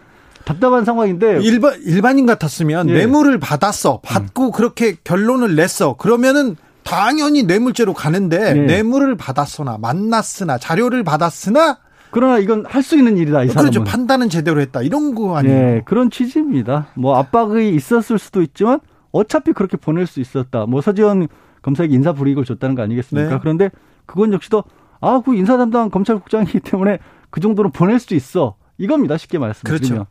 답답한 0.46 0.86
상황인데 0.86 1.40
일반 1.42 1.78
일반인 1.82 2.24
같았으면 2.24 2.88
예. 2.88 2.94
뇌물을 2.94 3.38
받았어 3.38 4.00
받고 4.02 4.46
음. 4.46 4.50
그렇게 4.52 4.96
결론을 5.04 5.56
냈어 5.56 5.96
그러면은 5.96 6.56
당연히 6.86 7.42
뇌물죄로 7.42 7.92
가는데 7.94 8.54
네. 8.54 8.60
뇌물을 8.66 9.16
받았으나 9.16 9.76
만났으나 9.78 10.56
자료를 10.58 11.02
받았으나 11.04 11.78
그러나 12.10 12.38
이건 12.38 12.64
할 12.66 12.82
수 12.82 12.96
있는 12.96 13.16
일이다 13.18 13.42
이 13.42 13.48
사람은. 13.48 13.70
그렇죠. 13.70 13.84
판단은 13.84 14.28
제대로 14.30 14.60
했다 14.60 14.80
이런 14.82 15.14
거 15.14 15.36
아니에요? 15.36 15.54
네, 15.56 15.82
그런 15.84 16.10
취지입니다. 16.10 16.88
뭐 16.94 17.16
압박이 17.18 17.74
있었을 17.74 18.18
수도 18.18 18.40
있지만 18.42 18.80
어차피 19.12 19.52
그렇게 19.52 19.76
보낼 19.76 20.06
수 20.06 20.20
있었다. 20.20 20.66
뭐 20.66 20.80
서지원 20.80 21.28
검사에게 21.62 21.94
인사 21.94 22.12
불이익을 22.12 22.44
줬다는 22.44 22.74
거 22.76 22.82
아니겠습니까? 22.82 23.30
네. 23.30 23.38
그런데 23.40 23.70
그건 24.06 24.32
역시도 24.32 24.62
아, 25.00 25.20
그 25.24 25.34
인사 25.34 25.56
담당 25.58 25.90
검찰국장이기 25.90 26.60
때문에 26.60 26.98
그 27.30 27.40
정도는 27.40 27.72
보낼 27.72 27.98
수 27.98 28.14
있어. 28.14 28.54
이겁니다. 28.78 29.16
쉽게 29.16 29.38
말씀드리면. 29.38 30.04
그렇죠. 30.04 30.06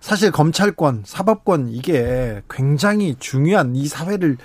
사실 0.00 0.30
검찰권, 0.30 1.02
사법권 1.04 1.68
이게 1.70 2.42
굉장히 2.50 3.16
중요한 3.18 3.74
이 3.74 3.86
사회를 3.86 4.36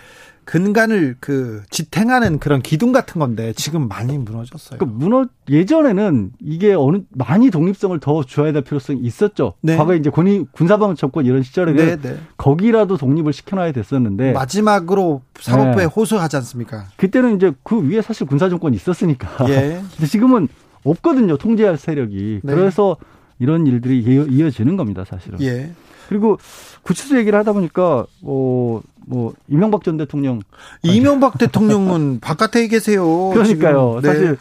근간을 0.46 1.18
그 1.20 1.64
지탱하는 1.72 2.40
그런 2.40 2.62
기둥 2.62 2.92
같은 2.92 3.20
건데 3.20 3.52
지금 3.54 3.88
많이 3.88 4.18
무너졌어요. 4.18 4.80
그 4.80 4.86
무너 4.86 5.26
예전에는 5.50 6.32
이게 6.40 6.74
어느 6.74 7.00
많이 7.10 7.50
독립성을 7.50 8.00
더 8.00 8.24
줘야 8.24 8.52
될 8.52 8.62
필요성이 8.62 9.00
있었죠. 9.02 9.54
네. 9.62 9.76
과거에 9.76 9.98
이제 9.98 10.10
군이 10.10 10.46
군사방 10.52 10.96
정권 10.96 11.26
이런 11.26 11.42
시절에는 11.44 11.86
네, 11.86 11.96
네. 11.98 12.18
거기라도 12.38 12.98
독립을 12.98 13.34
시켜놔야 13.34 13.72
됐었는데 13.72 14.34
마지막으로 14.34 15.24
사법부에 15.40 15.84
네. 15.84 15.86
호소하지 15.86 16.38
않습니까? 16.38 16.86
그때는 16.96 17.36
이제 17.36 17.52
그 17.64 17.82
위에 17.90 18.02
사실 18.02 18.28
군사 18.28 18.48
정권이 18.48 18.76
있었으니까. 18.76 19.50
예. 19.50 19.82
근데 19.98 20.06
지금은 20.08 20.48
없거든요. 20.84 21.38
통제할 21.38 21.78
세력이. 21.78 22.42
네. 22.44 22.54
그래서 22.56 22.98
이런 23.40 23.66
일들이 23.68 24.00
이어지는 24.30 24.78
겁니다, 24.78 25.04
사실은. 25.04 25.42
예. 25.42 25.74
그리고 26.08 26.38
구치소 26.84 27.18
얘기를 27.18 27.38
하다 27.40 27.54
보니까 27.54 28.06
어, 28.22 28.82
뭐 29.08 29.34
이명박 29.48 29.84
전 29.84 29.98
대통령 29.98 30.42
이명박 30.84 31.38
대통령은 31.38 32.20
바깥에 32.22 32.68
계세요. 32.68 33.30
그러니까요. 33.30 34.00
네. 34.02 34.08
사실 34.08 34.38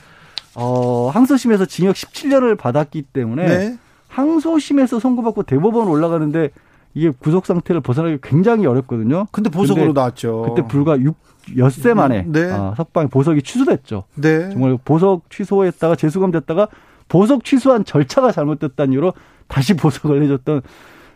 어, 0.54 1.10
항소심에서 1.12 1.66
징역 1.66 1.96
17년을 1.96 2.56
받았기 2.56 3.02
때문에 3.02 3.46
네. 3.46 3.78
항소심에서 4.08 5.00
선고받고 5.00 5.42
대법원 5.42 5.88
올라가는데 5.88 6.50
이게 6.94 7.10
구속 7.10 7.46
상태를 7.46 7.80
벗어나기 7.80 8.18
굉장히 8.22 8.66
어렵거든요. 8.66 9.26
근데 9.32 9.50
보석으로 9.50 9.86
근데 9.86 10.00
나왔죠. 10.00 10.46
그때 10.48 10.66
불과 10.66 10.98
6 10.98 11.16
엿새 11.58 11.92
만에 11.92 12.24
네. 12.26 12.50
아, 12.50 12.74
석방 12.76 13.08
보석이 13.08 13.42
취소됐죠. 13.42 14.04
네. 14.14 14.50
정말 14.50 14.78
보석 14.82 15.28
취소했다가 15.30 15.96
재수검됐다가 15.96 16.68
보석 17.08 17.44
취소한 17.44 17.84
절차가 17.84 18.32
잘못됐다는 18.32 18.92
이유로 18.94 19.12
다시 19.46 19.74
보석을 19.76 20.22
해줬던 20.22 20.62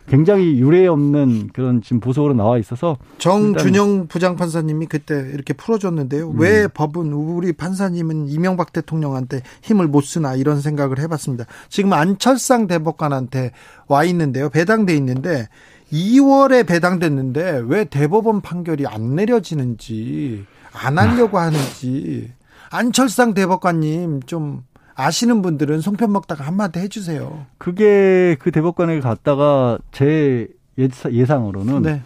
굉장히 0.09 0.59
유례 0.59 0.87
없는 0.87 1.49
그런 1.53 1.81
지금 1.81 1.99
보석으로 1.99 2.33
나와 2.33 2.57
있어서 2.57 2.97
정준영 3.19 4.07
부장판사님이 4.07 4.87
그때 4.87 5.15
이렇게 5.33 5.53
풀어줬는데요. 5.53 6.31
음. 6.31 6.39
왜 6.39 6.67
법은 6.67 7.13
우리 7.13 7.53
판사님은 7.53 8.27
이명박 8.27 8.73
대통령한테 8.73 9.41
힘을 9.61 9.87
못 9.87 10.01
쓰나 10.01 10.35
이런 10.35 10.61
생각을 10.61 10.99
해봤습니다. 10.99 11.45
지금 11.69 11.93
안철상 11.93 12.67
대법관한테 12.67 13.51
와 13.87 14.03
있는데요. 14.03 14.49
배당돼 14.49 14.95
있는데 14.95 15.47
2월에 15.93 16.65
배당됐는데 16.65 17.63
왜 17.65 17.85
대법원 17.85 18.41
판결이 18.41 18.87
안 18.87 19.15
내려지는지 19.15 20.45
안 20.73 20.97
하려고 20.97 21.37
하는지 21.37 22.31
안철상 22.71 23.33
대법관님 23.33 24.21
좀 24.23 24.63
아시는 24.99 25.41
분들은 25.41 25.81
송편 25.81 26.11
먹다가 26.11 26.43
한마디 26.45 26.79
해주세요. 26.79 27.45
그게 27.57 28.35
그 28.39 28.51
대법관에 28.51 28.99
갔다가 28.99 29.77
제 29.91 30.47
예상으로는 30.77 31.81
네. 31.81 32.01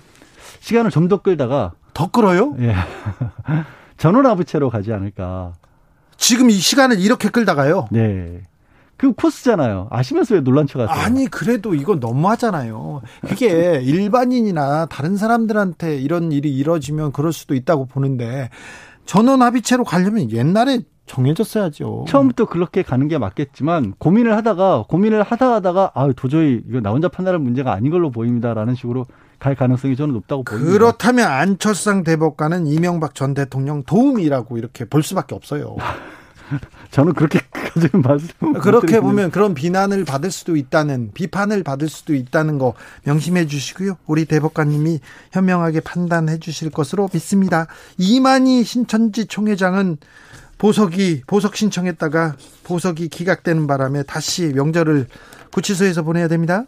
시간을 0.61 0.91
좀 0.91 1.07
더 1.09 1.21
끌다가 1.21 1.73
더 1.93 2.09
끌어요? 2.09 2.55
예. 2.59 2.73
전원아부채로 3.97 4.69
가지 4.69 4.91
않을까. 4.93 5.53
지금 6.17 6.49
이 6.49 6.53
시간을 6.53 6.99
이렇게 6.99 7.29
끌다가요? 7.29 7.87
네. 7.91 8.41
그 8.95 9.11
코스잖아요. 9.11 9.87
아시면서 9.91 10.35
왜 10.35 10.41
논란 10.41 10.65
쳐갔어요? 10.65 10.97
아니 10.97 11.27
그래도 11.27 11.75
이건 11.75 11.99
너무하잖아요. 11.99 13.01
그게 13.27 13.81
일반인이나 13.83 14.85
다른 14.85 15.17
사람들한테 15.17 15.97
이런 15.97 16.31
일이 16.31 16.55
이뤄지면 16.55 17.11
그럴 17.11 17.33
수도 17.33 17.53
있다고 17.53 17.85
보는데 17.85 18.49
전원 19.05 19.41
합의체로 19.41 19.83
가려면 19.83 20.31
옛날에 20.31 20.79
정해졌어야죠. 21.05 22.05
처음부터 22.07 22.45
그렇게 22.45 22.81
가는 22.81 23.07
게 23.07 23.17
맞겠지만 23.17 23.93
고민을 23.97 24.35
하다가 24.37 24.85
고민을 24.87 25.21
하다 25.23 25.53
하다가 25.55 25.91
아 25.95 26.09
도저히 26.15 26.61
이거 26.67 26.79
나 26.79 26.91
혼자 26.91 27.09
판단할 27.09 27.39
문제가 27.39 27.73
아닌 27.73 27.91
걸로 27.91 28.09
보입니다라는 28.09 28.75
식으로 28.75 29.05
갈 29.37 29.55
가능성이 29.55 29.97
저는 29.97 30.13
높다고 30.13 30.43
보입니다. 30.43 30.71
그렇다면 30.71 31.27
안철상 31.27 32.03
대법관은 32.03 32.67
이명박 32.67 33.15
전 33.15 33.33
대통령 33.33 33.83
도움이라고 33.83 34.57
이렇게 34.57 34.85
볼 34.85 35.03
수밖에 35.03 35.35
없어요. 35.35 35.75
저는 36.91 37.13
그렇게까지 37.13 37.89
말씀 37.93 38.53
그렇게 38.53 38.99
보면 38.99 39.31
그런 39.31 39.53
비난을 39.53 40.05
받을 40.05 40.31
수도 40.31 40.55
있다는 40.55 41.11
비판을 41.13 41.63
받을 41.63 41.89
수도 41.89 42.13
있다는 42.13 42.57
거 42.57 42.73
명심해 43.03 43.47
주시고요. 43.47 43.97
우리 44.05 44.25
대법관님이 44.25 44.99
현명하게 45.31 45.81
판단해 45.81 46.39
주실 46.39 46.69
것으로 46.69 47.09
믿습니다. 47.11 47.67
이만희 47.97 48.63
신천지 48.63 49.25
총회장은 49.25 49.97
보석이 50.57 51.23
보석 51.27 51.55
신청했다가 51.55 52.35
보석이 52.63 53.09
기각되는 53.09 53.67
바람에 53.67 54.03
다시 54.03 54.47
명절을 54.47 55.07
구치소에서 55.51 56.03
보내야 56.03 56.27
됩니다. 56.27 56.65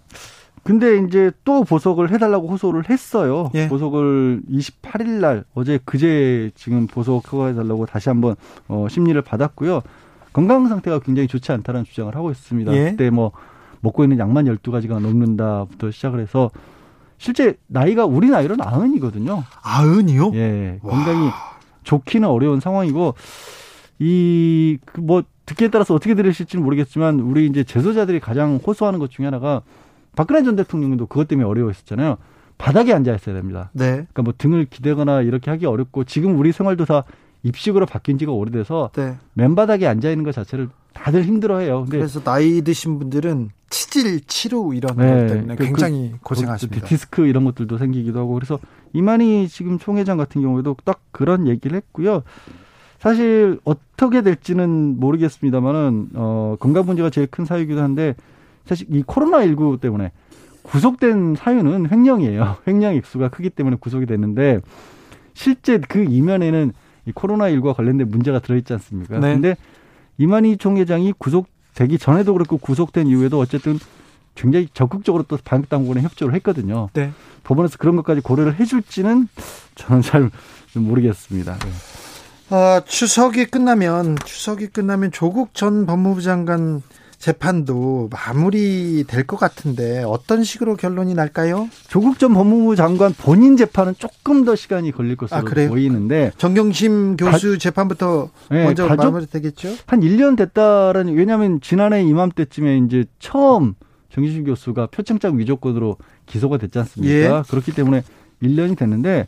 근데 0.66 0.98
이제 0.98 1.32
또 1.44 1.64
보석을 1.64 2.10
해달라고 2.10 2.48
호소를 2.48 2.90
했어요. 2.90 3.52
예. 3.54 3.68
보석을 3.68 4.42
28일 4.50 5.08
날 5.20 5.44
어제 5.54 5.80
그제 5.86 6.50
지금 6.56 6.88
보석 6.88 7.32
허가해달라고 7.32 7.86
다시 7.86 8.10
한번 8.10 8.36
어, 8.68 8.88
심리를 8.90 9.22
받았고요. 9.22 9.84
건강 10.34 10.68
상태가 10.68 10.98
굉장히 11.00 11.28
좋지 11.28 11.52
않다는 11.52 11.86
주장을 11.86 12.14
하고 12.16 12.32
있습니다. 12.32 12.74
예. 12.74 12.90
그때 12.90 13.12
뭐 13.12 13.32
먹고 13.82 14.04
있는 14.04 14.18
약만 14.18 14.46
12가지가 14.46 15.00
넘는다부터 15.00 15.92
시작을 15.92 16.20
해서 16.20 16.50
실제 17.20 17.60
나이가 17.68 18.08
우리 18.08 18.32
나이로 18.32 18.56
나흔이거든요. 18.56 19.44
아흔이요? 19.62 20.32
예. 20.34 20.80
건강이 20.82 21.30
좋기는 21.84 22.28
어려운 22.28 22.60
상황이고 22.60 23.14
이그뭐 24.00 25.26
듣기에 25.46 25.68
따라서 25.68 25.94
어떻게 25.94 26.16
들으실지는 26.16 26.66
모르겠지만 26.66 27.20
우리 27.20 27.46
이제 27.46 27.64
제소자들이 27.64 28.20
가장 28.20 28.60
호소하는 28.66 28.98
것 28.98 29.12
중에 29.12 29.26
하나가 29.26 29.62
박근혜 30.16 30.44
전 30.44 30.56
대통령도 30.56 31.08
그것 31.08 31.28
때문에 31.28 31.48
어려워했었잖아요. 31.48 32.18
바닥에 32.58 32.94
앉아 32.94 33.14
있어야 33.16 33.36
됩니다. 33.36 33.70
네. 33.74 33.92
그러니까 33.92 34.22
뭐 34.22 34.34
등을 34.38 34.66
기대거나 34.66 35.22
이렇게 35.22 35.52
하기 35.52 35.66
어렵고 35.66 36.06
지금 36.06 36.40
우리 36.40 36.52
생활도 36.52 36.86
다 36.86 37.04
입식으로 37.44 37.86
바뀐 37.86 38.18
지가 38.18 38.32
오래돼서 38.32 38.90
네. 38.96 39.16
맨바닥에 39.34 39.86
앉아 39.86 40.10
있는 40.10 40.24
것 40.24 40.34
자체를 40.34 40.70
다들 40.94 41.24
힘들어해요. 41.24 41.86
그래서 41.90 42.22
나이 42.22 42.62
드신 42.62 42.98
분들은 42.98 43.50
치질, 43.70 44.22
치료 44.26 44.74
이런 44.74 44.96
네. 44.98 45.08
것 45.08 45.28
때문에 45.28 45.56
그, 45.56 45.66
굉장히 45.66 46.12
그, 46.14 46.20
고생하십니다. 46.24 46.88
디스크 46.88 47.28
이런 47.28 47.44
것들도 47.44 47.78
생기기도 47.78 48.20
하고 48.20 48.34
그래서 48.34 48.60
이만희 48.94 49.50
지금 49.50 49.78
총회장 49.78 50.18
같은 50.18 50.42
경우에도 50.42 50.76
딱 50.86 51.02
그런 51.12 51.48
얘기를 51.48 51.76
했고요. 51.76 52.24
사실 53.00 53.60
어떻게 53.66 54.22
될지는 54.22 55.00
모르겠습니다만은 55.00 56.10
어 56.16 56.56
건강 56.60 56.86
문제가 56.86 57.10
제일 57.10 57.28
큰 57.28 57.46
사유이기도 57.46 57.82
한데 57.82 58.16
사실 58.66 58.88
이 58.90 59.04
코로나 59.04 59.44
19 59.44 59.80
때문에 59.80 60.12
구속된 60.64 61.36
사유는 61.36 61.92
횡령이에요. 61.92 62.58
횡령 62.68 62.96
액수가 62.96 63.30
크기 63.30 63.50
때문에 63.50 63.78
구속이 63.80 64.06
됐는데 64.06 64.60
실제 65.34 65.78
그 65.78 66.04
이면에는 66.04 66.74
이 67.06 67.12
코로나19와 67.12 67.76
관련된 67.76 68.10
문제가 68.10 68.40
들어있지 68.40 68.74
않습니까? 68.74 69.20
네. 69.20 69.34
근데 69.34 69.56
이만희 70.18 70.58
총회장이 70.58 71.14
구속되기 71.18 72.00
전에도 72.00 72.34
그렇고 72.34 72.58
구속된 72.58 73.08
이후에도 73.08 73.40
어쨌든 73.40 73.78
굉장히 74.34 74.68
적극적으로 74.74 75.24
또 75.24 75.38
방역당국에 75.44 76.02
협조를 76.02 76.34
했거든요. 76.36 76.90
네. 76.94 77.12
법원에서 77.44 77.78
그런 77.78 77.96
것까지 77.96 78.22
고려를 78.22 78.60
해줄지는 78.60 79.28
저는 79.76 80.02
잘 80.02 80.30
모르겠습니다. 80.76 81.58
네. 81.58 82.56
어, 82.56 82.82
추석이 82.86 83.46
끝나면 83.46 84.18
추석이 84.24 84.68
끝나면 84.68 85.12
조국 85.12 85.54
전 85.54 85.86
법무부 85.86 86.22
장관 86.22 86.82
재판도 87.26 88.10
마무리될 88.12 89.26
것 89.26 89.38
같은데 89.38 90.04
어떤 90.04 90.44
식으로 90.44 90.76
결론이 90.76 91.16
날까요? 91.16 91.70
조국 91.88 92.20
전 92.20 92.36
법무부 92.36 92.76
장관 92.76 93.14
본인 93.14 93.58
재판은 93.58 93.96
조금 93.98 94.46
더 94.46 94.56
시간이 94.56 94.92
걸릴 94.92 95.16
것으로 95.16 95.40
아, 95.40 95.68
보이는데 95.68 96.32
정경심 96.38 97.18
교수 97.18 97.54
가, 97.54 97.58
재판부터 97.58 98.30
네, 98.52 98.66
먼저 98.66 98.88
마무리되겠죠? 98.88 99.70
한 99.88 100.02
1년 100.02 100.38
됐다라는 100.38 101.16
왜냐하면 101.16 101.62
지난해 101.62 102.04
이맘때쯤에 102.04 102.78
이제 102.86 103.06
처음 103.18 103.74
정경심 104.12 104.44
교수가 104.44 104.90
표창장 104.92 105.40
위조건으로 105.40 105.98
기소가 106.28 106.58
됐지 106.58 106.78
않습니까? 106.78 107.38
예. 107.40 107.44
그렇기 107.50 107.72
때문에 107.72 108.04
1년이 108.44 108.78
됐는데 108.78 109.26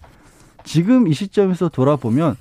지금 0.63 1.07
이 1.07 1.15
시점에서 1.15 1.69
돌아보면 1.69 2.35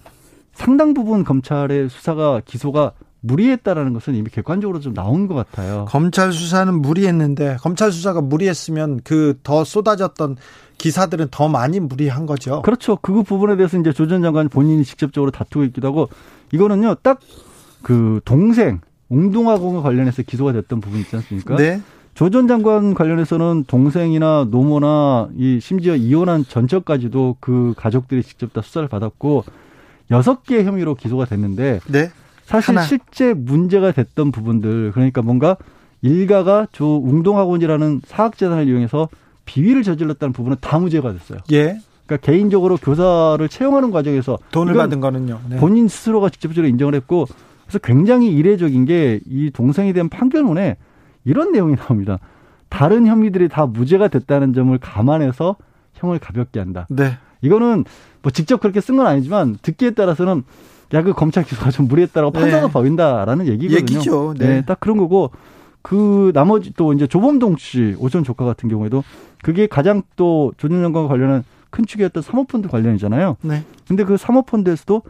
상당 0.53 0.93
부분 0.93 1.25
검찰의 1.25 1.89
수사가 1.89 2.43
기소가 2.45 2.93
무리했다라는 3.27 3.93
것은 3.93 4.15
이미 4.15 4.31
객관적으로 4.31 4.81
좀 4.81 4.95
나온 4.95 5.27
것 5.27 5.35
같아요. 5.35 5.85
검찰 5.89 6.33
수사는 6.33 6.73
무리했는데 6.81 7.57
검찰 7.61 7.91
수사가 7.93 8.21
무리했으면 8.21 9.01
그 9.05 9.35
더 9.43 9.65
쏟아졌던 9.65 10.37
기사들은 10.79 11.29
더 11.31 11.49
많이 11.49 11.81
무리한 11.81 12.27
거죠. 12.27 12.63
그렇죠. 12.63 12.97
그 12.97 13.23
부분에 13.23 13.57
대해서 13.57 13.79
이제 13.79 13.93
조 13.93 14.07
전 14.07 14.23
장관 14.23 14.49
본인이 14.49 14.85
직접적으로 14.85 15.31
다투고 15.31 15.65
있기도 15.67 15.89
하고 15.89 16.09
이거는요 16.53 16.97
딱 17.03 17.21
그 17.83 18.21
동생 18.25 18.81
웅동하고 19.09 19.81
관련해서 19.83 20.23
기소가 20.23 20.53
됐던 20.53 20.81
부분 20.81 20.99
있지 21.01 21.15
않습니까? 21.17 21.55
네. 21.57 21.81
조 22.15 22.31
전 22.31 22.49
장관 22.49 22.95
관련해서는 22.95 23.65
동생이나 23.69 24.49
노모나 24.51 25.29
이 25.37 25.61
심지어 25.61 25.95
이혼한 25.95 26.45
전처까지도 26.49 27.37
그 27.41 27.75
가족들이 27.77 28.23
직접 28.25 28.53
다 28.53 28.63
수사를 28.63 28.89
받았고 28.89 29.45
여섯 30.11 30.43
개 30.43 30.65
혐의로 30.65 30.95
기소가 30.97 31.27
됐는데 31.27 31.81
네. 31.89 32.11
사실 32.47 32.71
하나. 32.71 32.83
실제 32.83 33.35
문제가 33.35 33.93
됐던 33.93 34.33
부분들 34.33 34.93
그러니까 34.93 35.21
뭔가 35.23 35.57
일가가 36.03 36.69
조 36.73 36.99
웅동학원이라는 37.05 38.03
사학재단을 38.07 38.69
이용해서 38.69 39.09
비위를 39.45 39.83
저질렀다는 39.83 40.33
부분은 40.33 40.57
다 40.61 40.79
무죄가 40.79 41.13
됐어요. 41.13 41.39
예. 41.53 41.79
그러니까 42.07 42.25
개인적으로 42.25 42.77
교사를 42.77 43.47
채용하는 43.49 43.91
과정에서 43.91 44.39
돈을 44.53 44.75
받은 44.75 45.01
거는요. 45.01 45.41
네. 45.51 45.57
본인 45.57 45.89
스스로가 45.89 46.29
직접적으로 46.31 46.69
인정을 46.69 46.95
했고 46.95 47.27
그래서 47.65 47.79
굉장히 47.81 48.29
이례적인 48.33 48.85
게 48.85 49.21
이 49.29 49.51
동생에 49.51 49.93
대한 49.93 50.09
판결문에 50.09 50.77
이런 51.25 51.51
내용이 51.51 51.75
나옵니다. 51.77 52.19
다른 52.69 53.07
혐의들이 53.07 53.49
다 53.49 53.67
무죄가 53.67 54.07
됐다는 54.09 54.53
점을 54.55 54.77
감안해서 54.79 55.57
형을 55.95 56.19
가볍게 56.21 56.61
한다. 56.61 56.87
네. 56.91 57.19
이거는 57.41 57.85
뭐 58.23 58.31
직접 58.31 58.61
그렇게 58.61 58.81
쓴 58.81 58.97
건 58.97 59.07
아니지만 59.07 59.59
듣기에 59.63 59.91
따라서는 59.93 60.45
야, 60.95 61.03
그 61.03 61.13
검찰 61.13 61.45
기소가 61.45 61.71
좀 61.71 61.89
무리했다라고 61.89 62.33
네. 62.33 62.41
판사가 62.41 62.69
보인다라는 62.69 63.47
얘기거든요. 63.49 63.77
얘기죠. 63.79 64.35
네. 64.39 64.47
네. 64.47 64.65
딱 64.65 64.79
그런 64.81 64.97
거고 64.99 65.31
그 65.83 66.31
나머지 66.35 66.73
또 66.77 66.93
이제 66.93 67.07
조범동 67.07 67.57
씨 67.59 67.95
오전 67.99 68.25
조카 68.25 68.45
같은 68.45 68.69
경우에도 68.69 69.05
그게 69.43 69.67
가장 69.67 70.03
또 70.17 70.53
조준영과 70.57 71.09
관련한 71.09 71.45
큰 71.71 71.85
축이었던 71.87 72.23
사모펀드 72.23 72.69
관련이잖아요. 72.69 73.37
네. 73.43 73.65
근데 73.87 74.05
그 74.05 74.17
사모펀드에서도 74.17 75.03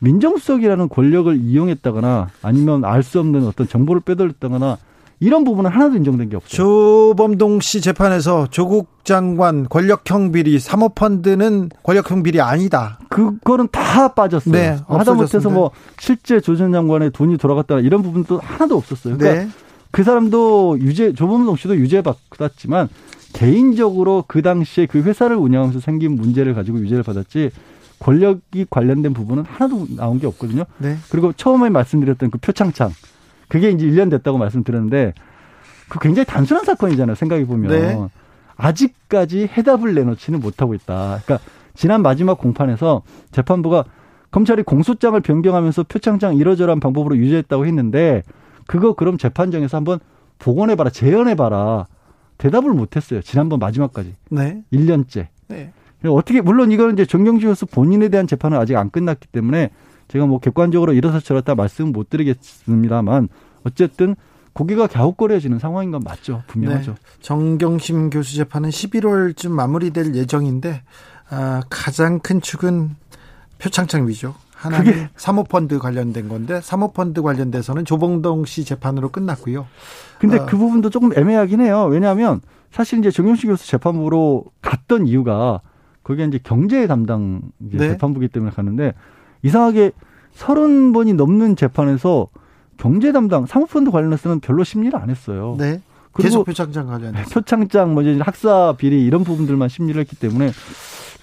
민정수석이라는 0.00 0.88
권력을 0.88 1.36
이용했다거나 1.36 2.30
아니면 2.42 2.84
알 2.84 3.02
수 3.02 3.20
없는 3.20 3.46
어떤 3.46 3.68
정보를 3.68 4.00
빼돌렸다거나 4.00 4.78
이런 5.22 5.44
부분은 5.44 5.70
하나도 5.70 5.96
인정된 5.96 6.30
게 6.30 6.36
없어요. 6.36 6.56
조범동 6.56 7.60
씨 7.60 7.82
재판에서 7.82 8.46
조국 8.50 9.04
장관 9.04 9.68
권력형 9.68 10.32
비리 10.32 10.58
사모펀드는 10.58 11.68
권력형 11.82 12.22
비리 12.22 12.40
아니다. 12.40 12.98
그거는 13.10 13.68
다 13.70 14.14
빠졌어요. 14.14 14.52
네, 14.54 14.78
하다못해서 14.86 15.50
뭐 15.50 15.70
실제 15.98 16.40
조 16.40 16.56
전 16.56 16.72
장관의 16.72 17.10
돈이 17.10 17.36
돌아갔다 17.36 17.80
이런 17.80 18.02
부분도 18.02 18.38
하나도 18.40 18.76
없었어요. 18.76 19.18
그러니까 19.18 19.44
네. 19.44 19.50
그 19.90 20.04
사람도 20.04 20.78
유죄 20.80 21.12
조범동 21.12 21.56
씨도 21.56 21.76
유죄 21.76 22.02
받았지만 22.02 22.88
개인적으로 23.34 24.24
그 24.26 24.42
당시에 24.42 24.86
그 24.86 25.02
회사를 25.02 25.36
운영하면서 25.36 25.80
생긴 25.80 26.16
문제를 26.16 26.54
가지고 26.54 26.80
유죄를 26.80 27.02
받았지 27.02 27.50
권력이 27.98 28.66
관련된 28.70 29.12
부분은 29.12 29.44
하나도 29.46 29.86
나온 29.96 30.18
게 30.18 30.26
없거든요. 30.26 30.64
네. 30.78 30.96
그리고 31.10 31.32
처음에 31.34 31.68
말씀드렸던 31.68 32.30
그 32.30 32.38
표창장 32.38 32.90
그게 33.50 33.70
이제 33.70 33.84
1년 33.86 34.10
됐다고 34.10 34.38
말씀드렸는데 34.38 35.12
그 35.90 35.98
굉장히 35.98 36.24
단순한 36.24 36.64
사건이잖아요. 36.64 37.14
생각해 37.16 37.44
보면. 37.44 37.70
네. 37.70 37.98
아직까지 38.56 39.48
해답을 39.56 39.94
내놓지는 39.94 40.40
못하고 40.40 40.74
있다. 40.74 41.20
그러니까 41.24 41.38
지난 41.74 42.02
마지막 42.02 42.38
공판에서 42.38 43.02
재판부가 43.32 43.84
검찰이 44.30 44.62
공소장을 44.62 45.18
변경하면서 45.20 45.84
표창장 45.84 46.36
이러저러한 46.36 46.78
방법으로 46.78 47.16
유죄했다고 47.16 47.66
했는데 47.66 48.22
그거 48.66 48.92
그럼 48.94 49.18
재판정에서 49.18 49.76
한번 49.76 49.98
복원해 50.38 50.76
봐라, 50.76 50.90
재현해봐라. 50.90 51.86
대답을 52.38 52.72
못 52.72 52.96
했어요. 52.96 53.20
지난번 53.20 53.58
마지막까지. 53.58 54.14
네. 54.30 54.62
1년째. 54.72 55.26
네. 55.48 55.72
어떻게 56.04 56.40
물론 56.40 56.70
이거는 56.70 56.94
이제 56.94 57.04
정경심 57.04 57.48
교수 57.48 57.66
본인에 57.66 58.08
대한 58.08 58.26
재판은 58.26 58.56
아직 58.58 58.76
안 58.76 58.90
끝났기 58.90 59.28
때문에 59.28 59.70
제가 60.10 60.26
뭐 60.26 60.40
객관적으로 60.40 60.92
이래서 60.92 61.20
저렇다 61.20 61.54
말씀은 61.54 61.92
못 61.92 62.10
드리겠습니다만 62.10 63.28
어쨌든 63.64 64.16
고개가 64.52 64.88
갸웃거려지는 64.88 65.60
상황인 65.60 65.92
건 65.92 66.02
맞죠. 66.04 66.42
분명하죠. 66.48 66.92
네. 66.92 66.98
정경심 67.20 68.10
교수 68.10 68.34
재판은 68.34 68.70
11월쯤 68.70 69.50
마무리될 69.50 70.16
예정인데 70.16 70.82
아, 71.30 71.62
가장 71.70 72.18
큰 72.18 72.40
축은 72.40 72.96
표창장 73.58 74.08
위죠. 74.08 74.34
하나는 74.52 75.08
사모펀드 75.16 75.78
관련된 75.78 76.28
건데 76.28 76.60
사모펀드 76.60 77.22
관련돼서는 77.22 77.84
조봉동 77.84 78.46
씨 78.46 78.64
재판으로 78.64 79.10
끝났고요. 79.10 79.66
근데 80.18 80.38
어. 80.38 80.46
그 80.46 80.58
부분도 80.58 80.90
조금 80.90 81.16
애매하긴 81.16 81.60
해요. 81.60 81.84
왜냐하면 81.84 82.40
사실 82.72 82.98
이제 82.98 83.12
정경심 83.12 83.50
교수 83.50 83.68
재판부로 83.68 84.46
갔던 84.60 85.06
이유가 85.06 85.60
그게 86.02 86.24
이제 86.24 86.40
경제 86.42 86.88
담당 86.88 87.42
네. 87.58 87.90
재판부기 87.90 88.28
때문에 88.28 88.50
갔는데 88.50 88.94
이상하게 89.42 89.92
서른 90.32 90.92
번이 90.92 91.14
넘는 91.14 91.56
재판에서 91.56 92.28
경제 92.76 93.12
담당 93.12 93.46
사모펀드 93.46 93.90
관련해서는 93.90 94.40
별로 94.40 94.64
심리를 94.64 94.98
안 94.98 95.10
했어요. 95.10 95.56
네. 95.58 95.80
계속 96.16 96.44
표창장 96.44 96.86
관련 96.86 97.12
네, 97.12 97.22
표창장 97.24 97.94
뭐 97.94 98.02
이제 98.02 98.20
학사 98.20 98.74
비리 98.76 99.04
이런 99.04 99.22
부분들만 99.22 99.68
심리를 99.68 100.00
했기 100.00 100.16
때문에 100.16 100.50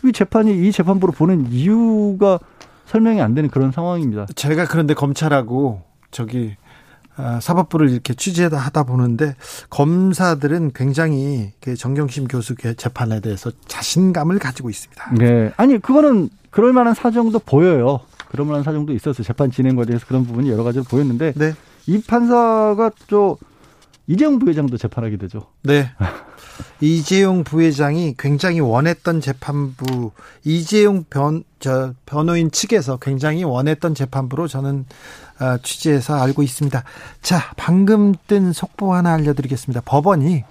이 0.06 0.12
재판이 0.12 0.68
이 0.68 0.72
재판부로 0.72 1.12
보낸 1.12 1.48
이유가 1.50 2.40
설명이 2.86 3.22
안 3.22 3.36
되는 3.36 3.50
그런 3.50 3.72
상황입니다. 3.72 4.28
제가 4.36 4.66
그런데 4.66 4.94
검찰하고 4.94 5.82
저기 6.12 6.56
아, 7.18 7.40
사법부를 7.42 7.90
이렇게 7.90 8.14
취재하다 8.14 8.84
보는데 8.84 9.36
검사들은 9.72 10.72
굉장히 10.74 11.52
정경심 11.78 12.28
교수 12.28 12.56
재판에 12.56 13.20
대해서 13.20 13.52
자신감을 13.68 14.38
가지고 14.40 14.70
있습니다. 14.70 15.14
네, 15.16 15.52
아니 15.58 15.80
그거는 15.80 16.30
그럴 16.52 16.74
만한 16.74 16.94
사정도 16.94 17.40
보여요. 17.40 18.00
그럴 18.30 18.46
만한 18.48 18.64
사정도 18.64 18.94
있었어요. 18.94 19.24
재판 19.24 19.52
진행 19.52 19.76
과정에서 19.76 20.06
그런 20.06 20.26
부분이 20.26 20.50
여러 20.50 20.64
가지로 20.64 20.84
보였는데 20.84 21.34
네. 21.36 21.54
이 21.88 22.02
판사가 22.02 22.92
또 23.08 23.38
이재용 24.08 24.40
부회장도 24.40 24.78
재판하게 24.78 25.18
되죠. 25.18 25.48
네. 25.64 25.92
이재용 26.82 27.44
부회장이 27.44 28.16
굉장히 28.18 28.60
원했던 28.60 29.22
재판부 29.22 30.12
이재용 30.44 31.04
변 31.10 31.44
저 31.60 31.94
변호인 32.06 32.52
측에서 32.52 32.98
굉장히 32.98 33.44
원했던 33.44 33.96
재판부로 33.96 34.48
저는 34.48 34.86
어, 35.40 35.58
취재해서 35.64 36.16
알고 36.22 36.44
있습니다. 36.44 36.84
자, 37.22 37.52
방금 37.58 38.14
뜬 38.28 38.54
속보 38.54 38.94
하나 38.94 39.14
알려드리겠습니다. 39.14 39.82
법원이 39.86 40.44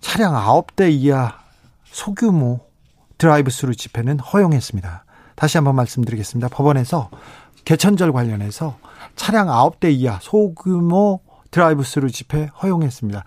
차량 0.00 0.34
9대 0.34 0.92
이하 0.92 1.38
소규모 1.84 2.60
드라이브 3.16 3.50
스루 3.50 3.74
집회는 3.74 4.20
허용했습니다. 4.20 5.04
다시 5.38 5.56
한번 5.56 5.76
말씀드리겠습니다. 5.76 6.48
법원에서 6.48 7.10
개천절 7.64 8.10
관련해서 8.12 8.76
차량 9.14 9.46
9대 9.46 9.92
이하 9.92 10.18
소규모 10.20 11.20
드라이브 11.52 11.84
스루 11.84 12.10
집회 12.10 12.46
허용했습니다. 12.60 13.22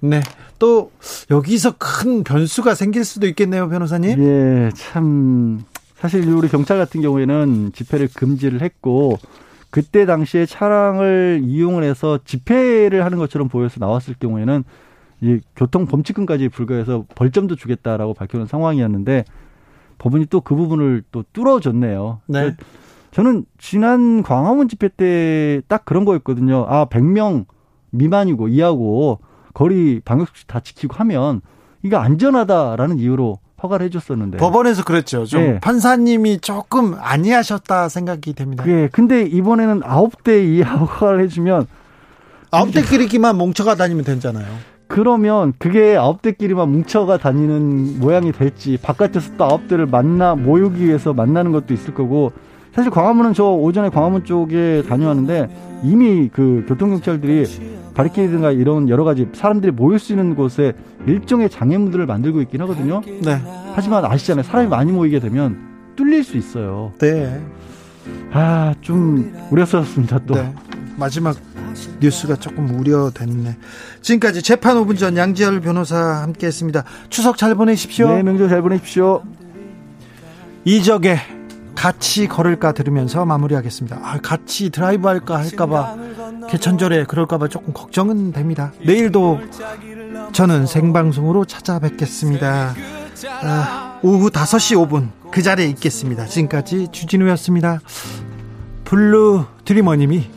네. 0.00 0.20
또 0.60 0.92
여기서 1.28 1.74
큰 1.76 2.22
변수가 2.22 2.76
생길 2.76 3.04
수도 3.04 3.26
있겠네요, 3.26 3.68
변호사님. 3.68 4.22
예, 4.22 4.70
참 4.76 5.64
사실 5.96 6.28
우리 6.28 6.48
경찰 6.48 6.78
같은 6.78 7.02
경우에는 7.02 7.72
집회를 7.72 8.10
금지를 8.14 8.62
했고 8.62 9.18
그때 9.70 10.06
당시에 10.06 10.46
차량을 10.46 11.40
이용을 11.42 11.82
해서 11.82 12.20
집회를 12.24 13.04
하는 13.04 13.18
것처럼 13.18 13.48
보여서 13.48 13.80
나왔을 13.80 14.14
경우에는 14.20 14.62
이 15.22 15.40
교통 15.56 15.86
범칙금까지 15.86 16.48
부과해서 16.50 17.06
벌점도 17.16 17.56
주겠다라고 17.56 18.14
밝혀놓은 18.14 18.46
상황이었는데 18.46 19.24
법원이 19.98 20.26
또 20.26 20.40
그 20.40 20.54
부분을 20.54 21.02
또 21.12 21.24
뚫어줬네요. 21.32 22.20
네. 22.26 22.54
저는 23.12 23.44
지난 23.58 24.22
광화문 24.22 24.68
집회 24.68 24.88
때 24.88 25.62
딱 25.68 25.84
그런 25.84 26.04
거였거든요. 26.04 26.66
아, 26.68 26.86
100명 26.86 27.46
미만이고 27.90 28.48
이하고 28.48 29.20
거리 29.54 30.00
방역수칙 30.04 30.46
다 30.48 30.60
지키고 30.60 30.94
하면 30.96 31.40
이게 31.82 31.96
안전하다라는 31.96 32.98
이유로 32.98 33.38
허가를 33.62 33.86
해줬었는데 33.86 34.36
법원에서 34.36 34.84
그랬죠. 34.84 35.24
좀 35.24 35.40
네. 35.40 35.60
판사님이 35.60 36.40
조금 36.40 36.94
아니하셨다 36.98 37.88
생각이 37.88 38.34
됩니다. 38.34 38.64
예. 38.68 38.88
근데 38.92 39.22
이번에는 39.22 39.80
아홉 39.84 40.22
대 40.24 40.44
이하 40.44 40.76
허가를 40.84 41.20
해주면 41.22 41.66
아홉 42.50 42.70
대끼리만 42.72 43.36
뭉쳐가 43.38 43.76
다니면 43.76 44.04
되잖아요. 44.04 44.46
그러면 44.88 45.52
그게 45.58 45.96
아홉 45.96 46.22
대끼리만 46.22 46.70
뭉쳐가 46.70 47.18
다니는 47.18 47.98
모양이 48.00 48.32
될지 48.32 48.78
바깥에서 48.80 49.32
또 49.36 49.44
아홉 49.44 49.68
대를 49.68 49.86
만나 49.86 50.34
모이기 50.34 50.84
위해서 50.84 51.12
만나는 51.12 51.52
것도 51.52 51.74
있을 51.74 51.94
거고 51.94 52.32
사실 52.72 52.90
광화문은 52.90 53.32
저 53.32 53.44
오전에 53.44 53.88
광화문 53.88 54.24
쪽에 54.24 54.82
다녀왔는데 54.88 55.80
이미 55.82 56.28
그 56.32 56.64
교통경찰들이 56.68 57.44
바리케이드나 57.94 58.50
이런 58.50 58.90
여러 58.90 59.04
가지 59.04 59.26
사람들이 59.32 59.72
모일 59.72 59.98
수 59.98 60.12
있는 60.12 60.34
곳에 60.34 60.74
일종의 61.06 61.48
장애물들을 61.48 62.04
만들고 62.04 62.42
있긴 62.42 62.60
하거든요. 62.62 63.00
네. 63.24 63.40
하지만 63.74 64.04
아시잖아요. 64.04 64.42
사람이 64.42 64.68
많이 64.68 64.92
모이게 64.92 65.18
되면 65.18 65.58
뚫릴 65.96 66.22
수 66.22 66.36
있어요. 66.36 66.92
네. 66.98 67.40
아, 68.32 68.74
좀 68.82 69.34
우려스럽습니다, 69.50 70.18
또. 70.26 70.34
네. 70.34 70.54
마지막 70.98 71.36
뉴스가 72.00 72.36
조금 72.36 72.68
우려됐네. 72.78 73.56
지금까지 74.02 74.42
재판 74.42 74.76
5분 74.76 74.98
전 74.98 75.16
양지열 75.16 75.60
변호사 75.60 75.96
함께 75.96 76.46
했습니다. 76.46 76.84
추석 77.10 77.36
잘 77.36 77.54
보내십시오. 77.54 78.08
네, 78.08 78.22
명절 78.22 78.48
잘 78.48 78.62
보내십시오. 78.62 79.22
이적의 80.64 81.18
같이 81.76 82.26
걸을까 82.26 82.72
들으면서 82.72 83.24
마무리하겠습니다. 83.24 84.00
아, 84.02 84.18
같이 84.20 84.70
드라이브 84.70 85.06
할까 85.06 85.38
할까봐 85.38 85.96
개천절에 86.48 87.04
그럴까봐 87.04 87.48
조금 87.48 87.72
걱정은 87.72 88.32
됩니다. 88.32 88.72
내일도 88.80 89.40
저는 90.32 90.66
생방송으로 90.66 91.44
찾아뵙겠습니다. 91.44 92.74
아, 93.42 93.98
오후 94.02 94.30
5시 94.30 94.76
5분 94.88 95.10
그 95.30 95.42
자리에 95.42 95.66
있겠습니다. 95.68 96.26
지금까지 96.26 96.88
주진우였습니다. 96.92 97.80
블루 98.84 99.44
드리머님이 99.64 100.35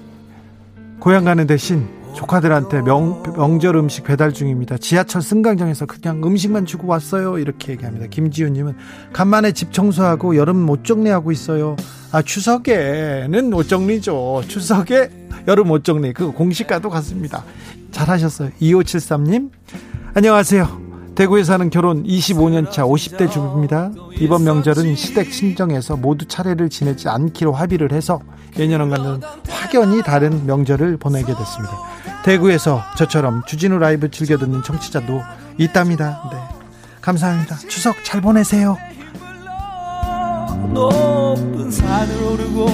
고향 0.99 1.23
가는 1.23 1.47
대신 1.47 1.87
조카들한테 2.13 2.81
명, 2.81 3.23
명절 3.23 3.75
음식 3.75 4.03
배달 4.03 4.33
중입니다. 4.33 4.77
지하철 4.77 5.21
승강장에서 5.21 5.85
그냥 5.85 6.21
음식만 6.23 6.65
주고 6.65 6.87
왔어요. 6.87 7.37
이렇게 7.37 7.73
얘기합니다. 7.73 8.07
김지훈님은 8.07 8.75
간만에 9.13 9.51
집 9.53 9.71
청소하고 9.71 10.35
여름 10.35 10.69
옷 10.69 10.83
정리하고 10.83 11.31
있어요. 11.31 11.75
아, 12.11 12.21
추석에는 12.21 13.53
옷 13.53 13.69
정리죠. 13.69 14.41
추석에 14.47 15.09
여름 15.47 15.71
옷 15.71 15.83
정리. 15.83 16.11
그 16.13 16.31
공식과도 16.31 16.89
같습니다. 16.89 17.43
잘하셨어요. 17.91 18.49
2573님, 18.59 19.51
안녕하세요. 20.15 20.88
대구에 21.19 21.43
사는 21.43 21.69
결혼 21.69 22.05
25년 22.05 22.71
차 22.71 22.83
50대 22.83 23.29
주부입니다. 23.29 23.91
이번 24.21 24.45
명절은 24.45 24.95
시댁 24.95 25.33
친정에서 25.33 25.97
모두 25.97 26.23
차례를 26.25 26.69
지내지 26.69 27.09
않기로 27.09 27.51
합의를 27.51 27.91
해서 27.91 28.21
예년과는 28.57 29.19
확연히 29.49 30.01
다른 30.01 30.45
명절을 30.45 30.95
보내게 30.95 31.35
됐습니다. 31.35 31.75
대구에서 32.23 32.81
저처럼 32.95 33.43
주진우 33.45 33.79
라이브 33.79 34.09
즐겨 34.09 34.37
듣는 34.37 34.63
청취자도 34.63 35.21
있답니다. 35.57 36.21
네. 36.31 36.37
감사합니다. 37.01 37.57
추석 37.67 38.01
잘 38.05 38.21
보내세요. 38.21 38.77
높은 40.73 41.69
산을 41.69 42.23
오르고 42.23 42.65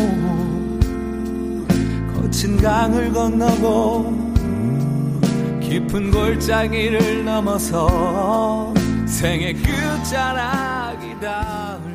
거친 2.13 2.61
강을 2.61 3.11
건너고 3.11 4.34
깊은 5.69 6.11
골짜기를 6.11 7.25
넘어서 7.25 8.73
생의 9.07 9.55
끝자락이 9.55 11.19
닿을 11.19 11.94